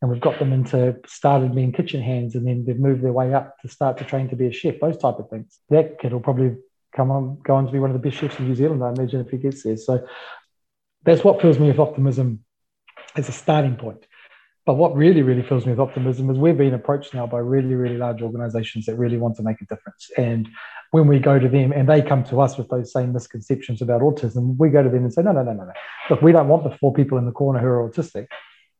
and 0.00 0.08
we've 0.08 0.20
got 0.20 0.38
them 0.38 0.52
into 0.52 0.96
started 1.04 1.52
being 1.52 1.72
kitchen 1.72 2.00
hands 2.00 2.36
and 2.36 2.46
then 2.46 2.64
they've 2.64 2.78
moved 2.78 3.02
their 3.02 3.12
way 3.12 3.34
up 3.34 3.58
to 3.62 3.68
start 3.68 3.98
to 3.98 4.04
train 4.04 4.28
to 4.28 4.36
be 4.36 4.46
a 4.46 4.52
chef, 4.52 4.78
those 4.80 4.98
type 4.98 5.18
of 5.18 5.28
things. 5.30 5.58
That 5.68 5.98
kid 5.98 6.12
will 6.12 6.20
probably 6.20 6.58
come 6.94 7.10
on, 7.10 7.40
go 7.42 7.56
on 7.56 7.66
to 7.66 7.72
be 7.72 7.80
one 7.80 7.90
of 7.90 8.00
the 8.00 8.08
best 8.08 8.20
chefs 8.20 8.38
in 8.38 8.46
New 8.46 8.54
Zealand, 8.54 8.84
I 8.84 8.90
imagine, 8.90 9.22
if 9.22 9.30
he 9.30 9.36
gets 9.36 9.64
there. 9.64 9.76
So 9.78 10.06
that's 11.02 11.24
what 11.24 11.42
fills 11.42 11.58
me 11.58 11.66
with 11.66 11.80
optimism 11.80 12.44
as 13.16 13.28
a 13.28 13.32
starting 13.32 13.74
point. 13.74 14.06
But 14.66 14.74
what 14.74 14.94
really, 14.94 15.22
really 15.22 15.42
fills 15.42 15.64
me 15.64 15.72
with 15.72 15.80
optimism 15.80 16.28
is 16.30 16.38
we're 16.38 16.54
being 16.54 16.74
approached 16.74 17.14
now 17.14 17.26
by 17.26 17.38
really, 17.38 17.74
really 17.74 17.96
large 17.96 18.22
organizations 18.22 18.86
that 18.86 18.96
really 18.96 19.16
want 19.16 19.36
to 19.36 19.42
make 19.42 19.60
a 19.60 19.64
difference. 19.64 20.10
And 20.18 20.48
when 20.90 21.06
we 21.06 21.18
go 21.18 21.38
to 21.38 21.48
them 21.48 21.72
and 21.72 21.88
they 21.88 22.02
come 22.02 22.24
to 22.24 22.40
us 22.40 22.58
with 22.58 22.68
those 22.68 22.92
same 22.92 23.12
misconceptions 23.12 23.80
about 23.80 24.02
autism, 24.02 24.56
we 24.58 24.68
go 24.68 24.82
to 24.82 24.90
them 24.90 25.04
and 25.04 25.12
say, 25.12 25.22
no, 25.22 25.32
no, 25.32 25.42
no, 25.42 25.52
no, 25.52 25.64
no. 25.64 25.72
Look, 26.10 26.20
we 26.20 26.32
don't 26.32 26.48
want 26.48 26.64
the 26.64 26.76
four 26.76 26.92
people 26.92 27.16
in 27.16 27.26
the 27.26 27.32
corner 27.32 27.58
who 27.58 27.66
are 27.66 27.88
autistic. 27.88 28.26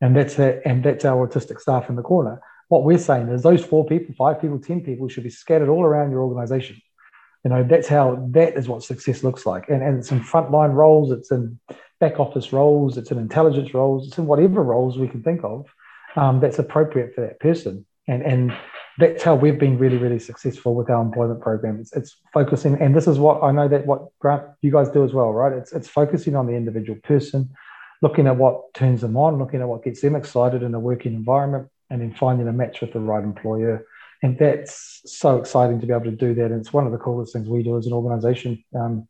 And 0.00 0.16
that's 0.16 0.34
that, 0.36 0.62
and 0.64 0.84
that's 0.84 1.04
our 1.04 1.26
autistic 1.26 1.60
staff 1.60 1.88
in 1.88 1.96
the 1.96 2.02
corner. 2.02 2.40
What 2.68 2.84
we're 2.84 2.98
saying 2.98 3.28
is 3.28 3.42
those 3.42 3.64
four 3.64 3.86
people, 3.86 4.14
five 4.16 4.40
people, 4.40 4.58
10 4.58 4.82
people 4.82 5.08
should 5.08 5.24
be 5.24 5.30
scattered 5.30 5.68
all 5.68 5.82
around 5.82 6.10
your 6.10 6.22
organization. 6.22 6.80
You 7.44 7.50
know, 7.50 7.64
that's 7.64 7.88
how 7.88 8.26
that 8.32 8.56
is 8.56 8.68
what 8.68 8.82
success 8.82 9.24
looks 9.24 9.46
like. 9.46 9.68
And, 9.68 9.82
and 9.82 9.98
it's 9.98 10.12
in 10.12 10.20
frontline 10.20 10.74
roles, 10.74 11.10
it's 11.10 11.30
in 11.30 11.58
back 12.00 12.18
office 12.18 12.52
roles, 12.52 12.96
it's 12.96 13.10
in 13.10 13.18
intelligence 13.18 13.74
roles, 13.74 14.08
it's 14.08 14.18
in 14.18 14.26
whatever 14.26 14.62
roles 14.62 14.98
we 14.98 15.08
can 15.08 15.22
think 15.22 15.44
of 15.44 15.66
um, 16.16 16.40
that's 16.40 16.58
appropriate 16.58 17.14
for 17.14 17.20
that 17.20 17.38
person. 17.40 17.86
And, 18.08 18.22
and 18.22 18.52
that's 18.98 19.22
how 19.22 19.34
we've 19.34 19.58
been 19.58 19.78
really, 19.78 19.98
really 19.98 20.18
successful 20.18 20.74
with 20.74 20.90
our 20.90 21.00
employment 21.00 21.40
program. 21.40 21.78
It's, 21.80 21.92
it's 21.92 22.16
focusing, 22.32 22.74
and 22.80 22.94
this 22.94 23.06
is 23.06 23.18
what 23.18 23.42
I 23.42 23.52
know 23.52 23.68
that 23.68 23.86
what 23.86 24.08
Grant 24.18 24.42
you 24.62 24.72
guys 24.72 24.88
do 24.88 25.04
as 25.04 25.12
well, 25.12 25.32
right? 25.32 25.52
It's 25.52 25.72
it's 25.72 25.88
focusing 25.88 26.34
on 26.34 26.46
the 26.46 26.54
individual 26.54 26.98
person, 27.04 27.50
looking 28.02 28.26
at 28.26 28.36
what 28.36 28.74
turns 28.74 29.00
them 29.02 29.16
on, 29.16 29.38
looking 29.38 29.60
at 29.60 29.68
what 29.68 29.84
gets 29.84 30.00
them 30.00 30.16
excited 30.16 30.62
in 30.62 30.74
a 30.74 30.80
working 30.80 31.14
environment, 31.14 31.68
and 31.88 32.00
then 32.00 32.12
finding 32.14 32.48
a 32.48 32.52
match 32.52 32.80
with 32.80 32.92
the 32.92 33.00
right 33.00 33.22
employer. 33.22 33.86
And 34.22 34.38
that's 34.38 35.02
so 35.06 35.38
exciting 35.38 35.80
to 35.80 35.86
be 35.86 35.92
able 35.92 36.04
to 36.04 36.10
do 36.10 36.34
that. 36.34 36.46
And 36.46 36.60
it's 36.60 36.72
one 36.72 36.84
of 36.84 36.92
the 36.92 36.98
coolest 36.98 37.32
things 37.32 37.48
we 37.48 37.62
do 37.62 37.78
as 37.78 37.86
an 37.86 37.92
organization, 37.92 38.62
um, 38.78 39.08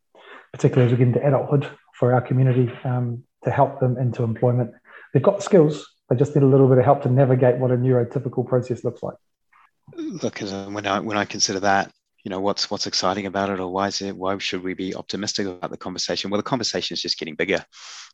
particularly 0.53 0.87
as 0.87 0.93
we 0.93 1.05
get 1.05 1.09
into 1.09 1.27
adulthood 1.27 1.69
for 2.01 2.15
our 2.15 2.23
community 2.23 2.73
um, 2.83 3.23
to 3.45 3.51
help 3.51 3.79
them 3.79 3.99
into 3.99 4.25
employment. 4.25 4.73
They've 5.13 5.23
got 5.23 5.37
the 5.37 5.43
skills, 5.43 5.87
they 6.09 6.17
just 6.17 6.35
need 6.35 6.43
a 6.43 6.47
little 6.47 6.67
bit 6.67 6.79
of 6.79 6.85
help 6.85 7.03
to 7.03 7.11
navigate 7.11 7.59
what 7.59 7.71
a 7.71 7.77
neurotypical 7.77 8.49
process 8.49 8.83
looks 8.83 9.03
like. 9.03 9.17
Look, 9.97 10.41
when 10.41 10.87
I 10.87 11.01
when 11.01 11.17
I 11.17 11.25
consider 11.25 11.61
that, 11.61 11.93
you 12.25 12.31
know, 12.31 12.41
what's 12.41 12.71
what's 12.71 12.87
exciting 12.87 13.27
about 13.27 13.49
it, 13.49 13.61
or 13.61 13.69
why 13.69 13.89
is 13.89 14.03
it? 14.03 14.17
Why 14.17 14.37
should 14.39 14.63
we 14.63 14.75
be 14.75 14.95
optimistic 14.95 15.47
about 15.47 15.71
the 15.71 15.77
conversation? 15.77 16.31
Well, 16.31 16.39
the 16.39 16.43
conversation 16.43 16.95
is 16.95 17.01
just 17.01 17.19
getting 17.19 17.35
bigger, 17.35 17.65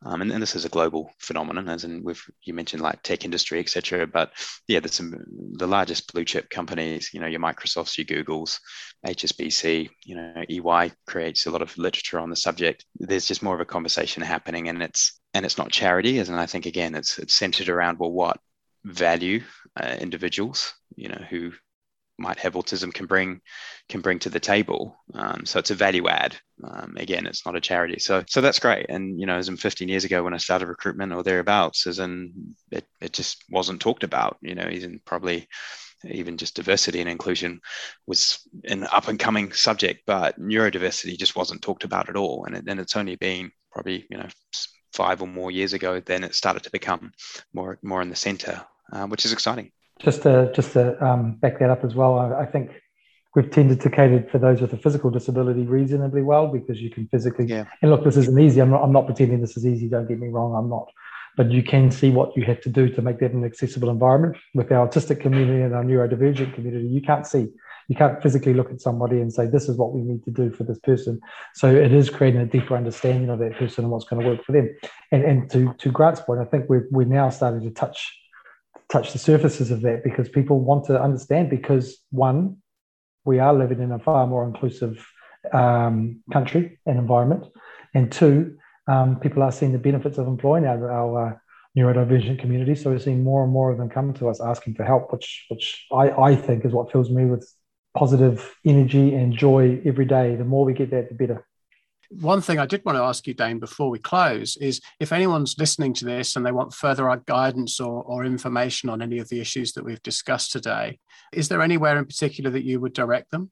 um, 0.05 0.23
and, 0.23 0.31
and, 0.31 0.41
this 0.41 0.55
is 0.55 0.65
a 0.65 0.69
global 0.69 1.13
phenomenon, 1.19 1.69
as 1.69 1.85
in 1.85 2.05
with 2.05 2.21
you 2.43 2.55
mentioned 2.55 2.83
like 2.83 3.03
tech 3.03 3.25
industry, 3.25 3.59
etc. 3.59 4.07
But 4.07 4.33
yeah, 4.69 4.81
there's 4.81 4.95
some 4.95 5.17
the 5.55 5.67
largest 5.67 6.13
blue 6.13 6.25
chip 6.25 6.51
companies, 6.51 7.11
you 7.13 7.21
know, 7.21 7.27
your 7.27 7.41
Microsofts, 7.41 7.99
your 7.99 8.25
Googles, 8.25 8.61
HSBC, 9.05 9.91
you 10.05 10.17
know, 10.17 10.45
EY 10.49 10.93
creates 11.07 11.47
a 11.47 11.51
lot 11.51 11.63
of 11.63 11.77
literature 11.77 12.21
on 12.21 12.31
the 12.31 12.37
subject. 12.37 12.85
There's 12.99 13.27
just 13.27 13.43
more 13.43 13.55
of 13.55 13.61
a 13.61 13.65
conversation 13.65 14.23
happening, 14.23 14.69
and 14.69 14.83
it's 14.83 15.21
and 15.35 15.45
it's 15.45 15.59
not 15.59 15.73
charity, 15.73 16.19
as 16.21 16.29
and 16.29 16.39
I 16.39 16.47
think 16.47 16.67
again, 16.67 16.95
it's 16.95 17.19
it's 17.19 17.35
centered 17.35 17.69
around 17.69 17.99
well, 17.99 18.13
what 18.13 18.39
value 18.85 19.43
uh, 19.81 19.97
individuals, 20.01 20.75
you 20.95 21.09
know, 21.09 21.25
who 21.29 21.53
might 22.19 22.39
have 22.39 22.55
autism 22.55 22.93
can 22.93 23.07
bring 23.07 23.41
can 23.89 24.01
bring 24.01 24.19
to 24.21 24.31
the 24.31 24.41
table. 24.41 24.97
Um, 25.15 25.45
so 25.45 25.59
it's 25.59 25.71
a 25.71 25.75
value 25.75 26.09
add. 26.09 26.37
Um, 26.65 26.97
again, 26.97 27.27
it's 27.27 27.45
not 27.45 27.57
a 27.57 27.61
charity. 27.61 27.99
So 27.99 28.25
so 28.29 28.41
that's 28.41 28.59
great. 28.59 28.87
And 28.89 29.21
you 29.21 29.27
know, 29.27 29.37
as 29.37 29.49
in 29.49 29.57
15 29.57 29.89
years 29.89 30.05
ago 30.05 30.23
when 30.23 30.35
I 30.35 30.39
started 30.39 30.67
recruitment 30.67 31.13
or 31.13 31.23
thereabouts, 31.23 31.87
as 31.87 31.99
in 31.99 32.55
it, 32.71 32.85
it 33.01 33.13
just 33.13 33.45
wasn't 33.51 33.81
talked 33.81 34.05
about. 34.05 34.39
You 34.41 34.55
know, 34.55 34.69
even 34.71 35.01
probably 35.05 35.49
even 36.05 36.37
just 36.37 36.57
diversity 36.57 37.01
and 37.01 37.09
inclusion 37.09 37.61
was 38.07 38.41
an 38.65 38.85
up 38.85 39.09
and 39.09 39.19
coming 39.19 39.53
subject, 39.53 40.03
but 40.07 40.39
neurodiversity 40.39 41.17
just 41.19 41.37
wasn't 41.37 41.63
talked 41.63 41.85
about 41.85 42.09
at 42.09 42.17
all. 42.17 42.45
And, 42.45 42.57
it, 42.57 42.65
and 42.69 42.79
it's 42.79 42.97
only 42.97 43.17
been 43.17 43.51
probably 43.73 44.07
you 44.11 44.19
know 44.19 44.29
five 44.93 45.21
or 45.21 45.29
more 45.29 45.51
years 45.51 45.75
ago, 45.75 46.01
then 46.01 46.25
it 46.25 46.35
started 46.35 46.63
to 46.65 46.71
become 46.71 47.13
more 47.53 47.79
more 47.83 48.03
in 48.03 48.09
the 48.09 48.17
center, 48.17 48.65
uh, 48.93 49.07
which 49.07 49.25
is 49.25 49.33
exciting. 49.33 49.71
Just 49.99 50.23
to 50.23 50.53
just 50.55 50.73
to 50.73 51.03
um, 51.05 51.37
back 51.37 51.59
that 51.59 51.71
up 51.71 51.85
as 51.85 51.95
well, 51.95 52.19
I, 52.19 52.43
I, 52.43 52.47
think 52.47 52.71
we've 53.35 53.51
tended 53.51 53.81
to 53.81 53.91
cater 53.91 54.27
for 54.31 54.39
those 54.39 54.61
with 54.61 54.73
a 54.75 54.77
physical 54.77 55.11
disability 55.11 55.63
reasonably 55.63 56.23
well 56.23 56.49
because 56.49 56.81
you 56.81 56.91
can 56.91 57.09
physically. 57.09 57.47
Yeah. 57.47 57.65
And 57.81 57.91
look, 57.91 58.05
this 58.05 58.17
isn't 58.19 58.39
easy. 58.39 58.61
I'm 58.61 58.71
not. 58.71 58.83
I'm 58.83 58.93
not 58.93 59.07
pretending 59.07 59.41
this 59.41 59.57
is 59.57 59.67
easy. 59.67 59.89
Don't 59.89 60.07
get 60.07 60.19
me 60.19 60.29
wrong. 60.29 60.55
I'm 60.55 60.69
not. 60.69 60.91
But 61.37 61.51
you 61.51 61.63
can 61.63 61.91
see 61.91 62.11
what 62.11 62.37
you 62.37 62.45
have 62.45 62.61
to 62.63 62.69
do 62.69 62.89
to 62.91 63.03
make 63.03 63.21
that 63.21 63.33
an 63.33 63.45
accessible 63.45 63.91
environment. 63.91 64.37
With 64.55 64.71
our 64.71 64.87
autistic 64.87 65.21
community 65.21 65.63
and 65.63 65.75
our 65.75 65.85
neurodivergent 65.85 66.55
community, 66.55 66.89
you 66.89 67.01
can't 67.01 67.27
see 67.27 67.49
you 67.89 67.95
can't 67.95 68.21
physically 68.23 68.53
look 68.53 68.71
at 68.71 68.81
somebody 68.81 69.21
and 69.21 69.33
say 69.33 69.47
this 69.47 69.69
is 69.69 69.77
what 69.77 69.93
we 69.93 70.01
need 70.01 70.25
to 70.25 70.31
do 70.31 70.51
for 70.51 70.65
this 70.65 70.79
person 70.81 71.21
so 71.55 71.73
it 71.73 71.93
is 71.93 72.11
creating 72.11 72.41
a 72.41 72.47
deeper 72.47 72.77
understanding 72.77 73.31
of 73.31 73.39
that 73.39 73.57
person 73.57 73.85
and 73.85 73.93
what's 73.93 74.05
going 74.05 74.23
to 74.23 74.29
work 74.29 74.45
for 74.45 74.53
them 74.53 74.69
and 75.13 75.25
and 75.25 75.51
to 75.51 75.73
to 75.79 75.91
grant's 75.91 76.21
point 76.21 76.41
i 76.41 76.45
think 76.45 76.69
we're, 76.69 76.87
we're 76.91 77.05
now 77.05 77.31
starting 77.31 77.63
to 77.63 77.71
touch 77.71 78.19
touch 78.91 79.13
the 79.13 79.19
surfaces 79.19 79.71
of 79.71 79.83
that 79.83 80.05
because 80.05 80.29
people 80.29 80.61
want 80.61 80.85
to 80.87 81.01
understand 81.01 81.51
because 81.51 81.99
one 82.11 82.57
we 83.25 83.41
are 83.41 83.53
living 83.53 83.81
in 83.81 83.91
a 83.93 83.99
far 83.99 84.27
more 84.27 84.47
inclusive 84.47 85.05
um, 85.53 86.21
country 86.33 86.79
and 86.87 86.99
environment. 86.99 87.47
And 87.95 88.11
two, 88.11 88.57
um, 88.89 89.19
people 89.19 89.43
are 89.43 89.53
seeing 89.53 89.73
the 89.73 89.79
benefits 89.79 90.19
of 90.19 90.27
employing 90.27 90.65
our, 90.65 90.91
our 90.91 91.29
uh, 91.29 91.37
neurodivergent 91.77 92.39
community. 92.39 92.75
So 92.75 92.91
we're 92.91 92.99
seeing 92.99 93.25
more 93.25 93.43
and 93.43 93.53
more 93.53 93.71
of 93.71 93.79
them 93.79 93.89
come 93.89 94.15
to 94.15 94.29
us 94.29 94.41
asking 94.41 94.75
for 94.75 94.85
help, 94.85 95.13
which 95.13 95.47
which 95.49 95.87
I, 95.93 96.11
I 96.11 96.37
think 96.37 96.65
is 96.65 96.73
what 96.73 96.93
fills 96.93 97.11
me 97.11 97.25
with 97.27 97.47
positive 97.97 98.55
energy 98.65 99.15
and 99.15 99.37
joy 99.37 99.81
every 99.85 100.05
day. 100.05 100.37
The 100.37 100.45
more 100.45 100.65
we 100.65 100.73
get 100.73 100.91
that, 100.91 101.09
the 101.09 101.15
better. 101.15 101.47
One 102.11 102.41
thing 102.41 102.59
I 102.59 102.67
did 102.67 102.85
want 102.85 102.97
to 102.97 103.03
ask 103.03 103.27
you, 103.27 103.35
Dane, 103.35 103.59
before 103.59 103.91
we 103.91 103.99
close 103.99 104.57
is 104.57 104.81
if 105.01 105.13
anyone's 105.13 105.57
listening 105.59 105.93
to 105.95 106.05
this 106.05 106.37
and 106.37 106.47
they 106.47 106.53
want 106.53 106.73
further 106.73 107.23
guidance 107.27 107.81
or, 107.81 108.03
or 108.03 108.25
information 108.25 108.89
on 108.89 109.03
any 109.03 109.19
of 109.19 109.29
the 109.29 109.41
issues 109.41 109.73
that 109.73 109.85
we've 109.85 110.03
discussed 110.03 110.53
today, 110.53 110.99
is 111.33 111.49
there 111.49 111.63
anywhere 111.63 111.99
in 111.99 112.05
particular 112.05 112.51
that 112.51 112.65
you 112.65 112.81
would 112.81 112.93
direct 112.93 113.31
them? 113.31 113.51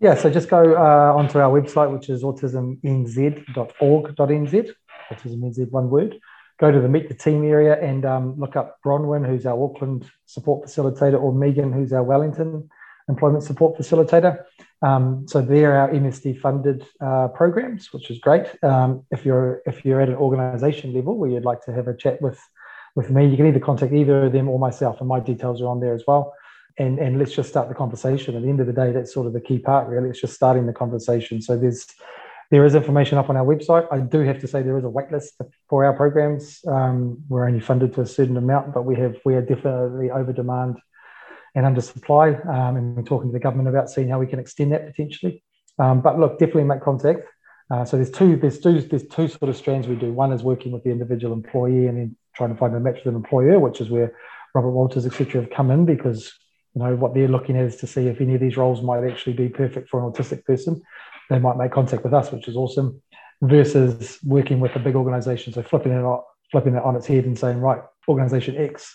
Yeah, 0.00 0.14
so 0.16 0.30
just 0.30 0.48
go 0.48 0.74
uh, 0.74 1.12
onto 1.16 1.38
our 1.38 1.60
website, 1.60 1.92
which 1.92 2.08
is 2.08 2.24
autismnz.org.nz, 2.24 4.70
autismnz, 5.10 5.70
one 5.70 5.90
word. 5.90 6.18
Go 6.58 6.72
to 6.72 6.80
the 6.80 6.88
Meet 6.88 7.08
the 7.08 7.14
Team 7.14 7.44
area 7.44 7.80
and 7.80 8.04
um, 8.04 8.38
look 8.38 8.56
up 8.56 8.78
Bronwyn, 8.84 9.26
who's 9.26 9.46
our 9.46 9.62
Auckland 9.62 10.10
support 10.26 10.66
facilitator, 10.66 11.20
or 11.20 11.32
Megan, 11.32 11.72
who's 11.72 11.92
our 11.92 12.02
Wellington 12.02 12.68
employment 13.08 13.44
support 13.44 13.78
facilitator. 13.78 14.44
Um, 14.82 15.26
so 15.28 15.40
they're 15.40 15.76
our 15.76 15.90
MSD 15.90 16.40
funded 16.40 16.84
uh, 17.00 17.28
programs, 17.28 17.92
which 17.92 18.10
is 18.10 18.18
great. 18.18 18.46
Um, 18.64 19.04
if 19.10 19.24
you're 19.24 19.62
if 19.64 19.84
you're 19.84 20.00
at 20.00 20.08
an 20.08 20.16
organisation 20.16 20.92
level 20.92 21.16
where 21.16 21.30
you'd 21.30 21.44
like 21.44 21.62
to 21.66 21.72
have 21.72 21.88
a 21.88 21.96
chat 21.96 22.20
with 22.20 22.40
with 22.94 23.10
me, 23.10 23.26
you 23.26 23.36
can 23.36 23.46
either 23.46 23.60
contact 23.60 23.92
either 23.92 24.24
of 24.26 24.32
them 24.32 24.48
or 24.48 24.58
myself, 24.58 24.98
and 25.00 25.08
my 25.08 25.20
details 25.20 25.62
are 25.62 25.68
on 25.68 25.80
there 25.80 25.94
as 25.94 26.04
well. 26.06 26.34
And 26.78 26.98
and 26.98 27.18
let's 27.18 27.32
just 27.32 27.48
start 27.48 27.68
the 27.68 27.74
conversation. 27.74 28.34
At 28.34 28.42
the 28.42 28.48
end 28.48 28.60
of 28.60 28.66
the 28.66 28.72
day, 28.72 28.90
that's 28.92 29.14
sort 29.14 29.26
of 29.26 29.32
the 29.32 29.40
key 29.40 29.58
part, 29.58 29.88
really. 29.88 30.08
It's 30.10 30.20
just 30.20 30.34
starting 30.34 30.66
the 30.66 30.72
conversation. 30.72 31.40
So 31.40 31.56
there's 31.56 31.86
there 32.50 32.66
is 32.66 32.74
information 32.74 33.18
up 33.18 33.30
on 33.30 33.36
our 33.36 33.46
website. 33.46 33.86
I 33.92 34.00
do 34.00 34.20
have 34.20 34.40
to 34.40 34.48
say 34.48 34.62
there 34.62 34.76
is 34.76 34.84
a 34.84 34.88
waitlist 34.88 35.40
for 35.68 35.84
our 35.84 35.94
programs. 35.94 36.60
Um, 36.66 37.22
we're 37.28 37.46
only 37.46 37.60
funded 37.60 37.94
to 37.94 38.00
a 38.00 38.06
certain 38.06 38.36
amount, 38.36 38.74
but 38.74 38.82
we 38.82 38.96
have 38.96 39.16
we 39.24 39.34
are 39.36 39.42
definitely 39.42 40.10
over 40.10 40.32
demand 40.32 40.78
and 41.54 41.66
under 41.66 41.80
supply. 41.80 42.30
Um, 42.30 42.76
and 42.76 42.96
we're 42.96 43.02
talking 43.02 43.28
to 43.28 43.32
the 43.32 43.40
government 43.40 43.68
about 43.68 43.90
seeing 43.90 44.08
how 44.08 44.18
we 44.18 44.26
can 44.26 44.38
extend 44.38 44.72
that 44.72 44.86
potentially. 44.86 45.42
Um, 45.78 46.00
but 46.00 46.18
look, 46.18 46.38
definitely 46.38 46.64
make 46.64 46.82
contact. 46.82 47.20
Uh, 47.70 47.84
so 47.84 47.96
there's 47.96 48.10
two, 48.10 48.36
there's 48.36 48.58
two, 48.58 48.80
there's 48.82 49.06
two 49.06 49.28
sort 49.28 49.48
of 49.48 49.56
strands 49.56 49.88
we 49.88 49.96
do. 49.96 50.12
One 50.12 50.32
is 50.32 50.42
working 50.42 50.72
with 50.72 50.84
the 50.84 50.90
individual 50.90 51.32
employee 51.32 51.86
and 51.86 51.98
then 51.98 52.16
trying 52.34 52.50
to 52.50 52.56
find 52.56 52.74
a 52.74 52.80
match 52.80 52.96
with 52.96 53.06
an 53.06 53.16
employer, 53.16 53.58
which 53.58 53.80
is 53.80 53.88
where 53.88 54.14
Robert 54.54 54.70
Walters, 54.70 55.06
etc., 55.06 55.42
have 55.42 55.50
come 55.50 55.70
in 55.70 55.86
because 55.86 56.32
you 56.74 56.82
know 56.82 56.94
what 56.96 57.14
they're 57.14 57.28
looking 57.28 57.56
at 57.56 57.64
is 57.64 57.76
to 57.76 57.86
see 57.86 58.08
if 58.08 58.20
any 58.20 58.34
of 58.34 58.40
these 58.40 58.56
roles 58.56 58.82
might 58.82 59.04
actually 59.04 59.34
be 59.34 59.48
perfect 59.48 59.88
for 59.88 60.04
an 60.04 60.10
autistic 60.10 60.44
person. 60.44 60.82
They 61.30 61.38
might 61.38 61.56
make 61.56 61.72
contact 61.72 62.04
with 62.04 62.14
us, 62.14 62.30
which 62.32 62.48
is 62.48 62.56
awesome. 62.56 63.00
Versus 63.42 64.18
working 64.22 64.60
with 64.60 64.76
a 64.76 64.78
big 64.78 64.94
organization, 64.94 65.52
so 65.52 65.62
flipping 65.62 65.92
it 65.92 66.04
on, 66.04 66.22
flipping 66.50 66.74
it 66.74 66.82
on 66.82 66.94
its 66.94 67.06
head 67.06 67.24
and 67.24 67.38
saying, 67.38 67.58
right, 67.58 67.80
organization 68.06 68.56
X 68.56 68.94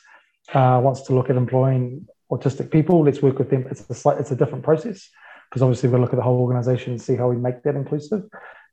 uh, 0.53 0.79
wants 0.81 1.01
to 1.03 1.13
look 1.13 1.29
at 1.29 1.35
employing 1.35 2.07
autistic 2.31 2.71
people. 2.71 3.03
Let's 3.03 3.21
work 3.21 3.39
with 3.39 3.49
them. 3.49 3.67
It's 3.69 3.89
a 3.89 3.93
slight, 3.93 4.19
it's 4.19 4.31
a 4.31 4.35
different 4.35 4.63
process 4.63 5.09
because 5.49 5.61
obviously 5.61 5.89
we'll 5.89 6.01
look 6.01 6.13
at 6.13 6.17
the 6.17 6.23
whole 6.23 6.39
organization 6.39 6.91
and 6.91 7.01
see 7.01 7.15
how 7.15 7.29
we 7.29 7.37
make 7.37 7.63
that 7.63 7.75
inclusive. 7.75 8.23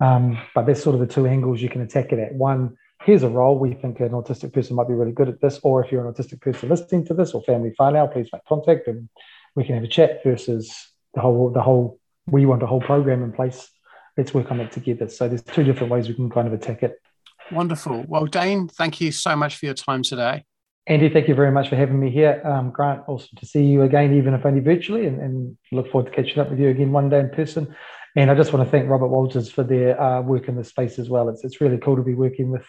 Um, 0.00 0.38
but 0.54 0.66
there's 0.66 0.82
sort 0.82 0.94
of 0.94 1.00
the 1.00 1.12
two 1.12 1.26
angles 1.26 1.62
you 1.62 1.68
can 1.68 1.82
attack 1.82 2.12
it 2.12 2.18
at. 2.18 2.34
One, 2.34 2.76
here's 3.02 3.22
a 3.22 3.28
role 3.28 3.58
we 3.58 3.74
think 3.74 4.00
an 4.00 4.10
autistic 4.10 4.52
person 4.52 4.76
might 4.76 4.88
be 4.88 4.94
really 4.94 5.12
good 5.12 5.28
at 5.28 5.40
this, 5.40 5.60
or 5.62 5.84
if 5.84 5.92
you're 5.92 6.06
an 6.06 6.12
autistic 6.12 6.40
person 6.40 6.68
listening 6.68 7.06
to 7.06 7.14
this 7.14 7.32
or 7.32 7.42
family 7.42 7.72
now, 7.78 8.06
please 8.06 8.28
make 8.32 8.44
contact 8.46 8.88
and 8.88 9.08
we 9.54 9.64
can 9.64 9.74
have 9.74 9.84
a 9.84 9.88
chat. 9.88 10.22
Versus 10.24 10.74
the 11.14 11.20
whole 11.20 11.50
the 11.50 11.62
whole 11.62 12.00
we 12.26 12.46
want 12.46 12.62
a 12.62 12.66
whole 12.66 12.80
program 12.80 13.22
in 13.22 13.32
place. 13.32 13.68
Let's 14.16 14.32
work 14.32 14.50
on 14.50 14.60
it 14.60 14.72
together. 14.72 15.08
So 15.08 15.28
there's 15.28 15.42
two 15.42 15.64
different 15.64 15.92
ways 15.92 16.08
we 16.08 16.14
can 16.14 16.30
kind 16.30 16.46
of 16.46 16.52
attack 16.52 16.82
it. 16.82 17.00
Wonderful. 17.50 18.04
Well, 18.08 18.26
Dane, 18.26 18.68
thank 18.68 19.00
you 19.00 19.12
so 19.12 19.36
much 19.36 19.56
for 19.56 19.66
your 19.66 19.74
time 19.74 20.02
today. 20.02 20.44
Andy, 20.86 21.08
thank 21.08 21.28
you 21.28 21.34
very 21.34 21.50
much 21.50 21.70
for 21.70 21.76
having 21.76 21.98
me 21.98 22.10
here. 22.10 22.42
Um, 22.44 22.70
Grant, 22.70 23.04
awesome 23.06 23.36
to 23.36 23.46
see 23.46 23.64
you 23.64 23.82
again, 23.82 24.14
even 24.14 24.34
if 24.34 24.44
only 24.44 24.60
virtually, 24.60 25.06
and, 25.06 25.18
and, 25.20 25.56
look 25.72 25.90
forward 25.90 26.10
to 26.10 26.14
catching 26.14 26.38
up 26.38 26.50
with 26.50 26.60
you 26.60 26.68
again 26.68 26.92
one 26.92 27.08
day 27.08 27.20
in 27.20 27.30
person. 27.30 27.74
And 28.16 28.30
I 28.30 28.34
just 28.34 28.52
want 28.52 28.66
to 28.66 28.70
thank 28.70 28.88
Robert 28.88 29.08
Walters 29.08 29.50
for 29.50 29.64
their 29.64 30.00
uh, 30.00 30.20
work 30.20 30.46
in 30.46 30.56
this 30.56 30.68
space 30.68 30.98
as 30.98 31.08
well. 31.08 31.28
It's, 31.30 31.42
it's 31.42 31.60
really 31.60 31.78
cool 31.78 31.96
to 31.96 32.02
be 32.02 32.14
working 32.14 32.50
with 32.50 32.66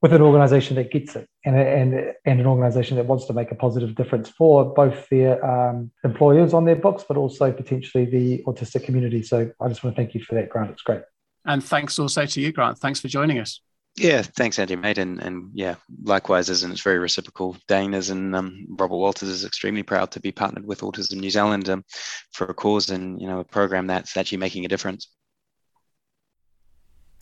with 0.00 0.12
an 0.12 0.22
organisation 0.22 0.76
that 0.76 0.92
gets 0.92 1.16
it 1.16 1.28
and, 1.44 1.56
and, 1.56 2.14
and 2.24 2.40
an 2.40 2.46
organisation 2.46 2.96
that 2.96 3.06
wants 3.06 3.24
to 3.26 3.32
make 3.32 3.50
a 3.50 3.54
positive 3.56 3.96
difference 3.96 4.28
for 4.28 4.72
both 4.72 5.08
their 5.08 5.44
um, 5.44 5.90
employers 6.04 6.54
on 6.54 6.64
their 6.64 6.76
books, 6.76 7.04
but 7.06 7.16
also 7.16 7.50
potentially 7.50 8.04
the 8.04 8.42
autistic 8.46 8.84
community. 8.84 9.24
So 9.24 9.50
I 9.60 9.68
just 9.68 9.82
want 9.82 9.96
to 9.96 10.00
thank 10.00 10.14
you 10.14 10.22
for 10.22 10.36
that, 10.36 10.50
Grant. 10.50 10.70
It's 10.70 10.82
great. 10.82 11.00
And 11.44 11.64
thanks 11.64 11.98
also 11.98 12.26
to 12.26 12.40
you, 12.40 12.52
Grant. 12.52 12.78
Thanks 12.78 13.00
for 13.00 13.08
joining 13.08 13.40
us. 13.40 13.60
Yeah, 13.98 14.22
thanks, 14.22 14.58
Andy, 14.58 14.76
mate, 14.76 14.98
and 14.98 15.20
and 15.20 15.50
yeah, 15.54 15.74
likewise, 16.02 16.48
as 16.48 16.62
and 16.62 16.72
it's 16.72 16.82
very 16.82 16.98
reciprocal. 16.98 17.56
Dane 17.66 17.94
is 17.94 18.10
and 18.10 18.34
um, 18.36 18.66
Robert 18.70 18.96
Walters 18.96 19.28
is 19.28 19.44
extremely 19.44 19.82
proud 19.82 20.12
to 20.12 20.20
be 20.20 20.30
partnered 20.30 20.66
with 20.66 20.82
Autism 20.82 21.18
New 21.18 21.30
Zealand 21.30 21.68
um, 21.68 21.84
for 22.32 22.46
a 22.46 22.54
cause 22.54 22.90
and 22.90 23.20
you 23.20 23.26
know 23.26 23.40
a 23.40 23.44
program 23.44 23.88
that's 23.88 24.16
actually 24.16 24.38
making 24.38 24.64
a 24.64 24.68
difference. 24.68 25.08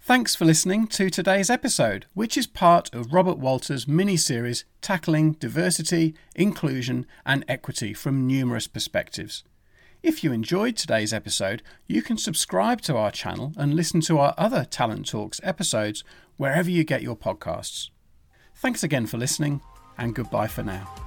Thanks 0.03 0.37
for 0.37 0.45
listening 0.45 0.87
to 0.89 1.11
today's 1.11 1.51
episode, 1.51 2.07
which 2.15 2.37
is 2.37 2.47
part 2.47 2.95
of 2.95 3.13
Robert 3.13 3.39
Walters' 3.39 3.89
mini 3.89 4.17
series 4.17 4.65
tackling 4.81 5.33
diversity, 5.33 6.15
inclusion, 6.37 7.07
and 7.25 7.45
equity 7.49 7.93
from 7.93 8.27
numerous 8.27 8.69
perspectives. 8.69 9.43
If 10.07 10.23
you 10.23 10.31
enjoyed 10.31 10.77
today's 10.77 11.13
episode, 11.13 11.65
you 11.89 12.01
can 12.01 12.17
subscribe 12.17 12.81
to 12.83 12.97
our 12.97 13.11
channel 13.11 13.53
and 13.57 13.75
listen 13.75 14.01
to 14.03 14.21
our 14.21 14.35
other 14.39 14.65
Talent 14.65 15.09
Talks 15.09 15.41
episodes 15.43 16.05
wherever 16.37 16.71
you 16.71 16.85
get 16.85 17.03
your 17.03 17.17
podcasts. 17.17 17.91
Thanks 18.55 18.85
again 18.85 19.07
for 19.07 19.19
listening, 19.19 19.63
and 19.99 20.15
goodbye 20.15 20.47
for 20.47 20.63
now. 20.63 21.06